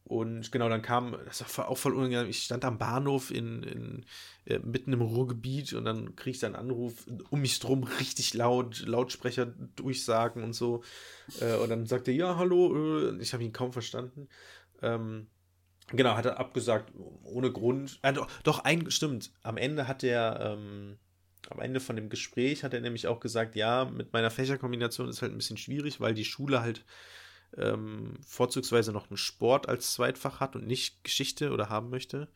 [0.07, 4.07] und genau, dann kam, das war auch voll unangenehm, ich stand am Bahnhof in, in
[4.45, 8.35] äh, mitten im Ruhrgebiet und dann krieg ich dann einen Anruf, um mich drum richtig
[8.35, 10.85] laut, Lautsprecher durchsagen und so.
[11.41, 14.29] Äh, und dann sagte er, ja, hallo, äh, ich habe ihn kaum verstanden.
[14.83, 15.29] Ähm,
[15.89, 16.93] genau, hat er abgesagt,
[17.23, 17.99] ohne Grund.
[18.03, 20.99] Äh, doch, doch, ein, stimmt, am Ende hat er, ähm,
[21.51, 25.23] am Ende von dem Gespräch hat er nämlich auch gesagt, ja, mit meiner Fächerkombination ist
[25.23, 26.85] halt ein bisschen schwierig, weil die Schule halt
[27.57, 32.29] ähm, vorzugsweise noch einen Sport als Zweitfach hat und nicht Geschichte oder haben möchte.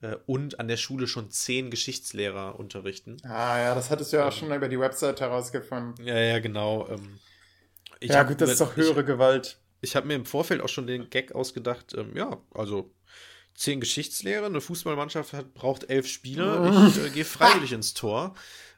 [0.00, 3.16] äh, und an der Schule schon zehn Geschichtslehrer unterrichten.
[3.24, 6.06] Ah ja, das hattest du ja auch ähm, schon über die Website herausgefunden.
[6.06, 6.88] Ja, ja, genau.
[6.88, 7.20] Ähm,
[8.02, 9.58] ja, gut, das ist doch höhere ich, Gewalt.
[9.80, 12.93] Ich habe mir im Vorfeld auch schon den Gag ausgedacht, ähm, ja, also
[13.54, 18.34] zehn Geschichtslehrer, eine Fußballmannschaft hat, braucht elf Spieler, ich äh, gehe freiwillig ins Tor.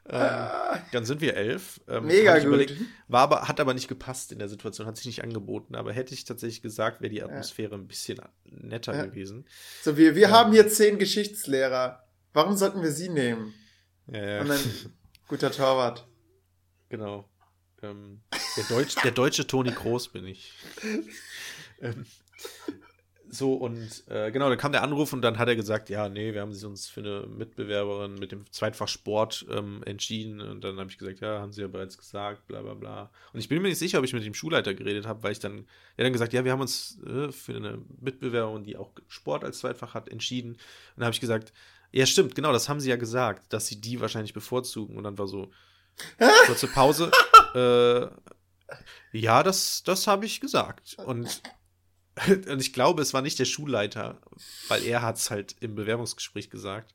[0.09, 0.49] Ähm,
[0.93, 1.81] dann sind wir elf.
[1.87, 2.47] Ähm, Mega gut.
[2.47, 2.73] Überlegt,
[3.09, 5.75] war aber, hat aber nicht gepasst in der Situation, hat sich nicht angeboten.
[5.75, 7.77] Aber hätte ich tatsächlich gesagt, wäre die Atmosphäre ja.
[7.77, 9.05] ein bisschen netter ja.
[9.05, 9.45] gewesen.
[9.83, 12.03] So, wir, wir ähm, haben hier zehn Geschichtslehrer.
[12.31, 13.53] Warum sollten wir sie nehmen?
[14.07, 14.41] Ja, ja.
[14.41, 14.59] Und dann,
[15.27, 16.07] guter Torwart.
[16.87, 17.29] Genau.
[17.81, 18.21] Ähm,
[18.55, 20.53] der, Deutsch, der deutsche Toni Groß bin ich.
[23.29, 26.33] So, und äh, genau, dann kam der Anruf und dann hat er gesagt, ja, nee,
[26.33, 30.39] wir haben uns für eine Mitbewerberin mit dem Zweitfach Sport ähm, entschieden.
[30.41, 33.11] Und dann habe ich gesagt, ja, haben sie ja bereits gesagt, bla bla bla.
[33.33, 35.39] Und ich bin mir nicht sicher, ob ich mit dem Schulleiter geredet habe, weil ich
[35.39, 35.65] dann,
[35.97, 39.59] er dann gesagt, ja, wir haben uns äh, für eine Mitbewerberin, die auch Sport als
[39.59, 40.51] Zweitfach hat, entschieden.
[40.51, 40.59] Und
[40.97, 41.53] dann habe ich gesagt,
[41.91, 44.97] ja, stimmt, genau, das haben sie ja gesagt, dass sie die wahrscheinlich bevorzugen.
[44.97, 45.51] Und dann war so,
[46.45, 47.11] kurze Pause.
[47.55, 48.07] äh,
[49.11, 50.97] ja, das, das habe ich gesagt.
[51.05, 51.41] Und
[52.49, 54.19] Und ich glaube, es war nicht der Schulleiter,
[54.67, 56.93] weil er hat es halt im Bewerbungsgespräch gesagt.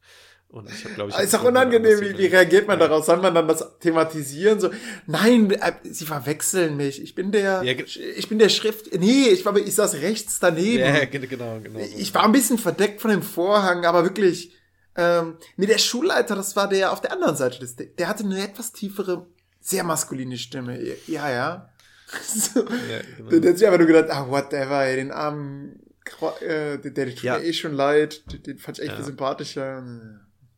[0.48, 1.18] Und ich habe, glaube ich.
[1.18, 2.86] Ist auch unangenehm, wie, wie reagiert man ja.
[2.86, 3.06] darauf?
[3.06, 4.60] Soll man dann das thematisieren?
[4.60, 4.70] So,
[5.06, 7.02] nein, äh, sie verwechseln mich.
[7.02, 10.94] Ich bin der, ja, ich bin der Schrift, nee, ich war, ich saß rechts daneben.
[10.94, 11.78] Ja, genau, genau.
[11.96, 14.52] Ich war ein bisschen verdeckt von dem Vorhang, aber wirklich,
[14.94, 18.44] ähm, nee, der Schulleiter, das war der auf der anderen Seite des, der hatte eine
[18.44, 19.26] etwas tiefere,
[19.58, 20.78] sehr maskuline Stimme.
[21.06, 21.71] Ja, ja.
[22.22, 22.60] so.
[22.60, 23.30] ja, genau.
[23.30, 25.80] Der hat sich einfach nur gedacht, ah, whatever, ey, den armen,
[26.40, 27.39] äh, der, der tut ja.
[27.39, 29.02] mir eh schon leid, den, den fand ich echt ja.
[29.02, 29.78] sympathischer.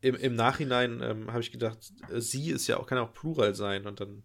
[0.01, 3.55] Im, Im Nachhinein ähm, habe ich gedacht, äh, sie ist ja auch, kann auch Plural
[3.55, 4.23] sein und dann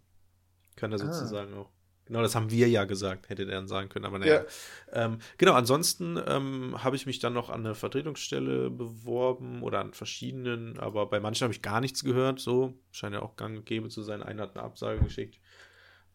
[0.77, 1.13] kann er ah.
[1.13, 1.61] sozusagen ah.
[1.61, 1.71] auch.
[2.11, 4.45] Genau, das haben wir ja gesagt, hätte der dann sagen können, aber naja.
[4.93, 5.05] Ja.
[5.05, 9.93] Ähm, genau, ansonsten ähm, habe ich mich dann noch an eine Vertretungsstelle beworben oder an
[9.93, 12.75] verschiedenen, aber bei manchen habe ich gar nichts gehört, so.
[12.91, 14.25] Scheint ja auch gang gäbe zu sein.
[14.25, 15.39] Einer hat eine Absage geschickt.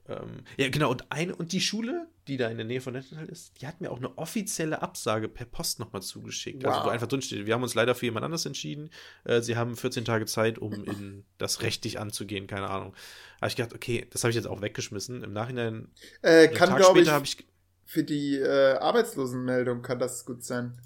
[0.08, 3.28] Ähm, ja, genau, und eine und die Schule, die da in der Nähe von Nettenhall
[3.28, 6.64] ist, die hat mir auch eine offizielle Absage per Post nochmal zugeschickt.
[6.64, 6.74] Wow.
[6.74, 8.92] Also wo einfach drin steht, wir haben uns leider für jemand anders entschieden.
[9.24, 12.94] Äh, sie haben 14 Tage Zeit, um in das rechtlich anzugehen, keine Ahnung.
[13.42, 15.24] Habe ich gedacht, okay, das habe ich jetzt auch weggeschmissen.
[15.24, 15.90] Im Nachhinein,
[16.22, 17.48] äh, kann, glaube ich, ich,
[17.86, 20.80] für die äh, Arbeitslosenmeldung kann das gut sein.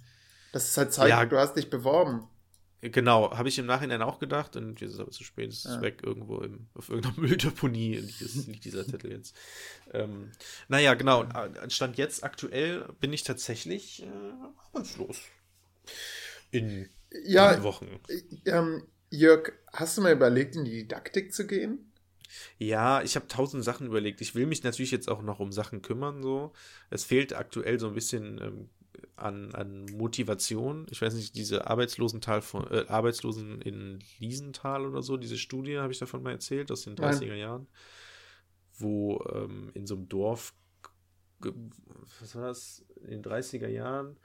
[0.54, 2.28] Das ist halt Zeit, ja, du hast dich beworben.
[2.82, 5.76] Genau, habe ich im Nachhinein auch gedacht und jetzt ist aber zu spät, es ist
[5.76, 5.82] ja.
[5.82, 9.36] weg irgendwo im, auf irgendeiner Mülldeponie liegt, liegt dieser Zettel jetzt.
[9.92, 10.32] Ähm,
[10.70, 11.26] naja, genau,
[11.68, 14.08] Stand jetzt aktuell bin ich tatsächlich äh,
[14.66, 15.18] arbeitslos.
[16.52, 16.90] In
[17.26, 18.00] ja, Wochen.
[18.46, 21.92] Ähm, Jörg, hast du mal überlegt, in die Didaktik zu gehen?
[22.58, 24.22] Ja, ich habe tausend Sachen überlegt.
[24.22, 26.22] Ich will mich natürlich jetzt auch noch um Sachen kümmern.
[26.22, 26.54] So,
[26.90, 28.70] es fehlt aktuell so ein bisschen ähm,
[29.22, 30.88] an, an Motivation.
[30.90, 35.92] Ich weiß nicht, diese Arbeitslosental von, äh, Arbeitslosen in Liesenthal oder so, diese Studie habe
[35.92, 37.38] ich davon mal erzählt, aus den 30er Nein.
[37.38, 37.68] Jahren,
[38.78, 40.54] wo ähm, in so einem Dorf,
[42.20, 44.18] was war das, in den 30er Jahren,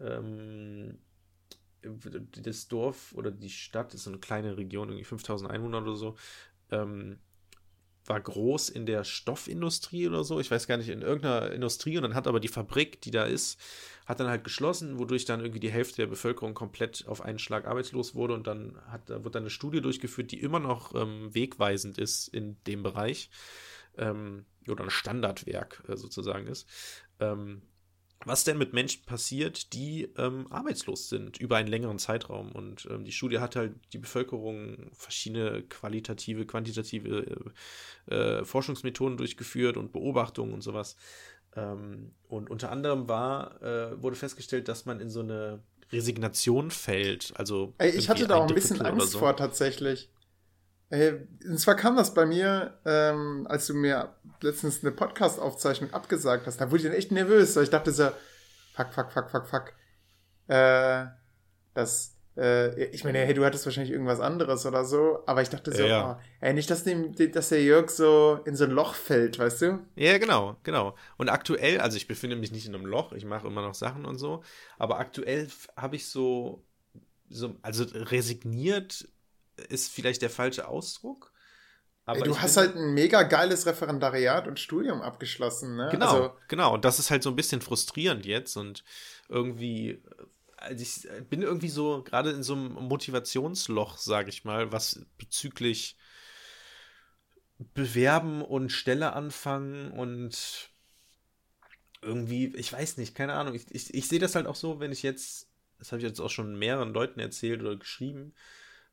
[0.00, 0.98] ähm,
[2.42, 6.16] das Dorf oder die Stadt ist so eine kleine Region, irgendwie 5000 Einwohner oder so,
[6.70, 7.18] ähm,
[8.06, 12.02] war groß in der Stoffindustrie oder so, ich weiß gar nicht, in irgendeiner Industrie und
[12.02, 13.60] dann hat aber die Fabrik, die da ist,
[14.12, 17.66] hat dann halt geschlossen, wodurch dann irgendwie die Hälfte der Bevölkerung komplett auf einen Schlag
[17.66, 21.34] arbeitslos wurde und dann hat, da wird dann eine Studie durchgeführt, die immer noch ähm,
[21.34, 23.30] wegweisend ist in dem Bereich
[23.96, 26.68] ähm, oder ein Standardwerk äh, sozusagen ist.
[27.20, 27.62] Ähm,
[28.24, 32.52] was denn mit Menschen passiert, die ähm, arbeitslos sind über einen längeren Zeitraum.
[32.52, 37.52] Und ähm, die Studie hat halt die Bevölkerung verschiedene qualitative, quantitative
[38.08, 40.96] äh, äh, Forschungsmethoden durchgeführt und Beobachtungen und sowas.
[41.56, 45.60] Ähm, und unter anderem war, äh, wurde festgestellt, dass man in so eine
[45.92, 47.32] Resignation fällt.
[47.36, 49.18] Also Ey, ich hatte da auch ein bisschen Angst so.
[49.18, 50.10] vor tatsächlich.
[50.88, 56.46] Ey, und zwar kam das bei mir, ähm, als du mir letztens eine Podcast-Aufzeichnung abgesagt
[56.46, 58.10] hast, da wurde ich dann echt nervös, weil ich dachte so,
[58.74, 59.72] fuck, fuck, fuck, fuck, fuck.
[60.48, 61.06] Äh,
[61.74, 65.74] das, äh, ich meine, hey, du hattest wahrscheinlich irgendwas anderes oder so, aber ich dachte
[65.74, 66.18] so, ja.
[66.18, 69.62] oh, ey, nicht, dass, dem, dass der Jörg so in so ein Loch fällt, weißt
[69.62, 69.78] du?
[69.96, 70.94] Ja, genau, genau.
[71.18, 74.04] Und aktuell, also ich befinde mich nicht in einem Loch, ich mache immer noch Sachen
[74.04, 74.42] und so,
[74.78, 76.64] aber aktuell habe ich so,
[77.28, 79.06] so, also resigniert
[79.68, 81.32] ist vielleicht der falsche Ausdruck.
[82.04, 85.88] Aber Ey, du hast halt ein mega geiles Referendariat und Studium abgeschlossen, ne?
[85.92, 86.74] Genau, also, genau.
[86.74, 88.82] Und das ist halt so ein bisschen frustrierend jetzt und
[89.28, 90.02] irgendwie,
[90.70, 95.96] ich bin irgendwie so gerade in so einem Motivationsloch, sage ich mal, was bezüglich
[97.74, 100.70] Bewerben und Stelle anfangen und
[102.00, 103.54] irgendwie, ich weiß nicht, keine Ahnung.
[103.54, 105.52] Ich, ich, ich sehe das halt auch so, wenn ich jetzt
[105.82, 108.34] das habe ich jetzt auch schon mehreren Leuten erzählt oder geschrieben,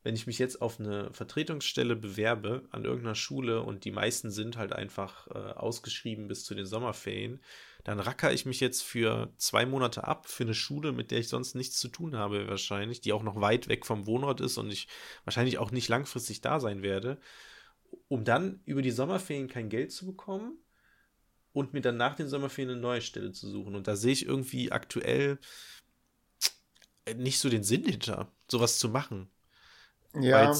[0.02, 4.56] wenn ich mich jetzt auf eine Vertretungsstelle bewerbe an irgendeiner Schule und die meisten sind
[4.56, 7.40] halt einfach äh, ausgeschrieben bis zu den Sommerferien,
[7.84, 11.28] dann racker ich mich jetzt für zwei Monate ab für eine Schule, mit der ich
[11.28, 14.70] sonst nichts zu tun habe wahrscheinlich, die auch noch weit weg vom Wohnort ist und
[14.70, 14.88] ich
[15.24, 17.18] wahrscheinlich auch nicht langfristig da sein werde,
[18.08, 20.58] um dann über die Sommerferien kein Geld zu bekommen
[21.52, 23.74] und mir dann nach den Sommerferien eine neue Stelle zu suchen.
[23.74, 25.38] Und da sehe ich irgendwie aktuell
[27.16, 29.28] nicht so den Sinn hinter, sowas zu machen.
[30.14, 30.48] Ja.
[30.48, 30.56] Weil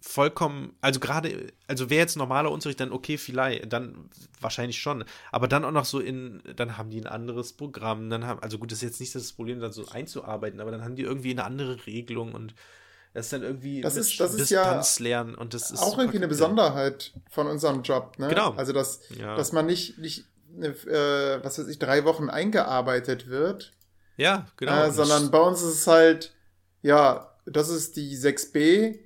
[0.00, 5.04] vollkommen, also gerade, also wäre jetzt normaler Unterricht, dann okay, vielleicht, dann wahrscheinlich schon.
[5.32, 8.58] Aber dann auch noch so in, dann haben die ein anderes Programm, dann haben, also
[8.58, 11.30] gut, das ist jetzt nicht das Problem, dann so einzuarbeiten, aber dann haben die irgendwie
[11.30, 12.54] eine andere Regelung und
[13.14, 16.18] das ist dann irgendwie das ist, das ist ja lernen und das ist auch irgendwie
[16.18, 18.28] eine Besonderheit von unserem Job, ne?
[18.28, 18.52] Genau.
[18.54, 19.36] Also dass, ja.
[19.36, 20.26] dass man nicht, nicht
[20.60, 23.72] äh, was weiß ich, drei Wochen eingearbeitet wird.
[24.16, 24.84] Ja, genau.
[24.84, 26.34] Äh, sondern bei uns ist es halt,
[26.82, 28.98] ja, das ist die 6b.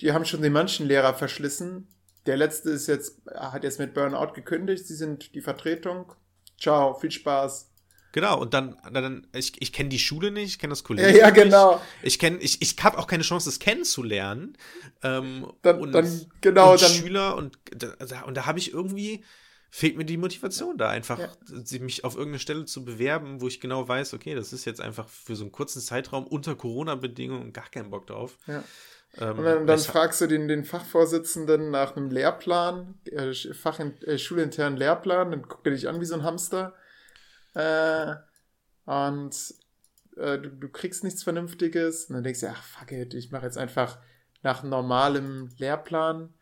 [0.00, 1.88] Die haben schon den manchen Lehrer verschlissen.
[2.26, 4.86] Der letzte ist jetzt, hat jetzt mit Burnout gekündigt.
[4.86, 6.12] Sie sind die Vertretung.
[6.58, 7.70] Ciao, viel Spaß.
[8.12, 11.14] Genau, und dann, dann ich, ich kenne die Schule nicht, ich kenne das Kollegium.
[11.14, 11.72] Ja, ja genau.
[11.72, 11.82] Nicht.
[12.02, 14.56] Ich kenne, ich, ich habe auch keine Chance, das kennenzulernen.
[15.02, 16.90] Ähm, dann, und, dann, genau, und dann.
[16.90, 17.58] Schüler und,
[18.26, 19.24] und da habe ich irgendwie,
[19.70, 21.80] fehlt mir die Motivation da einfach, ja.
[21.80, 25.08] mich auf irgendeine Stelle zu bewerben, wo ich genau weiß, okay, das ist jetzt einfach
[25.08, 28.38] für so einen kurzen Zeitraum unter Corona-Bedingungen gar keinen Bock drauf.
[28.46, 28.64] Ja.
[29.16, 34.18] Ähm, und dann, dann fragst du den, den Fachvorsitzenden nach einem Lehrplan, äh, Fach äh,
[34.18, 36.74] schulinternen Lehrplan, dann guckt er dich an wie so ein Hamster.
[37.54, 38.14] Äh,
[38.84, 39.54] und
[40.16, 42.06] äh, du, du, kriegst nichts Vernünftiges.
[42.06, 43.98] Und dann denkst du, ach fuck it, ich mache jetzt einfach
[44.42, 46.34] nach normalem Lehrplan.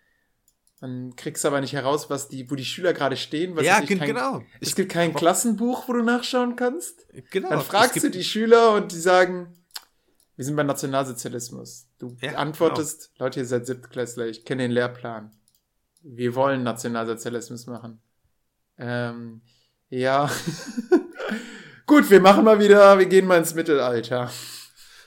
[0.81, 3.57] Dann kriegst du aber nicht heraus, was die, wo die Schüler gerade stehen.
[3.59, 4.43] ja, kein, genau.
[4.61, 7.07] Es gibt kein Klassenbuch, wo du nachschauen kannst.
[7.31, 7.49] Genau.
[7.49, 9.57] Dann fragst du die Schüler und die sagen,
[10.37, 11.89] wir sind beim Nationalsozialismus.
[11.99, 13.25] Du ja, antwortest, genau.
[13.25, 15.31] Leute, ihr seid Siebtklässler, ich kenne den Lehrplan.
[16.03, 18.01] Wir wollen Nationalsozialismus machen.
[18.77, 19.41] Ähm,
[19.89, 20.31] ja.
[21.87, 24.31] Gut, wir machen mal wieder, wir gehen mal ins Mittelalter.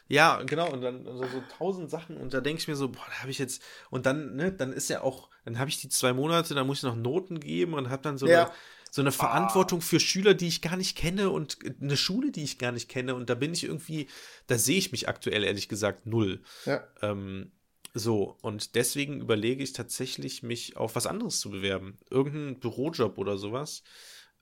[0.10, 3.06] Ja, genau, und dann also so tausend Sachen und da denke ich mir so, boah,
[3.08, 3.62] da habe ich jetzt,
[3.92, 6.80] und dann, ne, dann ist ja auch, dann habe ich die zwei Monate, da muss
[6.80, 8.46] ich noch Noten geben und habe dann so ja.
[8.46, 8.52] eine,
[8.90, 12.58] so eine Verantwortung für Schüler, die ich gar nicht kenne und eine Schule, die ich
[12.58, 14.08] gar nicht kenne und da bin ich irgendwie,
[14.48, 16.42] da sehe ich mich aktuell ehrlich gesagt null.
[16.66, 16.84] Ja.
[17.04, 17.52] Ähm,
[17.94, 22.00] so, und deswegen überlege ich tatsächlich, mich auf was anderes zu bewerben.
[22.10, 23.84] Irgendein Bürojob oder sowas,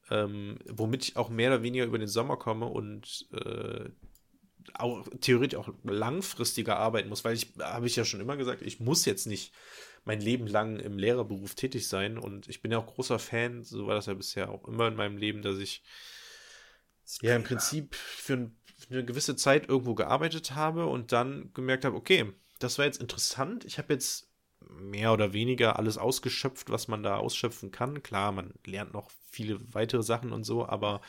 [0.10, 3.89] ähm, womit ich auch mehr oder weniger über den Sommer komme und äh,
[4.76, 8.80] auch theoretisch auch langfristiger arbeiten muss, weil ich, habe ich ja schon immer gesagt, ich
[8.80, 9.53] muss jetzt nicht
[10.06, 13.88] mein Leben lang im Lehrerberuf tätig sein und ich bin ja auch großer Fan, so
[13.88, 15.84] war das ja bisher auch immer in meinem Leben, dass ich
[17.22, 21.85] ja im Prinzip für, ein, für eine gewisse Zeit irgendwo gearbeitet habe und dann gemerkt
[21.85, 24.27] habe, okay, das war jetzt interessant, ich habe jetzt
[24.69, 28.03] mehr oder weniger alles ausgeschöpft, was man da ausschöpfen kann.
[28.03, 31.02] Klar, man lernt noch viele weitere Sachen und so, aber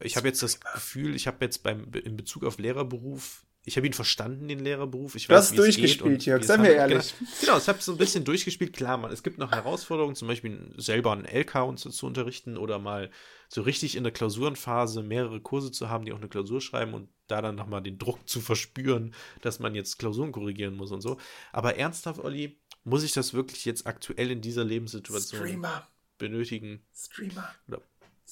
[0.00, 3.86] ich habe jetzt das Gefühl, ich habe jetzt beim in Bezug auf Lehrerberuf, ich habe
[3.86, 5.14] ihn verstanden, den Lehrerberuf.
[5.14, 7.14] Ich du weiß, hast durchgespielt, Jörg, seien wir ehrlich.
[7.18, 8.72] Genau, genau ich habe so ein bisschen durchgespielt.
[8.72, 12.56] Klar, man, es gibt noch Herausforderungen, zum Beispiel selber einen LK und zu, zu unterrichten
[12.56, 13.10] oder mal
[13.48, 17.10] so richtig in der Klausurenphase mehrere Kurse zu haben, die auch eine Klausur schreiben und
[17.26, 21.18] da dann nochmal den Druck zu verspüren, dass man jetzt Klausuren korrigieren muss und so.
[21.52, 25.86] Aber ernsthaft, Olli, muss ich das wirklich jetzt aktuell in dieser Lebenssituation Streamer.
[26.16, 26.82] benötigen?
[26.94, 27.54] Streamer.
[27.68, 27.82] Oder,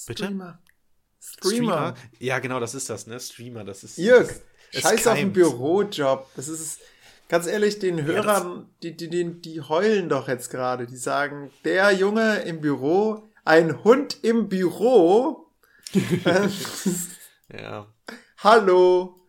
[0.06, 0.24] bitte?
[0.24, 0.58] Streamer.
[1.26, 1.94] Streamer.
[2.18, 3.18] Ja, genau, das ist das, ne?
[3.18, 3.98] Streamer, das ist.
[3.98, 4.28] Jörg,
[4.72, 6.28] das, scheiß auf den Bürojob.
[6.36, 6.80] Das ist,
[7.28, 10.86] ganz ehrlich, den Hörern, ja, die, die, die, die heulen doch jetzt gerade.
[10.86, 15.50] Die sagen, der Junge im Büro, ein Hund im Büro.
[17.52, 17.92] ja.
[18.38, 19.20] Hallo.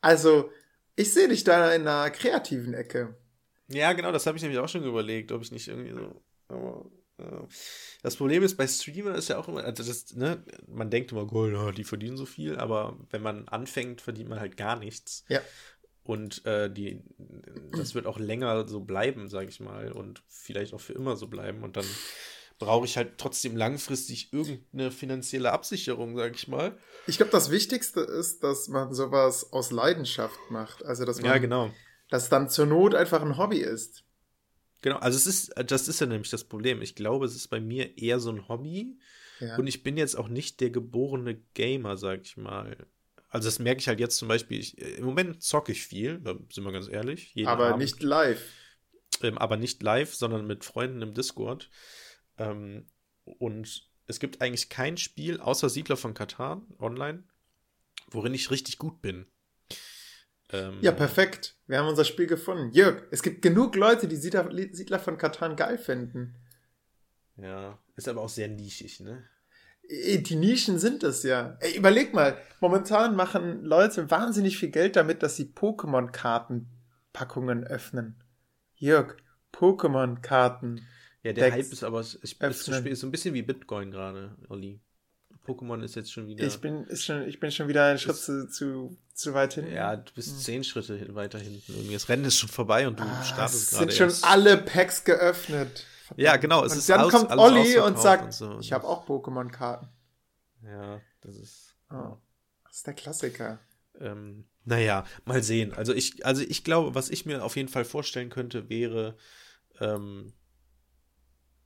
[0.00, 0.50] Also,
[0.94, 3.16] ich sehe dich da in einer kreativen Ecke.
[3.68, 6.92] Ja, genau, das habe ich nämlich auch schon überlegt, ob ich nicht irgendwie so.
[8.02, 11.32] Das Problem ist, bei Streamer ist ja auch immer, also das, ne, man denkt immer,
[11.32, 15.24] oh, die verdienen so viel, aber wenn man anfängt, verdient man halt gar nichts.
[15.28, 15.40] Ja.
[16.02, 17.02] Und äh, die,
[17.72, 21.26] das wird auch länger so bleiben, sage ich mal, und vielleicht auch für immer so
[21.26, 21.64] bleiben.
[21.64, 21.86] Und dann
[22.58, 26.78] brauche ich halt trotzdem langfristig irgendeine finanzielle Absicherung, sage ich mal.
[27.06, 30.84] Ich glaube, das Wichtigste ist, dass man sowas aus Leidenschaft macht.
[30.84, 31.70] Also, dass man, ja, genau.
[32.08, 34.04] dass dann zur Not einfach ein Hobby ist.
[34.82, 36.82] Genau, also es ist, das ist ja nämlich das Problem.
[36.82, 38.98] Ich glaube, es ist bei mir eher so ein Hobby.
[39.40, 39.56] Ja.
[39.56, 42.86] Und ich bin jetzt auch nicht der geborene Gamer, sag ich mal.
[43.28, 46.36] Also das merke ich halt jetzt zum Beispiel, ich, im Moment zocke ich viel, da
[46.50, 47.32] sind wir ganz ehrlich.
[47.46, 47.82] aber Abend.
[47.82, 48.42] nicht live.
[49.22, 51.70] Ähm, aber nicht live, sondern mit Freunden im Discord.
[52.38, 52.86] Ähm,
[53.24, 57.24] und es gibt eigentlich kein Spiel außer Siedler von Katar online,
[58.10, 59.26] worin ich richtig gut bin.
[60.50, 61.56] Ähm, ja, perfekt.
[61.66, 62.70] Wir haben unser Spiel gefunden.
[62.72, 66.36] Jörg, es gibt genug Leute, die Siedler, Siedler von Katan geil finden.
[67.36, 69.24] Ja, ist aber auch sehr nischig, ne?
[69.88, 71.56] Die Nischen sind es ja.
[71.60, 78.20] Ey, überleg mal, momentan machen Leute wahnsinnig viel Geld damit, dass sie Pokémon-Kartenpackungen öffnen.
[78.74, 79.16] Jörg,
[79.52, 80.84] Pokémon-Karten.
[81.22, 82.72] Ja, der Hype ist aber ist, ist, ist so
[83.06, 84.80] ein bisschen wie Bitcoin gerade, Olli.
[85.46, 86.44] Pokémon ist jetzt schon wieder.
[86.44, 89.72] Ich bin, schon, ich bin schon wieder einen Schritt zu, zu, zu weit hinten.
[89.72, 90.38] Ja, du bist hm.
[90.38, 91.72] zehn Schritte weiter hinten.
[91.72, 93.88] Irgendwie das Rennen ist schon vorbei und du ah, startest gerade.
[93.88, 95.86] Es sind schon alle Packs geöffnet.
[96.06, 96.22] Verdammt.
[96.22, 96.64] Ja, genau.
[96.64, 98.58] Es und ist dann aus, kommt Olli und sagt, und so.
[98.60, 99.88] ich habe auch Pokémon-Karten.
[100.64, 101.76] Ja, das ist.
[101.90, 102.16] Oh,
[102.64, 103.58] das ist der Klassiker.
[104.00, 105.72] Ähm, naja, mal sehen.
[105.74, 109.16] Also ich, also ich glaube, was ich mir auf jeden Fall vorstellen könnte, wäre,
[109.80, 110.32] ähm,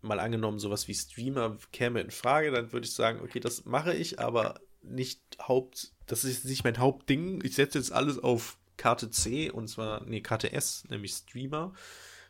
[0.02, 3.94] mal angenommen, sowas wie Streamer käme in Frage, dann würde ich sagen, okay, das mache
[3.94, 7.42] ich, aber nicht Haupt, das ist nicht mein Hauptding.
[7.44, 11.74] Ich setze jetzt alles auf Karte C und zwar, nee, Karte S, nämlich Streamer,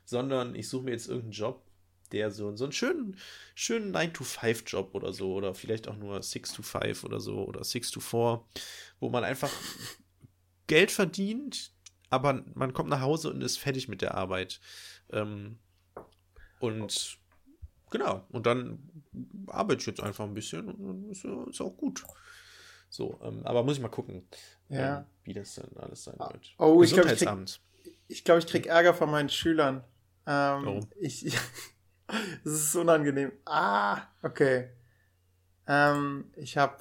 [0.05, 1.65] sondern ich suche mir jetzt irgendeinen Job,
[2.11, 3.17] der so, so einen schönen,
[3.55, 8.43] schönen 9-to-5-Job oder so, oder vielleicht auch nur 6-to-5 oder so, oder 6-to-4,
[8.99, 9.51] wo man einfach
[10.67, 11.73] Geld verdient,
[12.09, 14.61] aber man kommt nach Hause und ist fertig mit der Arbeit.
[15.13, 15.59] Ähm,
[16.59, 17.20] und
[17.91, 18.79] genau, und dann
[19.49, 22.05] arbeite ich jetzt einfach ein bisschen und ist, ist auch gut.
[22.89, 24.27] So, ähm, aber muss ich mal gucken,
[24.69, 24.99] ja.
[24.99, 26.55] ähm, wie das dann alles sein wird.
[26.59, 29.85] Oh, ich glaube, ich krieg, glaub, ich krieg Ärger von meinen Schülern.
[30.27, 30.89] Ähm, Warum?
[30.99, 31.25] Ich,
[32.45, 33.33] das ist unangenehm.
[33.45, 34.71] Ah, okay.
[35.69, 36.79] Ähm, ich habe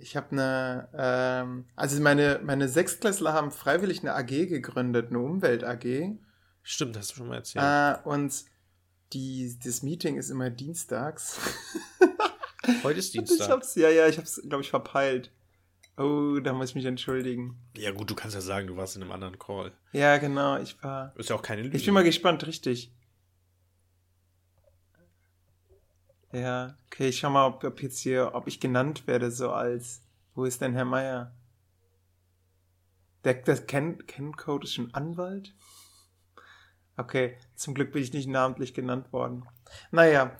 [0.00, 6.16] ich habe eine, ähm, also meine, meine Sechstklässler haben freiwillig eine AG gegründet, eine Umwelt-AG.
[6.62, 7.64] Stimmt, hast du schon mal erzählt.
[7.64, 8.44] Äh, und
[9.12, 11.38] die, das Meeting ist immer dienstags.
[12.82, 13.46] Heute ist Dienstag.
[13.46, 15.30] Ich hab's, ja, ja, ich hab's, glaube ich, verpeilt.
[15.96, 17.58] Oh, da muss ich mich entschuldigen.
[17.76, 19.72] Ja, gut, du kannst ja sagen, du warst in einem anderen Call.
[19.92, 21.12] Ja, genau, ich war.
[21.16, 21.76] Ist ja auch keine Lüge.
[21.76, 22.92] Ich bin mal gespannt, richtig.
[26.32, 30.02] Ja, okay, ich schau mal, ob, ob jetzt hier, ob ich genannt werde, so als,
[30.34, 31.34] wo ist denn Herr Meier?
[33.24, 35.54] Der, der Ken, Ken Code ist schon Anwalt?
[37.00, 39.46] Okay, zum Glück bin ich nicht namentlich genannt worden.
[39.90, 40.36] Naja,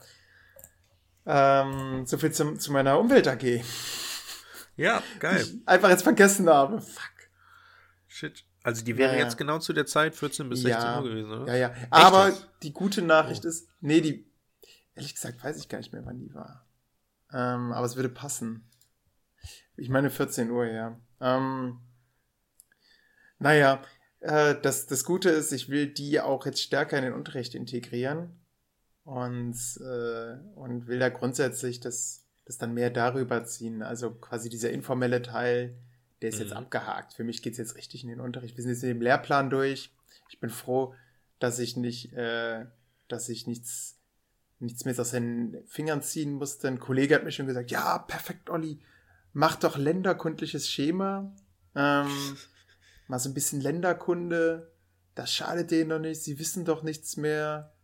[1.26, 3.62] ähm, so viel zum, zu meiner Umwelt AG.
[4.76, 5.40] Ja, geil.
[5.42, 6.80] Ich einfach jetzt vergessen habe.
[6.80, 7.12] Fuck.
[8.08, 8.44] Shit.
[8.62, 11.32] Also die wäre ja, jetzt genau zu der Zeit 14 bis 16 ja, Uhr gewesen,
[11.32, 11.46] oder?
[11.46, 11.68] Ja, ja.
[11.68, 12.32] Echt Aber
[12.62, 13.48] die gute Nachricht oh.
[13.48, 14.30] ist, nee, die
[15.00, 16.66] Ehrlich gesagt weiß ich gar nicht mehr, wann die war.
[17.32, 18.68] Ähm, aber es würde passen.
[19.76, 21.00] Ich meine 14 Uhr, ja.
[21.20, 21.80] Ähm,
[23.38, 23.80] naja,
[24.20, 28.30] äh, das, das Gute ist, ich will die auch jetzt stärker in den Unterricht integrieren
[29.04, 33.82] und, äh, und will da grundsätzlich das, das dann mehr darüber ziehen.
[33.82, 35.76] Also quasi dieser informelle Teil,
[36.22, 36.42] der ist mhm.
[36.42, 37.14] jetzt abgehakt.
[37.14, 38.56] Für mich geht es jetzt richtig in den Unterricht.
[38.56, 39.92] Wir sind jetzt in dem Lehrplan durch.
[40.28, 40.94] Ich bin froh,
[41.38, 42.66] dass ich nicht, äh,
[43.08, 43.96] dass ich nichts
[44.60, 46.68] nichts mehr aus seinen Fingern ziehen musste.
[46.68, 48.78] Ein Kollege hat mir schon gesagt, ja, perfekt, Olli,
[49.32, 51.34] mach doch länderkundliches Schema.
[51.74, 52.08] Ähm,
[53.10, 54.72] mal so ein bisschen Länderkunde.
[55.14, 57.74] Das schadet denen doch nicht, sie wissen doch nichts mehr.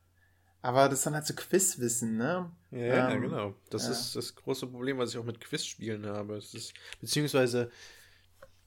[0.62, 2.50] Aber das ist dann halt so Quizwissen, ne?
[2.70, 3.54] Ja, ja ähm, genau.
[3.70, 3.92] Das ja.
[3.92, 6.36] ist das große Problem, was ich auch mit Quizspielen habe.
[6.36, 7.70] Es ist, beziehungsweise,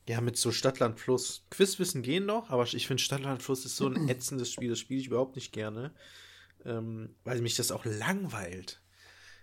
[0.07, 1.45] ja, mit so Stadtland Fluss.
[1.49, 5.01] Quizwissen gehen noch, aber ich finde Stadtland Fluss ist so ein ätzendes Spiel, das spiele
[5.01, 5.93] ich überhaupt nicht gerne
[6.65, 8.81] ähm, weil mich das auch langweilt.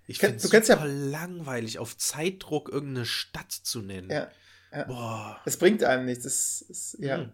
[0.06, 4.10] Ich finde es ja langweilig, auf Zeitdruck irgendeine Stadt zu nennen.
[4.10, 4.30] Ja.
[4.72, 4.84] Ja.
[4.84, 5.40] Boah.
[5.44, 6.24] Es bringt einem nichts.
[6.24, 7.18] Es, es, ja.
[7.18, 7.32] Hm.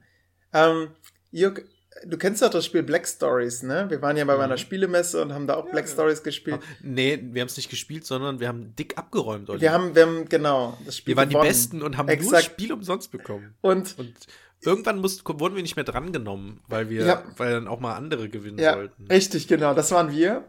[0.52, 0.88] Ähm,
[1.30, 1.62] Jörg,
[2.06, 3.86] du kennst doch das Spiel Black Stories, ne?
[3.88, 4.40] Wir waren ja bei mhm.
[4.40, 5.92] meiner Spielemesse und haben da auch ja, Black ja.
[5.92, 6.60] Stories gespielt.
[6.82, 9.48] Nee, wir haben es nicht gespielt, sondern wir haben dick abgeräumt.
[9.50, 9.60] Oder?
[9.60, 11.44] Wir haben, wir haben, genau, das Spiel Wir waren gewonnen.
[11.44, 12.32] die Besten und haben Exakt.
[12.32, 13.54] nur Spiel umsonst bekommen.
[13.60, 14.14] Und, und
[14.60, 17.24] irgendwann mussten, wurden wir nicht mehr drangenommen, weil wir, ja.
[17.36, 19.06] weil dann auch mal andere gewinnen ja, sollten.
[19.06, 20.44] Richtig, genau, das waren wir.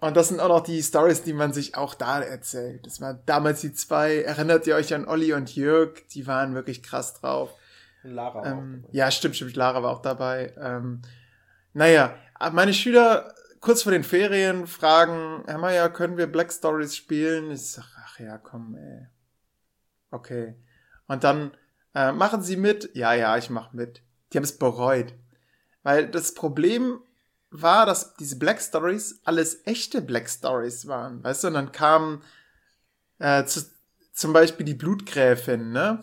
[0.00, 2.86] Und das sind auch noch die Stories, die man sich auch da erzählt.
[2.86, 6.06] Das waren damals die zwei, erinnert ihr euch an Olli und Jörg?
[6.14, 7.54] Die waren wirklich krass drauf.
[8.02, 10.54] Und Lara ähm, auch Ja, stimmt, stimmt, Lara war auch dabei.
[10.58, 11.02] Ähm,
[11.74, 12.14] naja,
[12.52, 17.50] meine Schüler kurz vor den Ferien fragen, Herr Meier, können wir Black Stories spielen?
[17.50, 19.06] Ich sag, ach ja, komm, ey.
[20.10, 20.54] Okay.
[21.06, 21.52] Und dann
[21.94, 22.90] äh, machen Sie mit?
[22.94, 24.02] Ja, ja, ich mach mit.
[24.32, 25.12] Die haben es bereut.
[25.82, 27.00] Weil das Problem
[27.50, 31.22] war, dass diese Black Stories alles echte Black Stories waren.
[31.22, 32.22] Weißt du, und dann kam
[33.18, 33.60] äh, zu,
[34.12, 36.00] zum Beispiel die Blutgräfin, ne?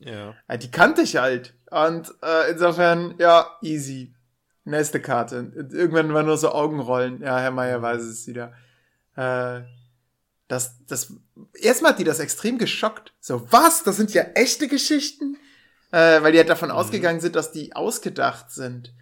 [0.00, 0.34] Ja.
[0.48, 1.54] ja die kannte ich halt.
[1.70, 4.14] Und äh, insofern, ja, easy.
[4.64, 5.52] Nächste Karte.
[5.72, 7.22] Irgendwann war nur so Augenrollen.
[7.22, 8.52] Ja, Herr Meier weiß es wieder.
[9.16, 9.62] Äh,
[10.46, 11.12] das, das,
[11.54, 13.14] erstmal hat die das extrem geschockt.
[13.20, 13.82] So, was?
[13.82, 15.38] Das sind ja echte Geschichten?
[15.90, 16.74] äh, weil die halt davon mhm.
[16.74, 18.92] ausgegangen sind, dass die ausgedacht sind.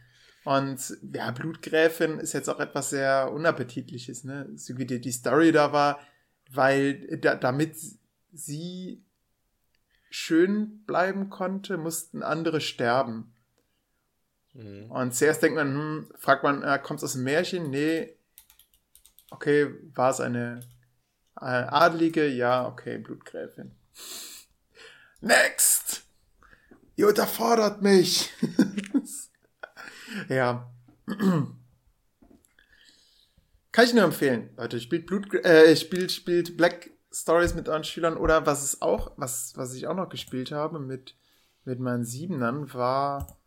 [0.46, 4.48] Und ja, Blutgräfin ist jetzt auch etwas sehr Unappetitliches, ne?
[4.54, 5.98] So wie die, die Story da war,
[6.52, 7.74] weil da, damit
[8.32, 9.04] sie
[10.08, 13.34] schön bleiben konnte, mussten andere sterben.
[14.54, 14.88] Mhm.
[14.88, 17.68] Und zuerst denkt man, hm, fragt man, äh, kommt es aus dem Märchen?
[17.70, 18.14] Nee.
[19.30, 20.60] Okay, war es eine
[21.40, 22.28] äh, Adlige?
[22.28, 23.72] Ja, okay, Blutgräfin.
[25.20, 26.04] Next!
[26.94, 28.32] Ihr unterfordert mich!
[30.28, 30.70] ja.
[33.72, 34.80] Kann ich nur empfehlen, Leute.
[34.80, 39.52] Spielt Blut, äh, spielt, spielt Black Stories mit euren Schülern oder was es auch, was,
[39.56, 41.14] was ich auch noch gespielt habe mit,
[41.64, 43.38] mit meinen Siebenern, war,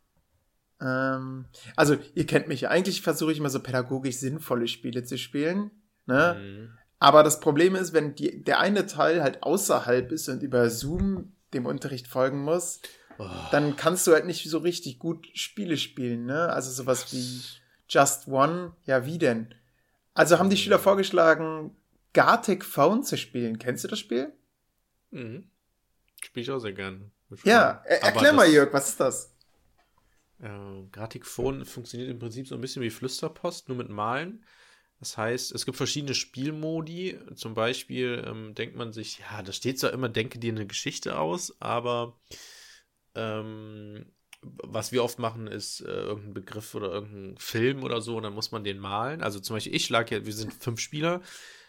[0.81, 5.17] ähm, also ihr kennt mich ja, eigentlich versuche ich immer so pädagogisch sinnvolle Spiele zu
[5.17, 5.71] spielen,
[6.05, 6.37] ne?
[6.39, 6.77] Mhm.
[7.01, 11.33] Aber das Problem ist, wenn die, der eine Teil halt außerhalb ist und über Zoom
[11.53, 12.81] dem Unterricht folgen muss,
[13.19, 13.29] oh.
[13.51, 16.49] dann kannst du halt nicht so richtig gut Spiele spielen, ne?
[16.49, 17.41] Also sowas wie
[17.87, 19.53] Just One, ja, wie denn?
[20.13, 21.75] Also haben die Schüler vorgeschlagen,
[22.13, 23.59] Gartic Phone zu spielen.
[23.59, 24.33] Kennst du das Spiel?
[25.11, 25.49] Mhm.
[26.21, 27.11] Spiele ich auch sehr gern.
[27.43, 29.35] Ja, er erklär mal, Jörg, was ist das?
[30.41, 34.43] Äh, Gartic Phone funktioniert im Prinzip so ein bisschen wie Flüsterpost, nur mit Malen.
[34.99, 37.17] Das heißt, es gibt verschiedene Spielmodi.
[37.35, 41.17] Zum Beispiel ähm, denkt man sich, ja, da steht zwar immer, denke dir eine Geschichte
[41.17, 42.19] aus, aber
[43.19, 44.05] ähm,
[44.41, 48.33] was wir oft machen, ist äh, irgendein Begriff oder irgendein Film oder so, und dann
[48.33, 49.21] muss man den malen.
[49.21, 51.21] Also zum Beispiel, ich schlage ja, wir sind fünf Spieler.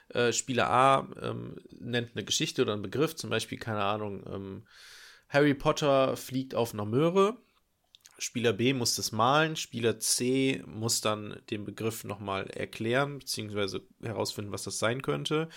[0.09, 4.67] Äh, Spieler A ähm, nennt eine Geschichte oder einen Begriff, zum Beispiel, keine Ahnung, ähm,
[5.29, 7.37] Harry Potter fliegt auf einer Möhre
[8.21, 14.53] Spieler B muss das malen, Spieler C muss dann den Begriff nochmal erklären, beziehungsweise herausfinden,
[14.53, 15.49] was das sein könnte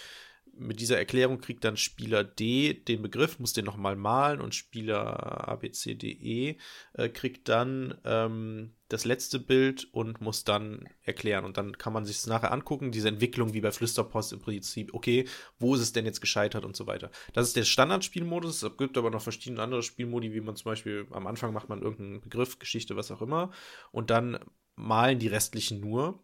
[0.56, 5.48] mit dieser Erklärung kriegt dann Spieler D den Begriff, muss den nochmal malen und Spieler
[5.50, 6.58] A, B, C, D, E
[6.94, 11.46] äh, kriegt dann ähm, das letzte Bild und muss dann erklären.
[11.46, 14.94] Und dann kann man sich das nachher angucken, diese Entwicklung wie bei Flüsterpost im Prinzip,
[14.94, 15.26] okay,
[15.58, 17.10] wo ist es denn jetzt gescheitert und so weiter.
[17.34, 21.08] Das ist der Standardspielmodus, es gibt aber noch verschiedene andere Spielmodi, wie man zum Beispiel
[21.12, 23.52] am Anfang macht man irgendeinen Begriff, Geschichte, was auch immer,
[23.92, 24.38] und dann
[24.76, 26.24] malen die restlichen nur.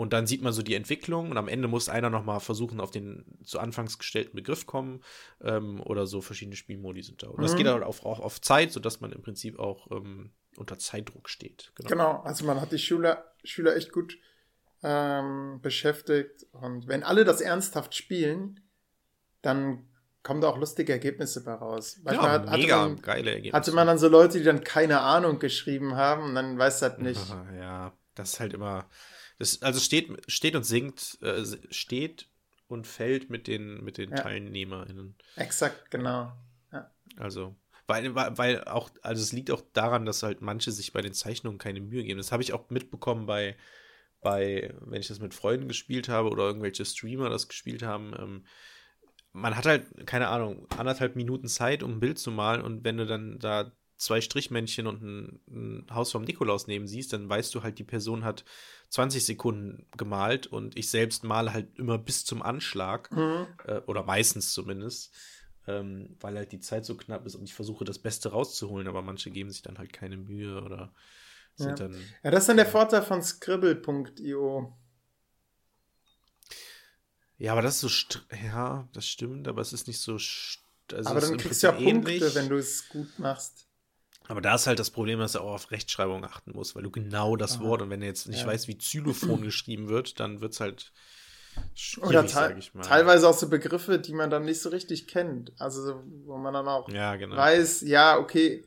[0.00, 2.90] Und dann sieht man so die Entwicklung und am Ende muss einer nochmal versuchen, auf
[2.90, 5.02] den zu Anfangs gestellten Begriff kommen
[5.42, 7.26] ähm, oder so verschiedene Spielmodi sind da.
[7.26, 7.42] Und mhm.
[7.42, 11.28] das geht halt auch, auch auf Zeit, sodass man im Prinzip auch ähm, unter Zeitdruck
[11.28, 11.72] steht.
[11.74, 11.88] Genau.
[11.90, 12.22] genau.
[12.22, 14.16] also man hat die Schüler, Schüler echt gut
[14.82, 18.60] ähm, beschäftigt und wenn alle das ernsthaft spielen,
[19.42, 19.86] dann
[20.22, 22.00] kommen da auch lustige Ergebnisse bei raus.
[22.04, 23.54] Manchmal ja, hat, mega man, geile Ergebnisse.
[23.54, 26.96] Hatte man dann so Leute, die dann keine Ahnung geschrieben haben und dann weiß das
[26.96, 27.20] nicht.
[27.58, 28.88] Ja, das ist halt immer
[29.40, 32.28] das, also steht, steht und singt, äh, steht
[32.68, 34.16] und fällt mit den, mit den ja.
[34.16, 35.16] TeilnehmerInnen.
[35.36, 36.30] Exakt, genau.
[36.70, 36.90] Ja.
[37.16, 37.56] Also,
[37.86, 41.58] weil, weil auch, also es liegt auch daran, dass halt manche sich bei den Zeichnungen
[41.58, 42.18] keine Mühe geben.
[42.18, 43.56] Das habe ich auch mitbekommen bei,
[44.20, 48.12] bei, wenn ich das mit Freunden gespielt habe oder irgendwelche Streamer das gespielt haben.
[48.18, 48.44] Ähm,
[49.32, 52.98] man hat halt, keine Ahnung, anderthalb Minuten Zeit, um ein Bild zu malen und wenn
[52.98, 57.54] du dann da zwei Strichmännchen und ein, ein Haus vom Nikolaus neben siehst, dann weißt
[57.54, 58.44] du halt, die Person hat
[58.90, 63.46] 20 Sekunden gemalt und ich selbst male halt immer bis zum Anschlag mhm.
[63.64, 65.14] äh, oder meistens zumindest,
[65.66, 69.02] ähm, weil halt die Zeit so knapp ist und ich versuche das Beste rauszuholen, aber
[69.02, 70.92] manche geben sich dann halt keine Mühe oder
[71.54, 71.86] sind ja.
[71.86, 71.96] dann.
[72.24, 74.76] Ja, das ist dann der Vorteil von Scribble.io.
[77.38, 80.14] Ja, aber das ist so, ja, das stimmt, aber es ist nicht so.
[80.14, 82.20] Also aber dann kriegst du ja ähnlich.
[82.20, 83.66] Punkte, wenn du es gut machst.
[84.30, 86.90] Aber da ist halt das Problem, dass du auch auf Rechtschreibung achten musst, weil du
[86.92, 87.64] genau das Aha.
[87.64, 88.46] Wort und wenn du jetzt nicht ja.
[88.46, 90.92] weißt, wie Xylophon geschrieben wird, dann wird es halt
[92.00, 95.52] Oder te teilweise auch so Begriffe, die man dann nicht so richtig kennt.
[95.58, 97.36] Also, wo man dann auch ja, genau.
[97.36, 98.64] weiß, ja, okay,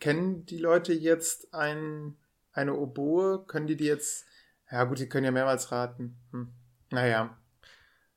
[0.00, 2.16] kennen die Leute jetzt ein,
[2.50, 3.44] eine Oboe?
[3.46, 4.26] Können die die jetzt,
[4.72, 6.18] ja gut, die können ja mehrmals raten.
[6.32, 6.52] Hm.
[6.90, 7.38] Naja.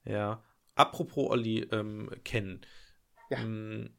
[0.06, 0.44] Ja.
[0.74, 2.66] Apropos Olli ähm, kennen.
[3.30, 3.38] Ja.
[3.38, 3.96] Hm,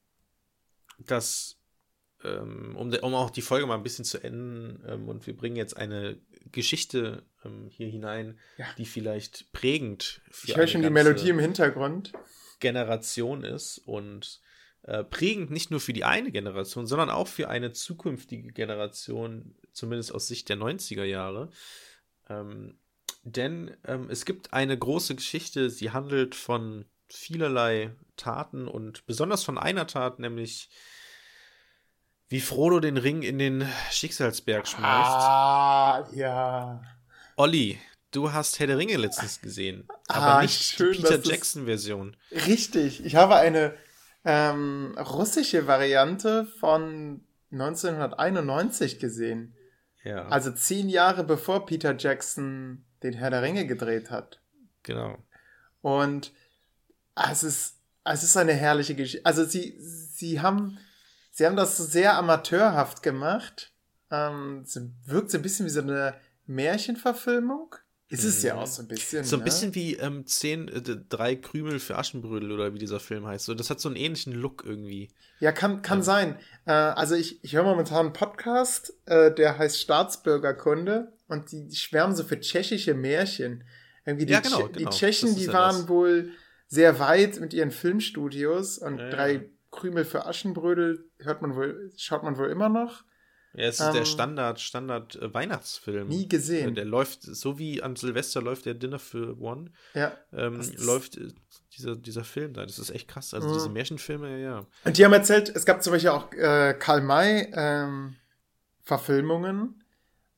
[0.99, 1.61] das
[2.24, 5.56] ähm, um, um, auch die Folge mal ein bisschen zu enden, ähm, und wir bringen
[5.56, 6.18] jetzt eine
[6.52, 8.66] Geschichte ähm, hier hinein, ja.
[8.78, 12.12] die vielleicht prägend für ich höre schon die Melodie im Hintergrund.
[12.60, 14.40] Generation ist und
[14.82, 20.14] äh, prägend nicht nur für die eine Generation, sondern auch für eine zukünftige Generation, zumindest
[20.14, 21.51] aus Sicht der 90er Jahre.
[22.28, 22.78] Ähm,
[23.22, 29.59] denn ähm, es gibt eine große Geschichte, sie handelt von vielerlei Taten und besonders von
[29.59, 30.68] einer Tat, nämlich
[32.35, 34.82] wie Frodo den Ring in den Schicksalsberg schmeißt.
[34.82, 36.82] Ah, ja.
[37.36, 37.78] Olli,
[38.11, 42.16] du hast Herr der Ringe letztens gesehen, aber ah, nicht schön, die Peter Jackson-Version.
[42.32, 43.74] Richtig, ich habe eine,
[44.24, 49.55] ähm, russische Variante von 1991 gesehen.
[50.02, 50.27] Ja.
[50.27, 54.40] Also zehn Jahre bevor Peter Jackson den Herr der Ringe gedreht hat.
[54.82, 55.19] Genau.
[55.82, 56.32] Und
[57.15, 59.24] es ist, es ist eine herrliche Geschichte.
[59.24, 60.78] Also sie, sie haben,
[61.35, 63.73] sie haben das sehr amateurhaft gemacht.
[64.11, 66.15] Ähm, es wirkt so ein bisschen wie so eine
[66.47, 67.74] Märchenverfilmung.
[68.09, 69.24] Ist es ja auch so ein bisschen.
[69.24, 69.44] So ein ne?
[69.44, 73.47] bisschen wie ähm, zehn, äh, drei Krümel für Aschenbrödel oder wie dieser Film heißt.
[73.47, 75.11] So, das hat so einen ähnlichen Look irgendwie.
[75.40, 76.05] Ja, kann, kann ja.
[76.05, 76.39] sein.
[76.66, 81.77] Äh, also ich, ich höre momentan einen Podcast, äh, der heißt Staatsbürgerkunde und die, die
[81.77, 83.65] schwärmen so für tschechische Märchen.
[84.05, 84.90] Irgendwie die, ja, genau, genau.
[84.90, 85.89] die Tschechen, die ja waren das.
[85.89, 86.31] wohl
[86.69, 92.22] sehr weit mit ihren Filmstudios und ja, drei Krümel für Aschenbrödel hört man wohl, schaut
[92.22, 93.05] man wohl immer noch.
[93.55, 96.09] Ja, es ist ähm, der Standard, Standard äh, Weihnachtsfilm.
[96.09, 96.74] Nie gesehen.
[96.74, 99.70] Der, der, läuft, so wie an Silvester läuft der Dinner für One.
[99.94, 100.12] Ja.
[100.32, 101.28] Ähm, läuft äh,
[101.76, 102.66] dieser, dieser Film da.
[102.66, 103.32] Das ist echt krass.
[103.32, 103.55] Also mhm.
[103.55, 104.66] diese Märchenfilme, ja.
[104.84, 108.16] Und die haben erzählt, es gab zum Beispiel auch äh, Karl May ähm,
[108.82, 109.84] Verfilmungen.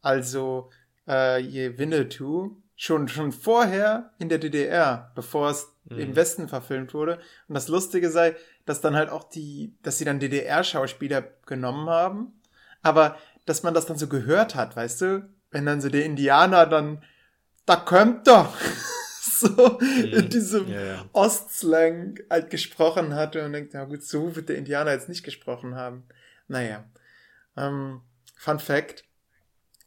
[0.03, 0.71] Also
[1.09, 2.63] äh, je Winnetou.
[2.79, 5.99] Schon, schon vorher in der DDR, bevor es mhm.
[5.99, 7.19] im Westen verfilmt wurde.
[7.49, 8.37] Und das Lustige sei,
[8.67, 12.37] dass dann halt auch die, dass sie dann DDR-Schauspieler genommen haben
[12.87, 15.29] aber dass man das dann so gehört hat, weißt du?
[15.51, 17.03] Wenn dann so der Indianer dann,
[17.65, 18.55] da kommt doch,
[19.41, 20.05] so mhm.
[20.05, 21.05] in diesem ja, ja.
[21.13, 25.75] Ostslang halt gesprochen hatte und denkt, na gut, so wird der Indianer jetzt nicht gesprochen
[25.75, 26.05] haben.
[26.49, 26.85] Naja.
[27.57, 28.03] Ähm,
[28.37, 29.05] Fun Fact.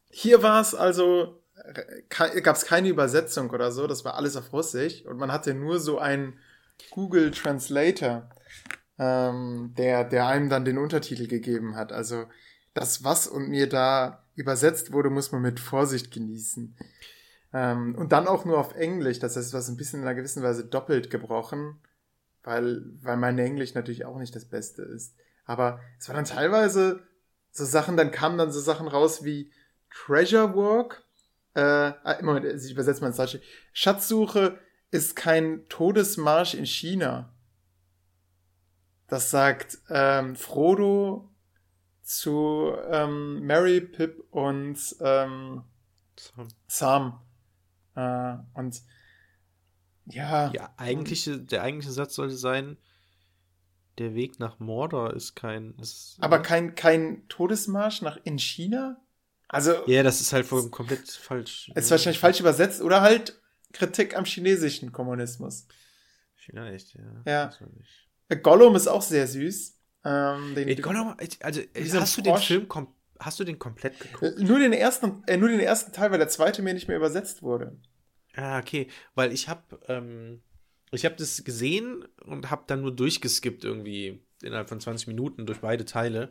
[0.09, 1.41] Hier war es also,
[2.09, 5.79] gab es keine Übersetzung oder so, das war alles auf Russisch und man hatte nur
[5.79, 6.39] so einen
[6.91, 8.29] Google Translator,
[8.99, 11.91] ähm, der, der einem dann den Untertitel gegeben hat.
[11.91, 12.25] Also
[12.73, 16.75] das, was und mir da übersetzt wurde, muss man mit Vorsicht genießen.
[17.53, 20.43] Ähm, und dann auch nur auf Englisch, das heißt, was ein bisschen in einer gewissen
[20.43, 21.79] Weise doppelt gebrochen,
[22.43, 25.15] weil, weil mein Englisch natürlich auch nicht das Beste ist.
[25.45, 27.01] Aber es war dann teilweise
[27.51, 29.51] so Sachen, dann kamen dann so Sachen raus wie
[29.89, 31.03] Treasure Work,
[31.55, 33.41] äh, ah, Moment, ich übersetze mal ins Deutsche.
[33.73, 34.59] Schatzsuche
[34.91, 37.33] ist kein Todesmarsch in China.
[39.09, 41.29] Das sagt ähm, Frodo
[42.03, 45.63] zu ähm, Mary, Pip und ähm,
[46.17, 46.47] Sam.
[46.67, 47.21] Sam.
[47.95, 48.81] Äh, und
[50.05, 50.51] ja.
[50.53, 52.77] Ja, eigentliche, der eigentliche Satz sollte sein,
[53.97, 55.75] der Weg nach Mordor ist kein.
[55.79, 59.01] Ist, aber kein, kein Todesmarsch nach in China?
[59.47, 59.85] Also.
[59.87, 61.71] Ja, das ist halt voll, komplett falsch.
[61.75, 63.39] Ist wahrscheinlich falsch übersetzt oder halt
[63.73, 65.67] Kritik am chinesischen Kommunismus.
[66.35, 67.21] Vielleicht, ja.
[67.25, 67.51] Ja.
[68.37, 69.77] Gollum ist auch sehr süß.
[70.05, 72.67] Ähm, den, den, Gollum, also hast du den Film
[73.19, 74.39] hast du den komplett geguckt?
[74.39, 77.43] Nur den ersten, äh, nur den ersten Teil, weil der zweite mir nicht mehr übersetzt
[77.43, 77.77] wurde.
[78.35, 80.41] Ah, okay, weil ich habe ähm,
[80.91, 85.59] ich habe das gesehen und habe dann nur durchgeskippt irgendwie innerhalb von 20 Minuten durch
[85.59, 86.29] beide Teile.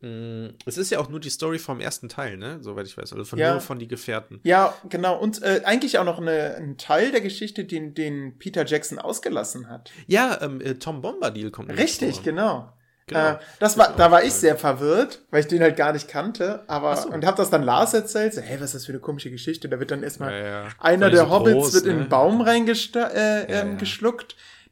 [0.00, 2.58] Mm, es ist ja auch nur die Story vom ersten Teil, ne?
[2.60, 3.12] Soweit ich weiß.
[3.12, 3.52] Also von ja.
[3.52, 4.40] nur von die Gefährten.
[4.44, 5.18] Ja, genau.
[5.18, 9.68] Und äh, eigentlich auch noch eine, ein Teil der Geschichte, den, den Peter Jackson ausgelassen
[9.68, 9.90] hat.
[10.06, 11.76] Ja, ähm, äh, Tom Bombadil kommt.
[11.76, 12.72] Richtig, genau.
[13.08, 13.32] Genau.
[13.32, 16.62] Äh, das war, da war ich sehr verwirrt, weil ich den halt gar nicht kannte,
[16.68, 17.08] aber so.
[17.08, 19.68] und hab das dann Lars erzählt, so, hey, was ist das für eine komische Geschichte?
[19.68, 20.68] Da wird dann erstmal ja, ja.
[20.78, 21.90] einer der so Hobbits groß, wird ne?
[21.92, 23.78] in einen Baum reingeschluckt, äh, ähm.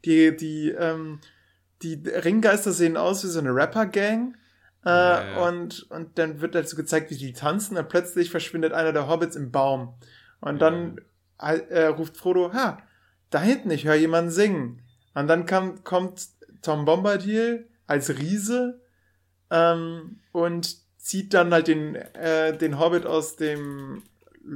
[0.05, 1.19] Die, die, ähm,
[1.81, 4.35] die Ringgeister sehen aus wie so eine Rapper-Gang.
[4.85, 9.07] Äh, Und, und dann wird dazu gezeigt, wie die tanzen, und plötzlich verschwindet einer der
[9.07, 9.95] Hobbits im Baum.
[10.39, 11.01] Und dann
[11.37, 12.81] äh, ruft Frodo, ha,
[13.29, 14.81] da hinten, ich höre jemanden singen.
[15.13, 16.27] Und dann kam, kommt
[16.61, 18.81] Tom Bombadil als Riese
[19.49, 24.03] ähm, und zieht dann halt den, äh, den Hobbit aus dem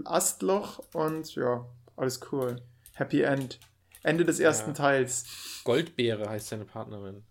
[0.06, 1.65] Astloch und ja,
[1.95, 2.61] alles cool.
[2.93, 3.60] Happy End.
[4.03, 4.76] Ende des ersten ja.
[4.76, 5.61] Teils.
[5.64, 7.23] Goldbeere heißt seine Partnerin.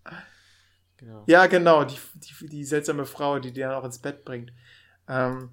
[1.01, 1.23] Genau.
[1.25, 4.53] Ja, genau, die, die, die seltsame Frau, die die dann auch ins Bett bringt.
[5.09, 5.49] Ähm,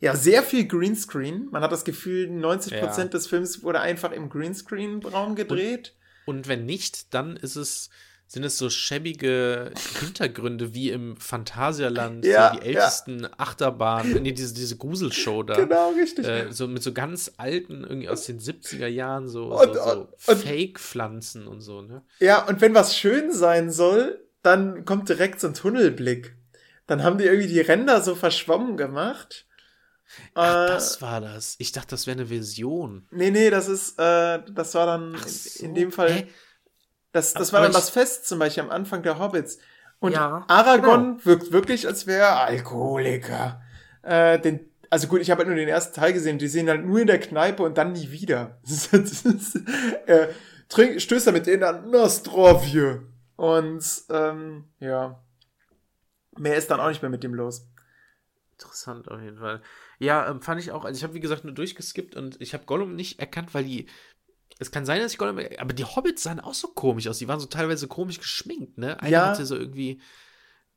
[0.00, 1.48] ja, sehr viel Greenscreen.
[1.50, 3.04] Man hat das Gefühl, 90% ja.
[3.04, 5.94] des Films wurde einfach im Greenscreen-Raum gedreht.
[6.24, 7.90] Und, und, wenn nicht, dann ist es
[8.28, 9.70] sind es so schäbige
[10.00, 13.30] Hintergründe wie im Phantasialand, ja, so die ältesten ja.
[13.36, 15.54] Achterbahnen, nee, diese, diese Gruselshow da.
[15.54, 16.26] Genau, richtig.
[16.26, 20.34] Äh, so mit so ganz alten, irgendwie aus den 70er Jahren, so, und, so, so
[20.34, 22.02] Fake-Pflanzen und so, ne?
[22.18, 26.36] Ja, und wenn was schön sein soll, dann kommt direkt so ein Tunnelblick.
[26.86, 29.46] Dann haben die irgendwie die Ränder so verschwommen gemacht.
[30.34, 31.56] Ach, äh, das war das.
[31.58, 33.08] Ich dachte, das wäre eine Vision.
[33.10, 35.64] Nee, nee, das ist, äh, das war dann so.
[35.64, 36.12] in, dem Fall.
[36.12, 36.26] Hä?
[37.12, 39.58] Das, das war dann das Fest zum Beispiel am Anfang der Hobbits.
[39.98, 41.24] Und ja, Aragorn genau.
[41.24, 43.62] wirkt wirklich, als wäre er Alkoholiker.
[44.02, 46.38] Äh, den, also gut, ich habe halt nur den ersten Teil gesehen.
[46.38, 48.60] Die sehen halt nur in der Kneipe und dann nie wieder.
[50.06, 50.28] er
[50.68, 53.02] trink, stößt er mit denen an Nostrovje.
[53.36, 55.22] Und ähm, ja,
[56.36, 57.68] mehr ist dann auch nicht mehr mit dem los.
[58.52, 59.60] Interessant auf jeden Fall.
[59.98, 60.84] Ja, ähm, fand ich auch.
[60.84, 63.86] Also ich habe wie gesagt nur durchgeskippt und ich habe Gollum nicht erkannt, weil die.
[64.58, 65.38] Es kann sein, dass ich Gollum.
[65.58, 67.18] Aber die Hobbits sahen auch so komisch aus.
[67.18, 68.98] Die waren so teilweise komisch geschminkt, ne?
[69.00, 69.26] Einer ja.
[69.26, 70.00] hatte so irgendwie.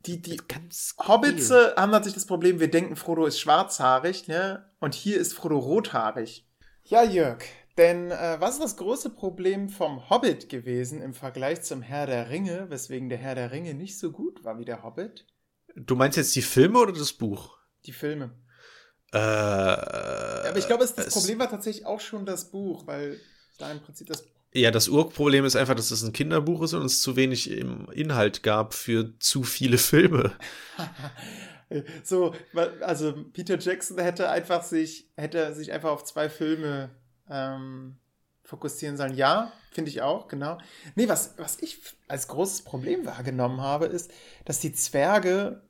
[0.06, 4.70] Die, die ganz Hobbits äh, haben natürlich das Problem, wir denken, Frodo ist schwarzhaarig, ne?
[4.80, 6.46] Und hier ist Frodo rothaarig.
[6.86, 7.44] Ja, Jörg,
[7.80, 12.30] denn äh, was ist das große Problem vom Hobbit gewesen im Vergleich zum Herr der
[12.30, 15.26] Ringe, weswegen der Herr der Ringe nicht so gut war wie der Hobbit?
[15.76, 17.58] Du meinst jetzt die Filme oder das Buch?
[17.86, 18.32] Die Filme.
[19.14, 23.18] Äh, aber ich glaube, das Problem war tatsächlich auch schon das Buch, weil
[23.58, 24.26] da im Prinzip das.
[24.52, 27.90] Ja, das Urproblem ist einfach, dass es ein Kinderbuch ist und es zu wenig im
[27.92, 30.34] Inhalt gab für zu viele Filme.
[32.04, 32.36] so,
[32.82, 36.90] also Peter Jackson hätte einfach sich, hätte sich einfach auf zwei Filme
[37.30, 37.96] ähm,
[38.44, 39.16] fokussieren sollen.
[39.16, 40.58] Ja, finde ich auch, genau.
[40.96, 44.12] Nee, was, was ich als großes Problem wahrgenommen habe, ist,
[44.46, 45.62] dass die Zwerge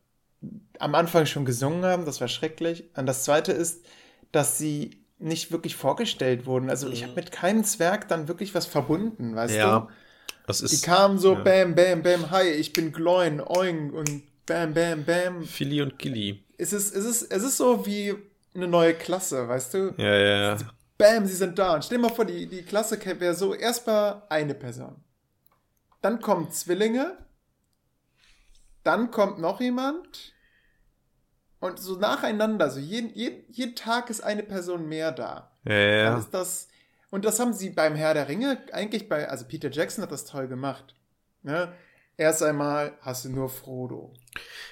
[0.80, 2.86] am Anfang schon gesungen haben, das war schrecklich.
[2.96, 3.86] Und das zweite ist,
[4.32, 6.70] dass sie nicht wirklich vorgestellt wurden.
[6.70, 9.88] Also ich habe mit keinem Zwerg dann wirklich was verbunden, weißt ja, du?
[10.48, 11.42] Das ist, die kamen so ja.
[11.42, 15.44] bam, bam, bam, hi, ich bin Gloin, Oing und bam, bam, bam.
[15.44, 16.42] Philly und Gilly.
[16.58, 18.16] Es ist, es, ist, es ist so wie
[18.56, 19.94] eine neue Klasse, weißt du?
[19.98, 20.58] Ja, ja, ja.
[21.00, 21.76] Bam, sie sind da.
[21.76, 25.02] Und stell dir mal vor, die, die Klasse wäre so erstmal eine Person.
[26.02, 27.18] Dann kommen Zwillinge,
[28.84, 30.34] dann kommt noch jemand.
[31.62, 35.52] Und so nacheinander, so jeden, jeden, jeden Tag ist eine Person mehr da.
[35.64, 36.10] Ja, ja.
[36.12, 36.68] Dann ist das,
[37.10, 40.26] und das haben sie beim Herr der Ringe eigentlich bei, also Peter Jackson hat das
[40.26, 40.96] toll gemacht.
[41.44, 41.72] Ne?
[42.18, 44.14] Erst einmal hast du nur Frodo.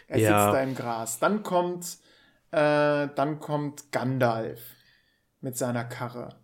[0.07, 0.27] Er ja.
[0.27, 1.19] sitzt da im Gras.
[1.19, 1.85] Dann kommt,
[2.51, 4.76] äh, dann kommt Gandalf
[5.41, 6.35] mit seiner Karre.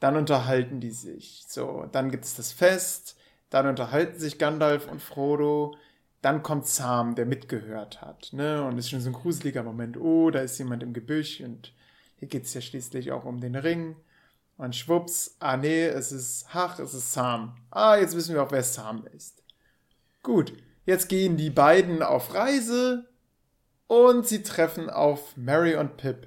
[0.00, 1.44] Dann unterhalten die sich.
[1.48, 3.16] So, dann gibt's das Fest.
[3.50, 5.76] Dann unterhalten sich Gandalf und Frodo.
[6.22, 8.64] Dann kommt Sam, der mitgehört hat, ne?
[8.64, 9.96] Und es ist schon so ein gruseliger Moment.
[9.96, 11.72] Oh, da ist jemand im Gebüsch und
[12.16, 13.96] hier geht es ja schließlich auch um den Ring.
[14.56, 17.56] Und schwupps, ah nee, es ist, ach, es ist Sam.
[17.70, 19.44] Ah, jetzt wissen wir auch, wer Sam ist.
[20.24, 20.52] Gut,
[20.84, 23.08] jetzt gehen die beiden auf Reise
[23.86, 26.26] und sie treffen auf Mary und Pip.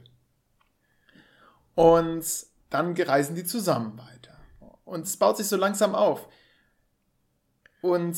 [1.82, 2.26] Und
[2.70, 4.38] dann reisen die zusammen weiter.
[4.86, 6.28] Und es baut sich so langsam auf.
[7.82, 8.16] Und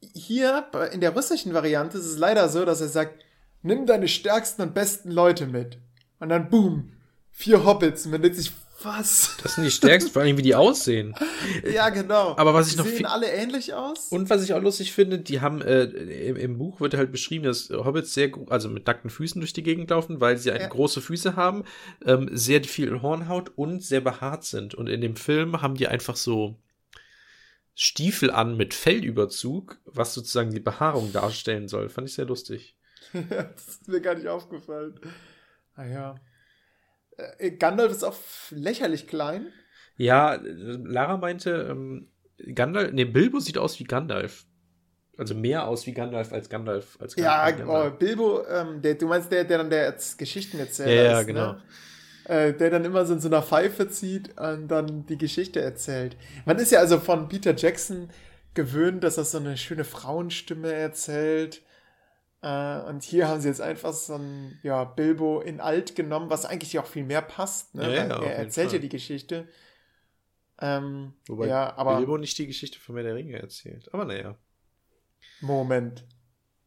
[0.00, 3.24] hier in der russischen Variante ist es leider so, dass er sagt,
[3.62, 5.78] nimm deine stärksten und besten Leute mit.
[6.18, 6.92] Und dann boom,
[7.30, 8.04] vier Hobbits.
[8.04, 8.52] Und man denkt sich,
[8.82, 9.36] was?
[9.42, 11.14] Das sind die stärksten, vor allem wie die aussehen.
[11.72, 12.36] ja, genau.
[12.36, 14.08] Aber was ich die noch sehen alle ähnlich aus.
[14.08, 17.44] Und was ich auch lustig finde, die haben äh, im, im, Buch wird halt beschrieben,
[17.44, 20.66] dass Hobbits sehr also mit nackten Füßen durch die Gegend laufen, weil sie ja.
[20.66, 21.64] große Füße haben,
[22.04, 24.74] ähm, sehr viel Hornhaut und sehr behaart sind.
[24.74, 26.56] Und in dem Film haben die einfach so
[27.74, 31.88] Stiefel an mit Fellüberzug, was sozusagen die Behaarung darstellen soll.
[31.88, 32.76] Fand ich sehr lustig.
[33.12, 34.98] das ist mir gar nicht aufgefallen.
[35.74, 36.14] Ah, äh,
[37.58, 38.16] Gandalf ist auch
[38.50, 39.46] lächerlich klein.
[39.96, 42.08] Ja, Lara meinte, ähm,
[42.54, 44.44] Gandalf, nee, Bilbo sieht aus wie Gandalf.
[45.16, 46.96] Also mehr aus wie Gandalf als Gandalf.
[47.00, 47.58] Als Gandalf.
[47.58, 50.90] ja, oh, Bilbo, ähm, der, du meinst der, der dann der Geschichten erzählt.
[50.90, 51.52] Ja, ja, genau.
[51.54, 51.62] Ne?
[52.28, 56.16] äh, der dann immer so in so einer Pfeife zieht und dann die Geschichte erzählt.
[56.44, 58.10] Man ist ja also von Peter Jackson
[58.54, 61.62] gewöhnt, dass er so eine schöne Frauenstimme erzählt.
[62.40, 66.44] Äh, und hier haben sie jetzt einfach so ein ja, Bilbo in alt genommen, was
[66.44, 67.74] eigentlich auch viel mehr passt.
[67.74, 67.94] Ne?
[67.94, 69.48] Ja, ja, er erzählt ja die Geschichte.
[70.60, 73.92] Ähm, Wobei ja, aber, Bilbo nicht die Geschichte von Herr der Ringe erzählt.
[73.92, 74.36] Aber naja.
[75.40, 76.04] Moment.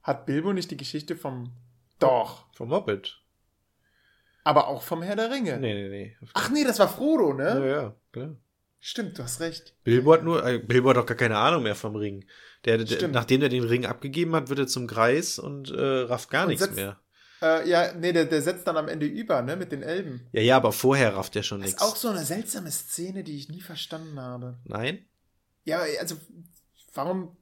[0.03, 1.52] Hat Bilbo nicht die Geschichte vom.
[1.99, 2.45] Doch.
[2.56, 3.22] Vom Hobbit.
[4.43, 5.57] Aber auch vom Herr der Ringe.
[5.60, 6.18] Nee, nee, nee.
[6.34, 7.60] Ach nee, das war Frodo, ne?
[7.60, 8.35] Ja, ja, klar.
[8.83, 9.75] Stimmt, du hast recht.
[9.83, 12.25] Bilbo hat nur, äh, Bilbo hat doch gar keine Ahnung mehr vom Ring.
[12.65, 16.31] Der, der nachdem er den Ring abgegeben hat, wird er zum Greis und äh, rafft
[16.31, 16.99] gar und nichts setzt, mehr.
[17.43, 20.27] Äh, ja, nee, der, der setzt dann am Ende über, ne, mit den Elben.
[20.31, 21.75] Ja, ja, aber vorher rafft er schon nichts.
[21.75, 24.57] Das ist auch so eine seltsame Szene, die ich nie verstanden habe.
[24.65, 25.05] Nein?
[25.63, 26.15] Ja, also,
[26.95, 27.37] warum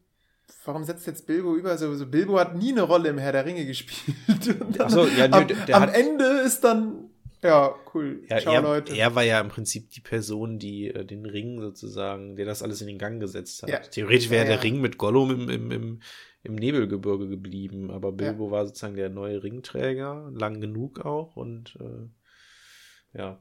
[0.66, 1.78] warum setzt jetzt Bilbo über?
[1.78, 4.18] So, so Bilbo hat nie eine Rolle im Herr der Ringe gespielt.
[4.78, 6.99] Dann, so, ja, nö, am, am Ende ist dann
[7.44, 8.24] ja, cool.
[8.30, 8.96] Ja, Ciao, er, Leute.
[8.96, 12.82] Er war ja im Prinzip die Person, die äh, den Ring sozusagen, der das alles
[12.82, 13.70] in den Gang gesetzt hat.
[13.70, 13.80] Ja.
[13.80, 16.00] Theoretisch wäre ja, der Ring mit Gollum im, im, im,
[16.44, 23.18] im Nebelgebirge geblieben, aber Bilbo war sozusagen der neue Ringträger, lang genug auch und äh,
[23.18, 23.40] ja.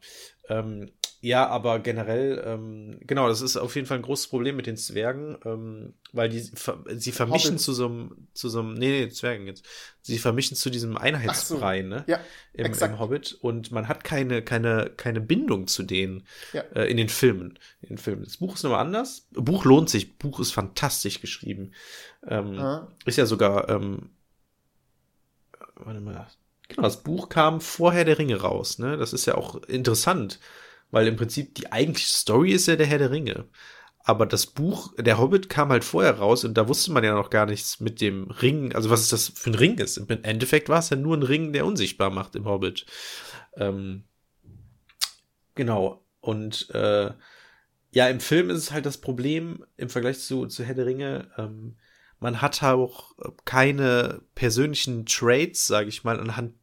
[0.48, 4.66] Ähm, Ja, aber generell, ähm, genau, das ist auf jeden Fall ein großes Problem mit
[4.66, 6.52] den Zwergen, ähm, weil die sie
[7.12, 7.60] vermischen Hobbit.
[7.60, 9.66] zu so einem, zu so einem, nee, nee, Zwergen jetzt.
[10.00, 11.88] Sie vermischen zu diesem Einheitsbrei, so.
[11.88, 12.04] ne?
[12.06, 12.20] Ja.
[12.52, 16.60] Im, Im, Hobbit und man hat keine, keine, keine Bindung zu denen ja.
[16.74, 17.58] äh, in den Filmen.
[17.82, 18.22] In den Filmen.
[18.22, 19.26] Das Buch ist nochmal anders.
[19.32, 21.72] Buch lohnt sich, Buch ist fantastisch geschrieben.
[22.28, 22.92] Ähm, ah.
[23.06, 24.10] Ist ja sogar, ähm,
[25.74, 26.28] warte mal,
[26.68, 28.96] genau, das Buch kam vorher der Ringe raus, ne?
[28.96, 30.38] Das ist ja auch interessant
[30.90, 33.48] weil im Prinzip die eigentliche Story ist ja der Herr der Ringe.
[34.04, 37.28] Aber das Buch, der Hobbit kam halt vorher raus und da wusste man ja noch
[37.28, 39.98] gar nichts mit dem Ring, also was ist das für ein Ring ist.
[39.98, 42.86] Im Endeffekt war es ja nur ein Ring, der unsichtbar macht im Hobbit.
[43.56, 44.04] Ähm,
[45.54, 46.06] genau.
[46.20, 47.10] Und äh,
[47.90, 51.30] ja, im Film ist es halt das Problem im Vergleich zu, zu Herr der Ringe,
[51.36, 51.76] ähm,
[52.20, 56.54] man hat auch keine persönlichen Traits, sage ich mal, anhand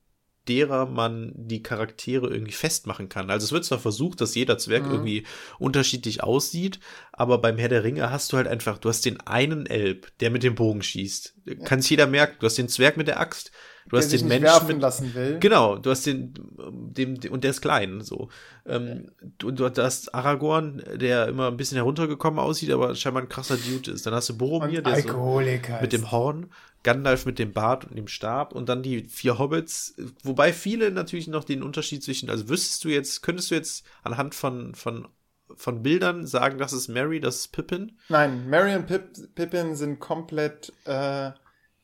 [0.48, 3.30] derer man die Charaktere irgendwie festmachen kann.
[3.30, 4.92] Also es wird zwar versucht, dass jeder Zwerg mhm.
[4.92, 5.24] irgendwie
[5.60, 6.80] unterschiedlich aussieht,
[7.12, 10.32] aber beim Herr der Ringe hast du halt einfach, du hast den einen Elb, der
[10.32, 11.36] mit dem Bogen schießt.
[11.46, 11.56] Ja.
[11.66, 12.38] Kann sich jeder merken.
[12.40, 13.52] Du hast den Zwerg mit der Axt.
[13.88, 15.38] Du der hast den Menschen mit, lassen will.
[15.40, 18.30] Genau, du hast den, dem, dem und der ist klein, so.
[18.66, 23.58] Ähm, du, du hast Aragorn, der immer ein bisschen heruntergekommen aussieht, aber scheinbar ein krasser
[23.58, 24.08] Dude ist.
[24.08, 25.40] Dann hast du Boromir, der so
[25.82, 26.50] mit dem Horn.
[26.86, 31.28] Gandalf mit dem Bart und dem Stab und dann die vier Hobbits, wobei viele natürlich
[31.28, 35.08] noch den Unterschied zwischen, also wüsstest du jetzt, könntest du jetzt anhand von, von,
[35.56, 37.98] von Bildern sagen, das ist Mary, das ist Pippin?
[38.08, 41.32] Nein, Mary und Pip, Pippin sind komplett äh,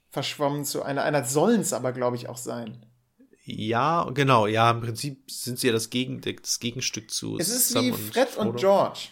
[0.09, 2.85] verschwommen zu einer, einer sollen es aber, glaube ich, auch sein.
[3.43, 7.69] Ja, genau, ja, im Prinzip sind sie ja das, Gegen, das Gegenstück zu Es ist
[7.69, 9.07] Sam wie Fred und, und George.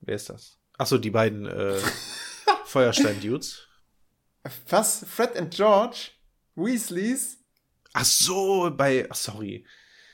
[0.00, 0.58] Wer ist das?
[0.76, 1.78] Achso, die beiden äh,
[2.64, 3.68] Feuerstein-Dudes.
[4.68, 5.04] Was?
[5.08, 6.10] Fred und George?
[6.54, 7.38] Weasleys?
[7.92, 9.08] Ach so, bei.
[9.12, 9.64] Sorry.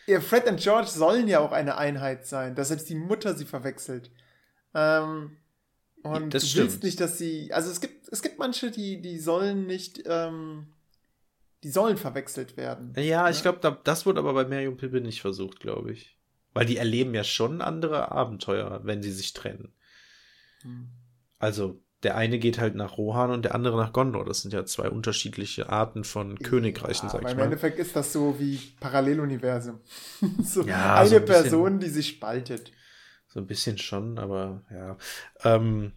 [0.06, 3.44] Ja, Fred und George sollen ja auch eine Einheit sein, dass selbst die Mutter sie
[3.44, 4.10] verwechselt.
[4.74, 5.36] Ähm,
[6.02, 6.66] und das du stimmt.
[6.66, 7.52] willst nicht, dass sie.
[7.52, 10.02] Also es gibt, es gibt manche, die, die sollen nicht.
[10.06, 10.72] Ähm,
[11.62, 12.94] die sollen verwechselt werden.
[12.96, 13.30] Ja, ne?
[13.30, 16.16] ich glaube, das wurde aber bei Mary und Pippin nicht versucht, glaube ich.
[16.54, 19.72] Weil die erleben ja schon andere Abenteuer, wenn sie sich trennen.
[20.62, 20.88] Hm.
[21.38, 24.24] Also, der eine geht halt nach Rohan und der andere nach Gondor.
[24.24, 27.32] Das sind ja zwei unterschiedliche Arten von Königreichen, ja, sag ich mal.
[27.32, 29.80] Im Endeffekt ist das so wie Paralleluniversum.
[30.42, 32.72] so ja, eine so ein Person, die sich spaltet.
[33.28, 34.96] So ein bisschen schon, aber ja.
[35.44, 35.92] Ähm,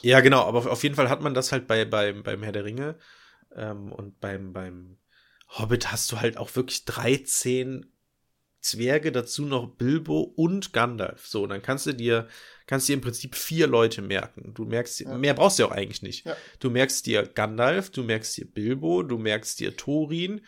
[0.00, 2.64] ja, genau, aber auf jeden Fall hat man das halt bei, beim, beim Herr der
[2.64, 2.96] Ringe.
[3.54, 4.98] Ähm, und beim, beim
[5.48, 7.86] Hobbit hast du halt auch wirklich 13
[8.60, 11.26] Zwerge, dazu noch Bilbo und Gandalf.
[11.26, 12.28] So, und dann kannst du dir
[12.72, 14.54] kannst dir im Prinzip vier Leute merken.
[14.54, 15.18] Du merkst, ja.
[15.18, 16.24] mehr brauchst du auch eigentlich nicht.
[16.24, 16.34] Ja.
[16.58, 20.40] Du merkst dir Gandalf, du merkst dir Bilbo, du merkst dir Thorin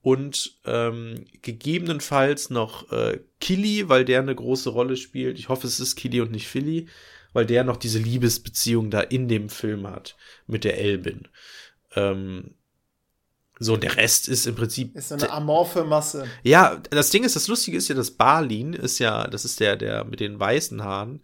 [0.00, 5.36] und ähm, gegebenenfalls noch äh, Killy, weil der eine große Rolle spielt.
[5.36, 6.86] Ich hoffe, es ist Killy und nicht Philly,
[7.32, 11.26] weil der noch diese Liebesbeziehung da in dem Film hat mit der Elbin.
[11.96, 12.54] Ähm,
[13.58, 14.94] so, der Rest ist im Prinzip.
[14.94, 16.28] Ist so eine amorphe Masse.
[16.44, 19.74] Ja, das Ding ist, das Lustige ist ja, dass Balin ist ja, das ist der,
[19.74, 21.20] der mit den weißen Haaren,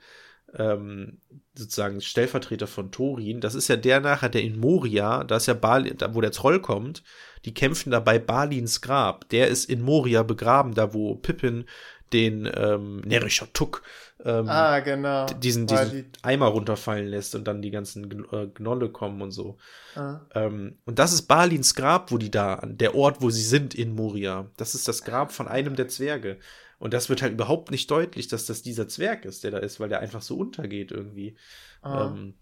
[0.57, 1.19] ähm,
[1.55, 3.41] sozusagen Stellvertreter von Thorin.
[3.41, 6.33] Das ist ja der nachher, der in Moria, da ist ja Balin, da wo der
[6.33, 7.03] Troll kommt,
[7.45, 9.29] die kämpfen da bei Balins Grab.
[9.29, 11.65] Der ist in Moria begraben, da wo Pippin
[12.13, 13.83] den ähm, Nerischer Tuck
[14.25, 15.27] ähm, ah, genau.
[15.27, 16.05] diesen, diesen die...
[16.23, 19.57] Eimer runterfallen lässt und dann die ganzen äh, Gnolle kommen und so.
[19.95, 20.21] Ah.
[20.35, 23.95] Ähm, und das ist Balins Grab, wo die da, der Ort, wo sie sind in
[23.95, 24.51] Moria.
[24.57, 26.39] Das ist das Grab von einem der Zwerge.
[26.81, 29.79] Und das wird halt überhaupt nicht deutlich, dass das dieser Zwerg ist, der da ist,
[29.81, 31.37] weil der einfach so untergeht irgendwie.
[31.83, 32.07] Ah.
[32.07, 32.35] Ähm,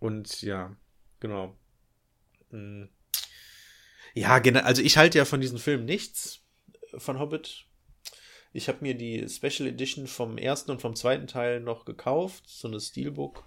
[0.00, 0.76] und ja,
[1.20, 1.56] genau.
[2.50, 2.88] Hm.
[4.12, 6.40] Ja, also ich halte ja von diesem Film nichts
[6.92, 7.64] äh, von Hobbit.
[8.52, 12.66] Ich habe mir die Special Edition vom ersten und vom zweiten Teil noch gekauft, so
[12.66, 13.44] eine Steelbook.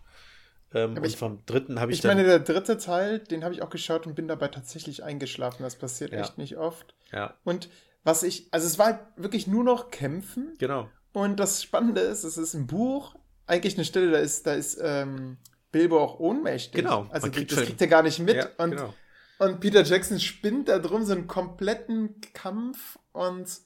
[0.74, 2.00] Ähm, und ich, vom dritten habe ich.
[2.00, 5.64] Ich meine, der dritte Teil, den habe ich auch geschaut und bin dabei tatsächlich eingeschlafen.
[5.64, 6.22] Das passiert ja.
[6.22, 6.96] echt nicht oft.
[7.12, 7.36] Ja.
[7.44, 7.70] Und
[8.04, 10.56] was ich, also es war halt wirklich nur noch Kämpfen.
[10.58, 10.90] Genau.
[11.14, 13.16] Und das Spannende ist, es ist ein Buch,
[13.48, 15.38] eigentlich eine Stelle, da ist, da ist ähm,
[15.72, 16.84] Bilbo auch ohnmächtig.
[16.84, 17.08] Genau.
[17.10, 18.36] Also kriegt das kriegt er gar nicht mit.
[18.36, 18.94] Ja, und, genau.
[19.40, 23.62] und Peter Jackson spinnt da drum so einen kompletten Kampf und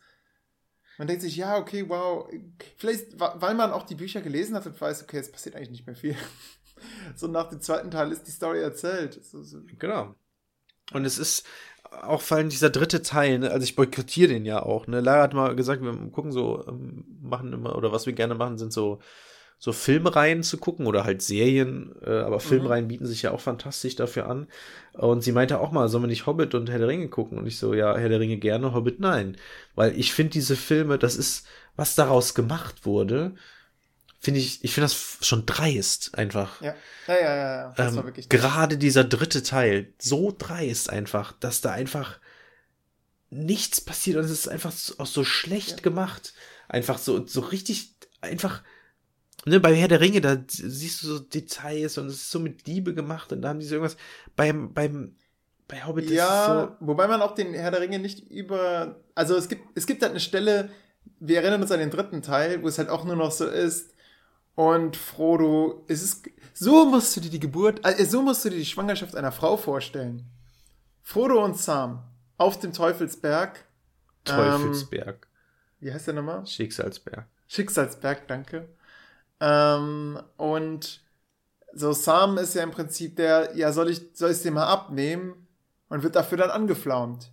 [0.98, 2.30] man denkt sich, ja, okay, wow.
[2.78, 5.88] Vielleicht, weil man auch die Bücher gelesen hat und weiß, okay, es passiert eigentlich nicht
[5.88, 6.16] mehr viel.
[7.16, 9.24] so nach dem zweiten Teil ist die Story erzählt.
[9.24, 9.62] So, so.
[9.80, 10.16] Genau.
[10.92, 11.46] Und es ist,
[12.02, 13.52] auch vor allem dieser dritte Teil, ne?
[13.52, 14.88] also ich boykottiere den ja auch.
[14.88, 15.02] Ne?
[15.02, 18.58] Lara hat mal gesagt, wir gucken so, ähm, machen immer, oder was wir gerne machen,
[18.58, 19.00] sind so,
[19.60, 22.42] so Filmreihen zu gucken oder halt Serien, äh, aber mhm.
[22.42, 22.90] Filmreihen mhm.
[22.90, 24.48] bieten sich ja auch fantastisch dafür an.
[24.94, 27.38] Und sie meinte auch mal, sollen wir nicht Hobbit und Herr der Ringe gucken?
[27.38, 29.38] Und ich so, ja, Herr der Ringe gerne, Hobbit nein.
[29.76, 33.36] Weil ich finde diese Filme, das ist, was daraus gemacht wurde,
[34.24, 36.62] finde ich, ich finde das schon dreist einfach.
[36.62, 36.74] Ja,
[37.08, 37.74] ja, ja, ja.
[37.76, 42.20] Das ähm, war wirklich gerade dieser dritte Teil, so dreist einfach, dass da einfach
[43.30, 45.82] nichts passiert und es ist einfach so, auch so schlecht ja.
[45.82, 46.34] gemacht.
[46.70, 48.64] Einfach so, so richtig, einfach,
[49.46, 52.66] ne, bei Herr der Ringe, da siehst du so Details und es ist so mit
[52.66, 53.98] Liebe gemacht und da haben die so irgendwas,
[54.38, 55.18] beim, beim,
[55.68, 59.50] bei Hobbit ja, so wobei man auch den Herr der Ringe nicht über, also es
[59.50, 60.70] gibt, es gibt halt eine Stelle,
[61.20, 63.93] wir erinnern uns an den dritten Teil, wo es halt auch nur noch so ist,
[64.56, 68.58] und Frodo, es ist, so musst du dir die Geburt, also so musst du dir
[68.58, 70.30] die Schwangerschaft einer Frau vorstellen.
[71.02, 72.04] Frodo und Sam
[72.38, 73.66] auf dem Teufelsberg.
[74.26, 75.28] Teufelsberg.
[75.28, 76.46] Ähm, wie heißt der nochmal?
[76.46, 77.28] Schicksalsberg.
[77.48, 78.70] Schicksalsberg, danke.
[79.40, 81.02] Ähm, und
[81.74, 84.68] so Sam ist ja im Prinzip der, ja, soll ich, soll ich es dir mal
[84.68, 85.48] abnehmen?
[85.90, 87.32] Und wird dafür dann angeflaumt.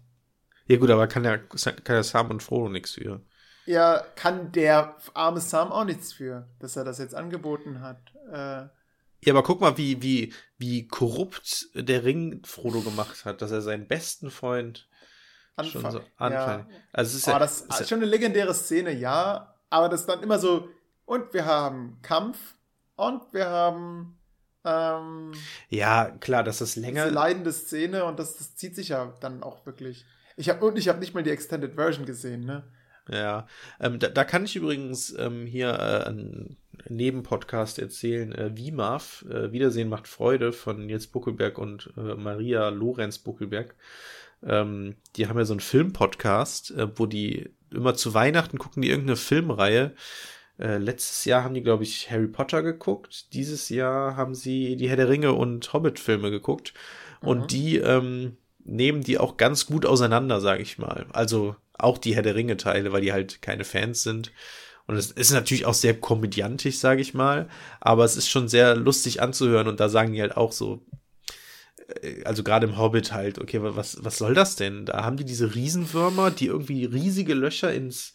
[0.66, 3.22] Ja gut, aber kann ja, kann ja Sam und Frodo nichts für
[3.70, 8.01] ja, kann der arme Sam auch nichts für, dass er das jetzt angeboten hat.
[8.32, 8.68] Äh,
[9.22, 13.60] ja, aber guck mal, wie, wie, wie korrupt der Ring Frodo gemacht hat, dass er
[13.60, 14.88] seinen besten Freund
[15.56, 15.82] Anfang.
[15.82, 16.66] schon so anfangen.
[16.68, 16.76] Ja.
[16.92, 20.09] Also es ist oh, ja, das ist schon eine legendäre Szene, ja, aber das ist
[20.09, 20.68] dann immer so,
[21.05, 22.38] und wir haben Kampf
[22.97, 24.18] und wir haben
[24.64, 25.32] ähm,
[25.68, 27.05] ja, klar, das ist länger.
[27.05, 30.05] Diese leidende Szene und das, das zieht sich ja dann auch wirklich.
[30.36, 32.64] Ich habe und ich habe nicht mal die Extended Version gesehen, ne?
[33.12, 33.47] Ja,
[33.81, 36.57] ähm, da, da, kann ich übrigens ähm, hier äh, einen
[36.89, 38.32] Nebenpodcast erzählen.
[38.32, 43.74] Äh, WIMAF, äh, Wiedersehen macht Freude von Nils Buckelberg und äh, Maria Lorenz Buckelberg.
[44.43, 48.91] Ähm, die haben ja so einen Filmpodcast, äh, wo die immer zu Weihnachten gucken die
[48.91, 49.93] irgendeine Filmreihe.
[50.59, 53.32] Äh, letztes Jahr haben die, glaube ich, Harry Potter geguckt.
[53.32, 56.74] Dieses Jahr haben sie die Herr der Ringe und Hobbit-Filme geguckt.
[57.23, 57.28] Mhm.
[57.28, 61.07] Und die ähm, nehmen die auch ganz gut auseinander, sage ich mal.
[61.12, 64.32] Also auch die Herr der Ringe-Teile, weil die halt keine Fans sind.
[64.86, 67.48] Und es ist natürlich auch sehr komödiantisch, sage ich mal.
[67.81, 69.69] Aber es ist schon sehr lustig anzuhören.
[69.69, 70.85] Und da sagen die halt auch so,
[72.02, 74.86] äh, also gerade im Hobbit halt, okay, was, was soll das denn?
[74.86, 78.12] Da haben die diese Riesenwürmer, die irgendwie riesige Löcher ins,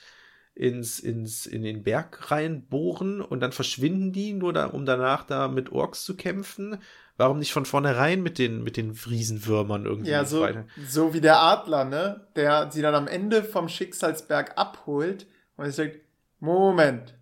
[0.54, 5.48] ins, ins, in den Berg reinbohren und dann verschwinden die, nur da, um danach da
[5.48, 6.78] mit Orks zu kämpfen.
[7.18, 10.66] Warum nicht von vornherein mit den, mit den Riesenwürmern irgendwie ja, so, weiter?
[10.88, 12.28] so wie der Adler, ne?
[12.36, 15.26] Der sie dann am Ende vom Schicksalsberg abholt
[15.56, 16.00] und ich denkt,
[16.40, 17.16] Moment,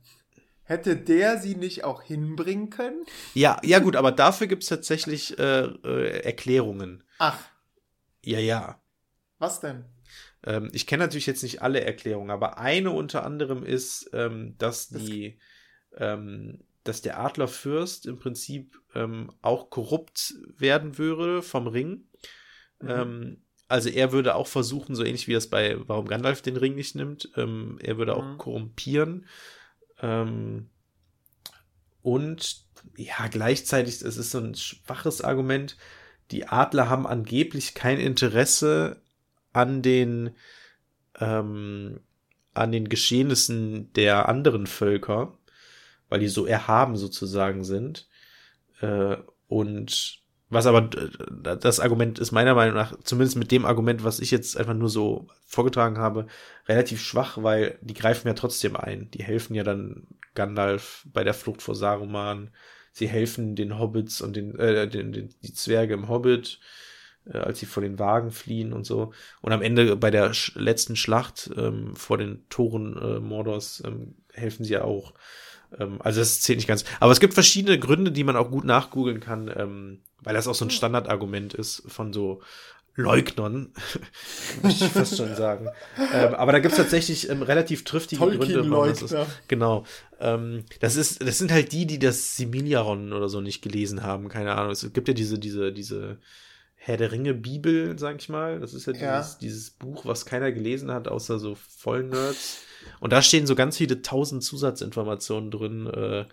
[0.64, 3.06] hätte der sie nicht auch hinbringen können?
[3.36, 7.04] Ja, ja gut, aber dafür gibt's tatsächlich äh, äh, Erklärungen.
[7.20, 7.38] Ach.
[8.24, 8.82] Ja, ja.
[9.38, 9.86] Was denn?
[10.46, 14.90] Ähm, ich kenne natürlich jetzt nicht alle Erklärungen, aber eine unter anderem ist, ähm, dass
[14.90, 15.40] die,
[15.98, 22.08] ähm, dass der Adlerfürst im Prinzip ähm, auch korrupt werden würde vom Ring.
[22.82, 22.90] Mhm.
[22.90, 23.38] Ähm,
[23.68, 26.96] also er würde auch versuchen, so ähnlich wie das bei Warum Gandalf den Ring nicht
[26.96, 28.38] nimmt, ähm, er würde auch mhm.
[28.38, 29.26] korrumpieren.
[30.02, 30.70] Ähm,
[32.02, 32.66] und
[32.98, 35.78] ja, gleichzeitig, es ist so ein schwaches Argument,
[36.32, 39.02] die Adler haben angeblich kein Interesse
[39.54, 40.32] an den
[41.20, 42.00] ähm,
[42.54, 45.38] an den Geschehnissen der anderen Völker
[46.14, 48.08] weil die so erhaben sozusagen sind.
[48.82, 49.18] Äh,
[49.48, 54.30] und was aber das Argument ist meiner Meinung nach, zumindest mit dem Argument, was ich
[54.30, 56.28] jetzt einfach nur so vorgetragen habe,
[56.68, 59.10] relativ schwach, weil die greifen ja trotzdem ein.
[59.10, 62.52] Die helfen ja dann Gandalf bei der Flucht vor Saruman.
[62.92, 66.60] Sie helfen den Hobbits und den, äh, den, den die Zwerge im Hobbit,
[67.26, 69.14] äh, als sie vor den Wagen fliehen und so.
[69.42, 74.14] Und am Ende bei der sch letzten Schlacht ähm, vor den Toren äh, Mordors ähm,
[74.32, 75.16] helfen sie ja auch.
[75.80, 76.86] Ähm, also das zählt nicht ganz.
[77.00, 80.56] Aber es gibt verschiedene Gründe, die man auch gut nachgoogeln kann, ähm, weil das auch
[80.56, 82.42] so ein Standardargument ist von so
[82.96, 83.74] Leugnern,
[84.62, 85.68] möchte ich fast schon sagen.
[86.14, 88.70] ähm, aber da gibt es tatsächlich ähm, relativ triftige Gründe.
[88.70, 89.16] Warum das ist.
[89.48, 89.86] Genau.
[90.20, 94.30] Ähm, das ist, das sind halt die, die das Similiaron oder so nicht gelesen haben.
[94.30, 94.72] Keine Ahnung.
[94.72, 96.20] Es gibt ja diese, diese, diese
[96.86, 98.60] Herr der Ringe Bibel, sag ich mal.
[98.60, 99.18] Das ist ja, ja.
[99.20, 102.64] Dieses, dieses Buch, was keiner gelesen hat, außer so Vollnerds.
[103.00, 105.88] Und da stehen so ganz viele tausend Zusatzinformationen drin.
[105.88, 106.26] Äh,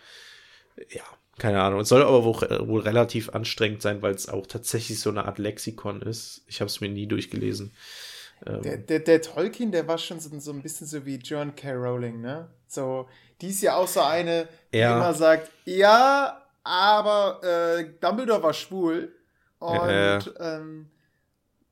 [0.92, 1.04] ja,
[1.38, 1.78] keine Ahnung.
[1.78, 5.38] Es soll aber wohl, wohl relativ anstrengend sein, weil es auch tatsächlich so eine Art
[5.38, 6.42] Lexikon ist.
[6.48, 7.70] Ich habe es mir nie durchgelesen.
[8.44, 11.54] Ähm, der, der, der, Tolkien, der war schon so, so, ein bisschen so wie John
[11.54, 11.74] K.
[11.74, 12.48] Rowling, ne?
[12.66, 13.08] So,
[13.40, 14.96] die ist ja auch so eine, die ja.
[14.96, 19.12] immer sagt, ja, aber äh, Dumbledore war schwul.
[19.60, 20.18] Und äh.
[20.40, 20.90] ähm,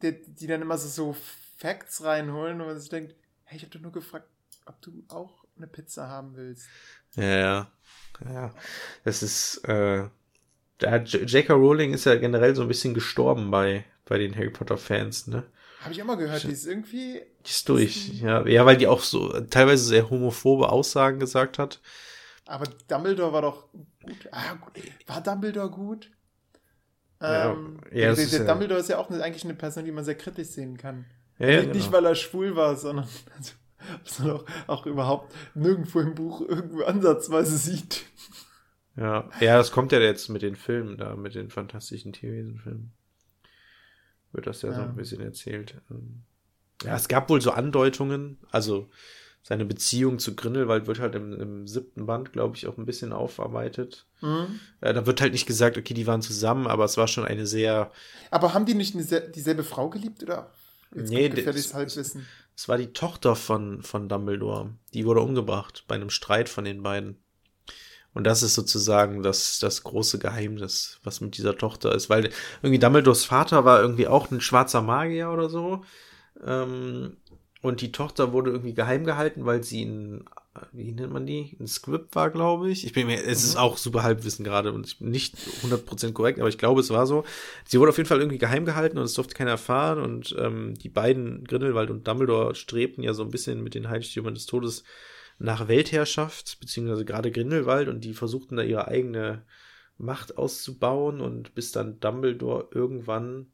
[0.03, 1.17] die, die, dann immer so, so
[1.57, 4.29] Facts reinholen und man sich denkt, hey, ich habe doch nur gefragt,
[4.67, 6.69] ob du auch eine Pizza haben willst.
[7.17, 7.73] Ja,
[8.25, 8.55] ja.
[9.05, 10.09] Das ist, äh,
[10.81, 11.53] J.K.
[11.53, 15.45] Rowling ist ja generell so ein bisschen gestorben bei, bei den Harry Potter-Fans, ne?
[15.81, 17.23] Habe ich immer gehört, die ist irgendwie.
[17.47, 18.47] Die ist durch, ja.
[18.47, 21.81] Ja, weil die auch so teilweise sehr homophobe Aussagen gesagt hat.
[22.47, 23.69] Aber Dumbledore war doch
[24.03, 24.29] gut.
[24.33, 24.83] Ah, gut.
[25.07, 26.11] War Dumbledore gut?
[27.21, 30.15] Ja, ähm, ja, der, der Dumbledore ist ja auch eigentlich eine Person, die man sehr
[30.15, 31.05] kritisch sehen kann.
[31.39, 31.93] Ja, ja, Nicht, genau.
[31.93, 33.53] weil er schwul war, sondern, also,
[34.05, 38.05] sondern auch, auch, überhaupt nirgendwo im Buch irgendwo ansatzweise sieht.
[38.97, 42.93] Ja, ja, das kommt ja jetzt mit den Filmen da, mit den fantastischen Tierwesen-Filmen.
[44.33, 45.81] Wird das ja, so ein bisschen erzählt.
[45.91, 46.23] Ähm,
[46.83, 48.91] ja, es gab wohl so Andeutungen, also
[49.49, 53.15] seine Beziehung zu Grindelwald wird halt im, im siebten Band, glaube ich, auch ein bisschen
[53.15, 54.05] aufarbeitet.
[54.21, 54.61] Mhm.
[54.83, 57.47] Äh, da wird halt nicht gesagt, okay, die waren zusammen, aber es war schon eine
[57.47, 57.91] sehr.
[58.31, 58.95] Aber haben die nicht
[59.35, 60.53] dieselbe Frau geliebt, oder?
[60.95, 62.27] Jetzt nee, das, Halbwissen.
[62.55, 64.75] Es war die Tochter von, von Dumbledore.
[64.93, 67.17] Die wurde umgebracht bei einem Streit von den beiden.
[68.13, 72.11] Und das ist sozusagen das, das große Geheimnis, was mit dieser Tochter ist.
[72.11, 72.29] Weil
[72.61, 75.85] irgendwie Dumbledores Vater war irgendwie auch ein schwarzer Magier oder so.
[76.45, 77.17] Ähm,
[77.61, 80.25] und die Tochter wurde irgendwie geheim gehalten, weil sie ein,
[80.73, 81.57] wie nennt man die?
[81.59, 82.87] Ein Script war, glaube ich.
[82.87, 83.61] Ich bin mir, es ist mhm.
[83.61, 87.25] auch super Halbwissen gerade und nicht 100% korrekt, aber ich glaube, es war so.
[87.67, 90.75] Sie wurde auf jeden Fall irgendwie geheim gehalten und es durfte keiner erfahren und ähm,
[90.75, 94.85] die beiden, Grindelwald und Dumbledore, strebten ja so ein bisschen mit den Heiligtümern des Todes
[95.39, 99.45] nach Weltherrschaft, beziehungsweise gerade Grindelwald und die versuchten da ihre eigene
[99.97, 103.47] Macht auszubauen und bis dann Dumbledore irgendwann,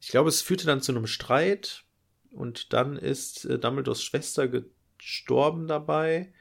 [0.00, 1.84] ich glaube, es führte dann zu einem Streit
[2.32, 6.32] und dann ist äh, Dumbledores Schwester gestorben dabei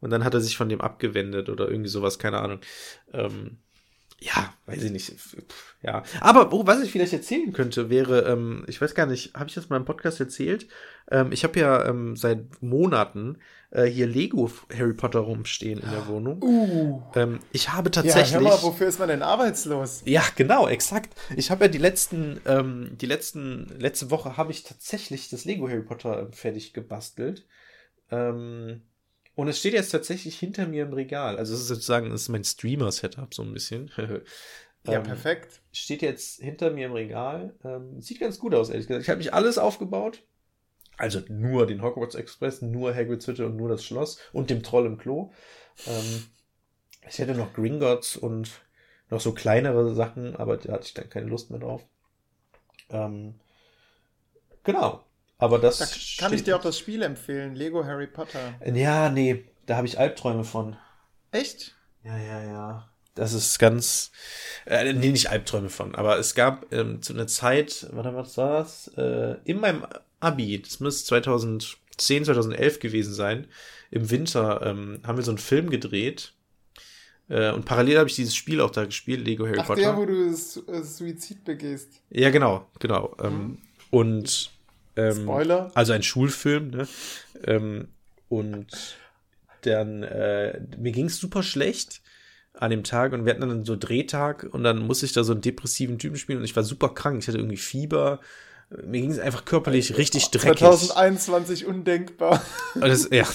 [0.00, 2.60] und dann hat er sich von dem abgewendet oder irgendwie sowas, keine Ahnung.
[3.12, 3.58] Ähm,
[4.22, 5.12] ja, weiß ich nicht.
[5.82, 9.48] Ja, aber oh, was ich vielleicht erzählen könnte, wäre, ähm, ich weiß gar nicht, habe
[9.48, 10.68] ich das mal im Podcast erzählt?
[11.10, 13.38] Ähm, ich habe ja ähm, seit Monaten
[13.72, 16.42] äh, hier Lego Harry Potter rumstehen in der Wohnung.
[16.42, 17.02] Uh.
[17.14, 18.32] Ähm, ich habe tatsächlich.
[18.32, 20.02] Ja, hör mal, wofür ist man denn arbeitslos?
[20.04, 21.14] Ja, genau, exakt.
[21.36, 25.68] Ich habe ja die letzten, ähm, die letzten, letzte Woche habe ich tatsächlich das Lego
[25.68, 27.46] Harry Potter ähm, fertig gebastelt.
[28.10, 28.82] Ähm,
[29.34, 31.38] und es steht jetzt tatsächlich hinter mir im Regal.
[31.38, 33.90] Also es ist sozusagen, das ist mein Streamer-Setup so ein bisschen.
[34.84, 35.62] ja, ähm, perfekt.
[35.72, 37.54] Steht jetzt hinter mir im Regal.
[37.64, 39.02] Ähm, sieht ganz gut aus, ehrlich gesagt.
[39.02, 40.22] Ich habe mich alles aufgebaut.
[41.02, 44.86] Also nur den Hogwarts Express, nur Hagrid's Hütte und nur das Schloss und dem Troll
[44.86, 45.32] im Klo.
[45.88, 46.26] Ähm,
[47.08, 48.60] ich hätte noch Gringotts und
[49.10, 51.82] noch so kleinere Sachen, aber da hatte ich dann keine Lust mehr drauf.
[52.88, 53.34] Ähm,
[54.62, 55.04] genau.
[55.38, 55.78] Aber das.
[55.78, 55.86] Da
[56.24, 58.54] kann ich dir auch das Spiel empfehlen, Lego Harry Potter.
[58.64, 60.76] Ja, nee, da habe ich Albträume von.
[61.32, 61.74] Echt?
[62.04, 62.88] Ja, ja, ja.
[63.16, 64.12] Das ist ganz.
[64.66, 68.60] Äh, nee, nicht Albträume von, aber es gab ähm, zu einer Zeit, warte, was war
[68.60, 68.86] das?
[68.96, 69.84] Äh, in meinem
[70.22, 73.46] Abi, das müsste 2010, 2011 gewesen sein,
[73.90, 76.32] im Winter ähm, haben wir so einen Film gedreht.
[77.28, 79.80] Äh, und parallel habe ich dieses Spiel auch da gespielt, Lego Harry Ach, Potter.
[79.80, 82.00] der, wo du äh, Suizid begehst.
[82.10, 83.14] Ja, genau, genau.
[83.22, 83.58] Ähm, mhm.
[83.90, 84.50] Und
[84.96, 85.70] ähm, Spoiler.
[85.74, 86.88] Also ein Schulfilm, ne?
[87.44, 87.88] Ähm,
[88.28, 88.96] und
[89.62, 92.02] dann, äh, mir ging es super schlecht
[92.54, 95.32] an dem Tag und wir hatten dann so Drehtag und dann musste ich da so
[95.32, 97.18] einen depressiven Typen spielen und ich war super krank.
[97.20, 98.20] Ich hatte irgendwie Fieber.
[98.84, 100.58] Mir ging es einfach körperlich richtig dreckig.
[100.58, 102.42] 2021 undenkbar.
[102.74, 103.26] Und das, ja.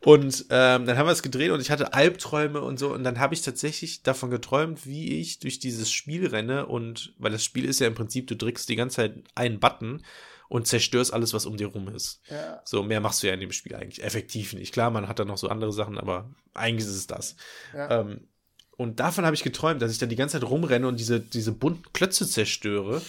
[0.00, 2.92] Und ähm, dann haben wir es gedreht und ich hatte Albträume und so.
[2.92, 6.66] Und dann habe ich tatsächlich davon geträumt, wie ich durch dieses Spiel renne.
[6.66, 10.02] Und weil das Spiel ist ja im Prinzip, du drückst die ganze Zeit einen Button
[10.48, 12.20] und zerstörst alles, was um dir rum ist.
[12.28, 12.60] Ja.
[12.64, 14.72] So, mehr machst du ja in dem Spiel eigentlich effektiv nicht.
[14.72, 17.36] Klar, man hat da noch so andere Sachen, aber eigentlich ist es das.
[17.72, 18.00] Ja.
[18.00, 18.28] Ähm,
[18.76, 21.52] und davon habe ich geträumt, dass ich dann die ganze Zeit rumrenne und diese, diese
[21.52, 23.00] bunten Klötze zerstöre.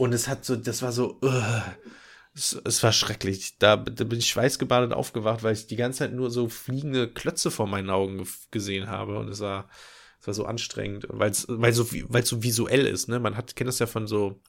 [0.00, 1.60] Und es hat so, das war so, uh,
[2.34, 3.58] es, es, war schrecklich.
[3.58, 7.50] Da, da, bin ich schweißgebadet aufgewacht, weil ich die ganze Zeit nur so fliegende Klötze
[7.50, 9.18] vor meinen Augen gesehen habe.
[9.18, 9.68] Und es war,
[10.18, 13.08] es war so anstrengend, weil es so, so visuell ist.
[13.08, 13.20] Ne?
[13.20, 14.40] Man hat, kennt das ja von so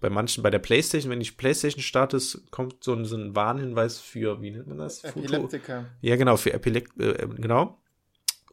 [0.00, 4.00] bei manchen, bei der Playstation, wenn ich Playstation startest, kommt so ein, so ein Warnhinweis
[4.00, 5.04] für, wie nennt man das?
[5.04, 5.86] Epileptiker.
[6.00, 7.79] Ja, genau, für Epilekt, äh, genau.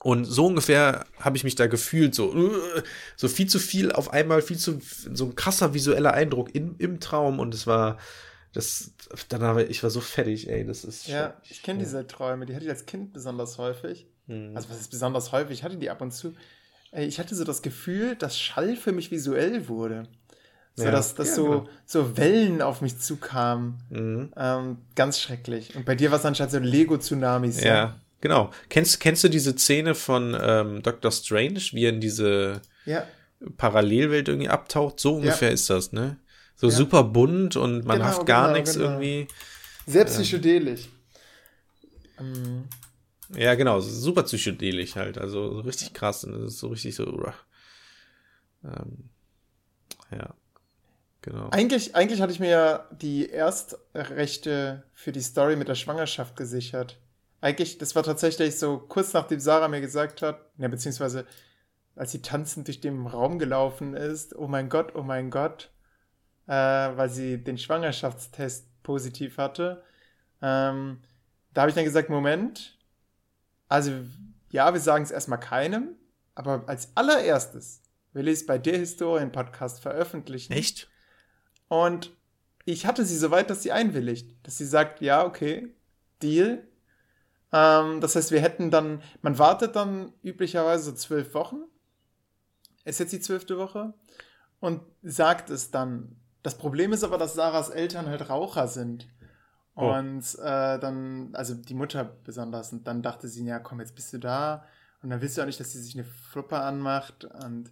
[0.07, 2.81] Und so ungefähr habe ich mich da gefühlt, so, uh,
[3.17, 7.01] so viel zu viel auf einmal, viel zu, so ein krasser visueller Eindruck in, im
[7.01, 7.97] Traum und es war,
[8.53, 8.93] das,
[9.27, 11.07] danach, ich war so fertig, ey, das ist.
[11.07, 14.07] Ja, ich kenne diese Träume, die hatte ich als Kind besonders häufig.
[14.27, 14.53] Hm.
[14.55, 15.57] Also, was ist besonders häufig?
[15.57, 16.33] Ich hatte die ab und zu.
[16.93, 20.07] Ich hatte so das Gefühl, dass Schall für mich visuell wurde.
[20.75, 20.91] So, ja.
[20.91, 21.69] dass, dass ja, so, genau.
[21.85, 23.83] so Wellen auf mich zukamen.
[23.89, 24.31] Mhm.
[24.37, 25.75] Ähm, ganz schrecklich.
[25.75, 27.59] Und bei dir war es anscheinend so Lego-Tsunamis.
[27.59, 28.51] Ja, ja, genau.
[28.69, 32.61] Kennst, kennst du diese Szene von ähm, Doctor Strange, wie er in diese
[33.57, 34.99] Parallelwelt irgendwie abtaucht?
[34.99, 36.17] So ungefähr ist das, ne?
[36.55, 38.85] So super bunt und man genau, hat gar genau, nichts genau.
[38.85, 39.27] irgendwie.
[39.85, 40.89] Sehr ähm, psychedelisch.
[42.19, 42.65] Ähm.
[43.35, 45.17] Ja, genau, super psychedelisch halt.
[45.17, 46.23] Also richtig krass.
[46.23, 47.05] Und das ist so richtig so.
[48.63, 49.09] Ähm,
[50.11, 50.33] ja.
[51.21, 51.49] Genau.
[51.49, 56.97] Eigentlich, eigentlich hatte ich mir ja die Erstrechte für die Story mit der Schwangerschaft gesichert.
[57.39, 61.25] Eigentlich, das war tatsächlich so kurz nachdem Sarah mir gesagt hat, ja, beziehungsweise
[61.95, 65.71] als sie tanzend durch den Raum gelaufen ist, oh mein Gott, oh mein Gott,
[66.45, 69.83] äh, weil sie den Schwangerschaftstest positiv hatte.
[70.41, 71.01] Ähm,
[71.53, 72.77] da habe ich dann gesagt, Moment,
[73.67, 73.91] also
[74.51, 75.95] ja, wir sagen es erstmal keinem,
[76.35, 77.81] aber als allererstes
[78.13, 80.53] will ich es bei der Historien-Podcast veröffentlichen.
[80.53, 80.89] Echt?
[81.67, 82.15] Und
[82.65, 85.69] ich hatte sie so weit, dass sie einwilligt, dass sie sagt, ja, okay,
[86.21, 86.67] Deal.
[87.51, 91.63] Ähm, das heißt, wir hätten dann, man wartet dann üblicherweise so zwölf Wochen.
[92.85, 93.93] Ist jetzt die zwölfte Woche.
[94.59, 96.15] Und sagt es dann.
[96.43, 99.07] Das Problem ist aber, dass Sarahs Eltern halt Raucher sind.
[99.75, 99.93] Oh.
[99.93, 104.11] Und äh, dann, also die Mutter besonders, und dann dachte sie, ja, komm, jetzt bist
[104.13, 104.65] du da.
[105.03, 107.25] Und dann willst du auch nicht, dass sie sich eine Fluppe anmacht.
[107.25, 107.71] Und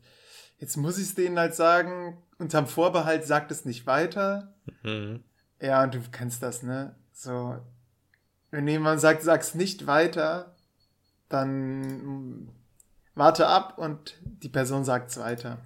[0.58, 4.54] jetzt muss ich es denen halt sagen, unterm Vorbehalt sagt es nicht weiter.
[4.84, 5.24] Mhm.
[5.60, 6.96] Ja, und du kennst das, ne?
[7.12, 7.58] So,
[8.56, 10.56] wenn jemand sagt, sag's nicht weiter,
[11.28, 12.50] dann
[13.14, 15.58] warte ab und die Person sagt's weiter.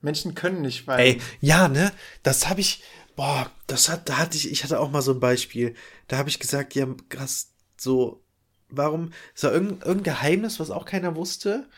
[0.00, 1.02] Menschen können nicht weiter.
[1.02, 1.90] Ey, ja, ne?
[2.22, 2.84] Das habe ich,
[3.16, 5.74] boah, das hat, da hatte ich, ich hatte auch mal so ein Beispiel.
[6.06, 8.22] Da habe ich gesagt, ja, krass, so,
[8.68, 11.68] warum, ist da irgendein, irgendein Geheimnis, was auch keiner wusste?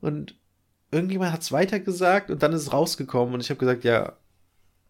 [0.00, 0.36] Und
[0.90, 4.16] irgendjemand hat es weitergesagt und dann ist es rausgekommen und ich habe gesagt, ja,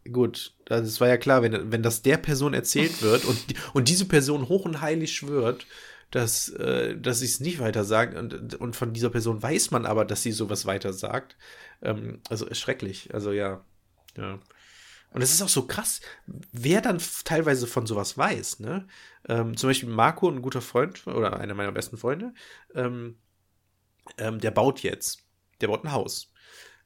[0.08, 3.38] gut, das war ja klar, wenn, wenn das der Person erzählt wird und,
[3.74, 5.66] und diese Person hoch und heilig schwört,
[6.10, 9.86] dass, äh, dass sie es nicht weiter sagt und, und von dieser Person weiß man
[9.86, 11.36] aber, dass sie sowas weiter sagt.
[11.82, 13.12] Ähm, also ist schrecklich.
[13.14, 13.64] Also ja,
[14.16, 14.38] ja.
[15.10, 18.86] Und es ist auch so krass, wer dann teilweise von sowas weiß, ne?
[19.26, 22.34] Ähm, zum Beispiel Marco, ein guter Freund oder einer meiner besten Freunde,
[22.74, 23.16] ähm,
[24.18, 25.28] ähm, der baut jetzt
[25.60, 26.32] der baut ein Haus.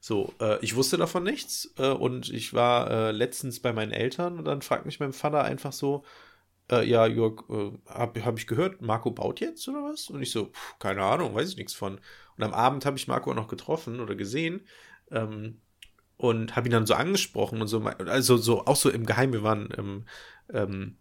[0.05, 4.37] So, äh, ich wusste davon nichts äh, und ich war äh, letztens bei meinen Eltern
[4.37, 6.03] und dann fragt mich mein Vater einfach so,
[6.69, 10.09] äh, ja, Jörg, äh, habe hab ich gehört, Marco baut jetzt oder was?
[10.09, 12.01] Und ich so, pff, keine Ahnung, weiß ich nichts von.
[12.37, 14.67] Und am Abend habe ich Marco auch noch getroffen oder gesehen
[15.09, 15.61] ähm,
[16.17, 19.43] und habe ihn dann so angesprochen und so, also so auch so im Geheimen, wir
[19.43, 20.05] waren ähm,
[20.53, 20.97] ähm,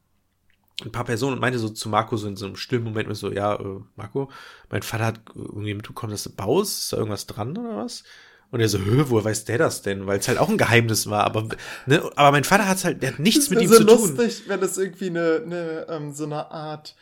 [0.84, 3.32] ein paar Personen und meinte so zu Marco so in so einem stillen Moment so,
[3.32, 4.30] ja, äh, Marco,
[4.70, 8.04] mein Vater hat irgendwie mitbekommen, dass du baust, ist da irgendwas dran oder was?
[8.52, 10.06] Und er so, Hö, woher weiß der das denn?
[10.06, 11.24] Weil es halt auch ein Geheimnis war.
[11.24, 11.48] Aber,
[11.86, 13.96] ne, aber mein Vater hat halt, der hat nichts mit ihm so zu tun.
[13.96, 16.94] Das ist lustig, wenn das irgendwie eine, eine ähm, so eine Art,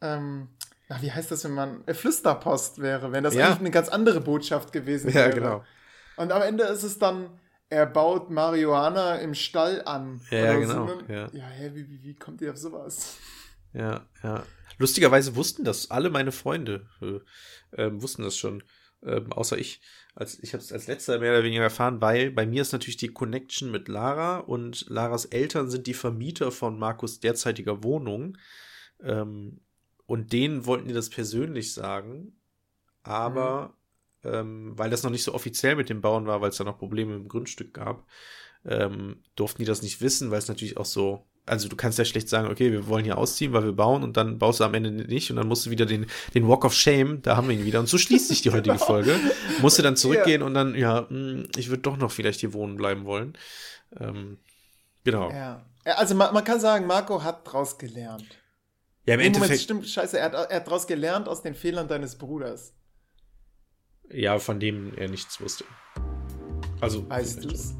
[0.00, 0.48] ähm,
[0.88, 3.46] ach, wie heißt das, wenn man, äh, Flüsterpost wäre, wenn das ja.
[3.46, 5.28] eigentlich eine ganz andere Botschaft gewesen wäre.
[5.28, 5.64] Ja, genau.
[6.16, 7.28] Und am Ende ist es dann,
[7.68, 10.22] er baut Marihuana im Stall an.
[10.30, 10.88] Ja, genau.
[10.88, 11.00] So.
[11.12, 13.18] Ja, ja hä, wie, wie, wie kommt ihr auf sowas?
[13.74, 14.42] Ja, ja.
[14.78, 18.62] Lustigerweise wussten das alle meine Freunde, äh, äh, wussten das schon,
[19.02, 19.82] äh, außer ich.
[20.14, 22.96] Als, ich habe es als letzter mehr oder weniger erfahren, weil bei mir ist natürlich
[22.96, 28.38] die Connection mit Lara und Laras Eltern sind die Vermieter von Markus derzeitiger Wohnung.
[29.02, 29.60] Ähm,
[30.06, 32.36] und denen wollten die das persönlich sagen,
[33.02, 33.84] aber mhm
[34.24, 36.78] ähm, weil das noch nicht so offiziell mit dem Bauen war, weil es da noch
[36.78, 38.06] Probleme im Grundstück gab,
[38.64, 42.04] ähm, durften die das nicht wissen, weil es natürlich auch so, also du kannst ja
[42.04, 44.74] schlecht sagen, okay, wir wollen hier ausziehen, weil wir bauen und dann baust du am
[44.74, 47.56] Ende nicht und dann musst du wieder den, den Walk of Shame, da haben wir
[47.56, 48.86] ihn wieder und so schließt sich die heutige genau.
[48.86, 49.18] Folge.
[49.60, 50.46] Musst du dann zurückgehen ja.
[50.46, 53.36] und dann, ja, hm, ich würde doch noch vielleicht hier wohnen bleiben wollen.
[53.98, 54.38] Ähm,
[55.04, 55.30] genau.
[55.30, 55.64] Ja.
[55.84, 58.24] Also man, man kann sagen, Marco hat draus gelernt.
[59.06, 59.50] Ja, im Endeffekt.
[59.50, 62.72] Moment, stimmt, scheiße, er hat, er hat draus gelernt aus den Fehlern deines Bruders.
[64.10, 65.64] Ja, von dem er nichts wusste.
[66.80, 67.08] Also.
[67.08, 67.74] Weißt du es?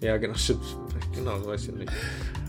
[0.00, 0.64] Ja, genau, stimmt.
[1.14, 1.92] Genau, weiß ich nicht.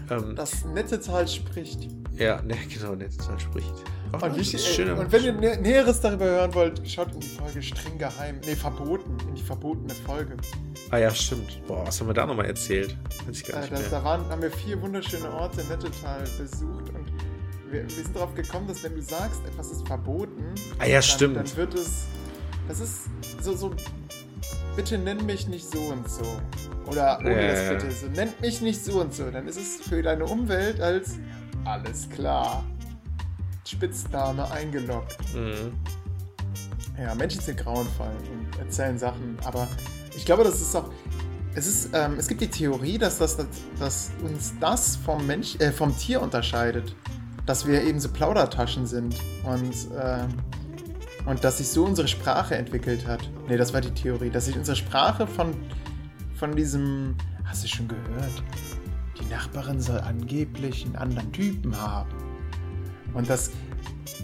[0.09, 1.87] Ähm, das nette Tal spricht.
[2.15, 3.73] Ja, ne, genau, nette Tal spricht.
[4.13, 7.27] Oh, und, wie, ey, und, wenn ihr Nä Näheres darüber hören wollt, schaut in die
[7.27, 8.39] Folge streng geheim.
[8.45, 9.17] Ne, verboten.
[9.27, 10.37] In die verbotene Folge.
[10.91, 11.61] Ah ja, stimmt.
[11.67, 12.95] Boah, was haben wir da nochmal erzählt?
[13.27, 16.23] Weiß ich gar nicht äh, da, da waren, haben wir vier wunderschöne Orte in Nettetal
[16.39, 17.11] besucht und
[17.69, 21.03] wir, wir, sind darauf gekommen, dass wenn du sagst, etwas ist verboten, ah, ja, dann,
[21.03, 21.35] stimmt.
[21.35, 22.05] dann wird es
[22.67, 23.09] das ist
[23.41, 23.71] so, so,
[24.77, 26.23] bitte nenn mich nicht so und so.
[26.85, 27.47] Oder ohne äh.
[27.47, 29.29] das bitte so, nenn mich nicht so und so.
[29.29, 31.15] Dann ist es für deine Umwelt als
[31.65, 32.63] alles klar.
[33.65, 35.17] Spitzname eingeloggt.
[35.33, 35.73] Mhm.
[36.97, 39.67] Ja, Menschen sind grauenvoll und erzählen Sachen, aber
[40.15, 40.89] ich glaube, das ist auch.
[41.53, 43.35] Es, ist, ähm, es gibt die Theorie, dass, das,
[43.79, 46.95] dass uns das vom, Mensch, äh, vom Tier unterscheidet.
[47.47, 49.15] Dass wir eben so Plaudertaschen sind.
[49.43, 50.27] Und äh,
[51.27, 53.19] und dass sich so unsere Sprache entwickelt hat.
[53.47, 54.29] Ne, das war die Theorie.
[54.29, 55.53] Dass sich unsere Sprache von,
[56.35, 57.15] von diesem.
[57.43, 58.43] Hast du schon gehört?
[59.19, 62.09] Die Nachbarin soll angeblich einen anderen Typen haben.
[63.13, 63.51] Und dass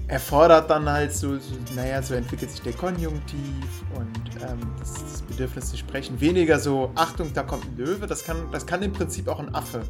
[0.08, 5.22] erfordert dann halt so, so, naja, so entwickelt sich der Konjunktiv und ähm, das, das,
[5.22, 6.20] Bedürfnis zu sprechen.
[6.20, 9.54] Weniger so, Achtung, da kommt ein Löwe, das kann, das kann im Prinzip auch ein
[9.56, 9.84] Affe.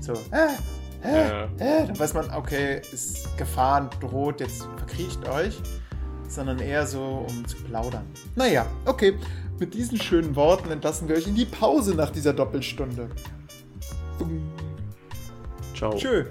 [0.00, 0.54] So, äh,
[1.04, 5.60] äh, äh, dann weiß man, okay, ist Gefahren droht, jetzt verkriecht euch,
[6.30, 8.04] sondern eher so, um zu plaudern.
[8.34, 9.18] Naja, okay,
[9.58, 13.08] mit diesen schönen Worten entlassen wir euch in die Pause nach dieser Doppelstunde.
[15.74, 15.94] Ciao.
[15.94, 16.24] Tschö.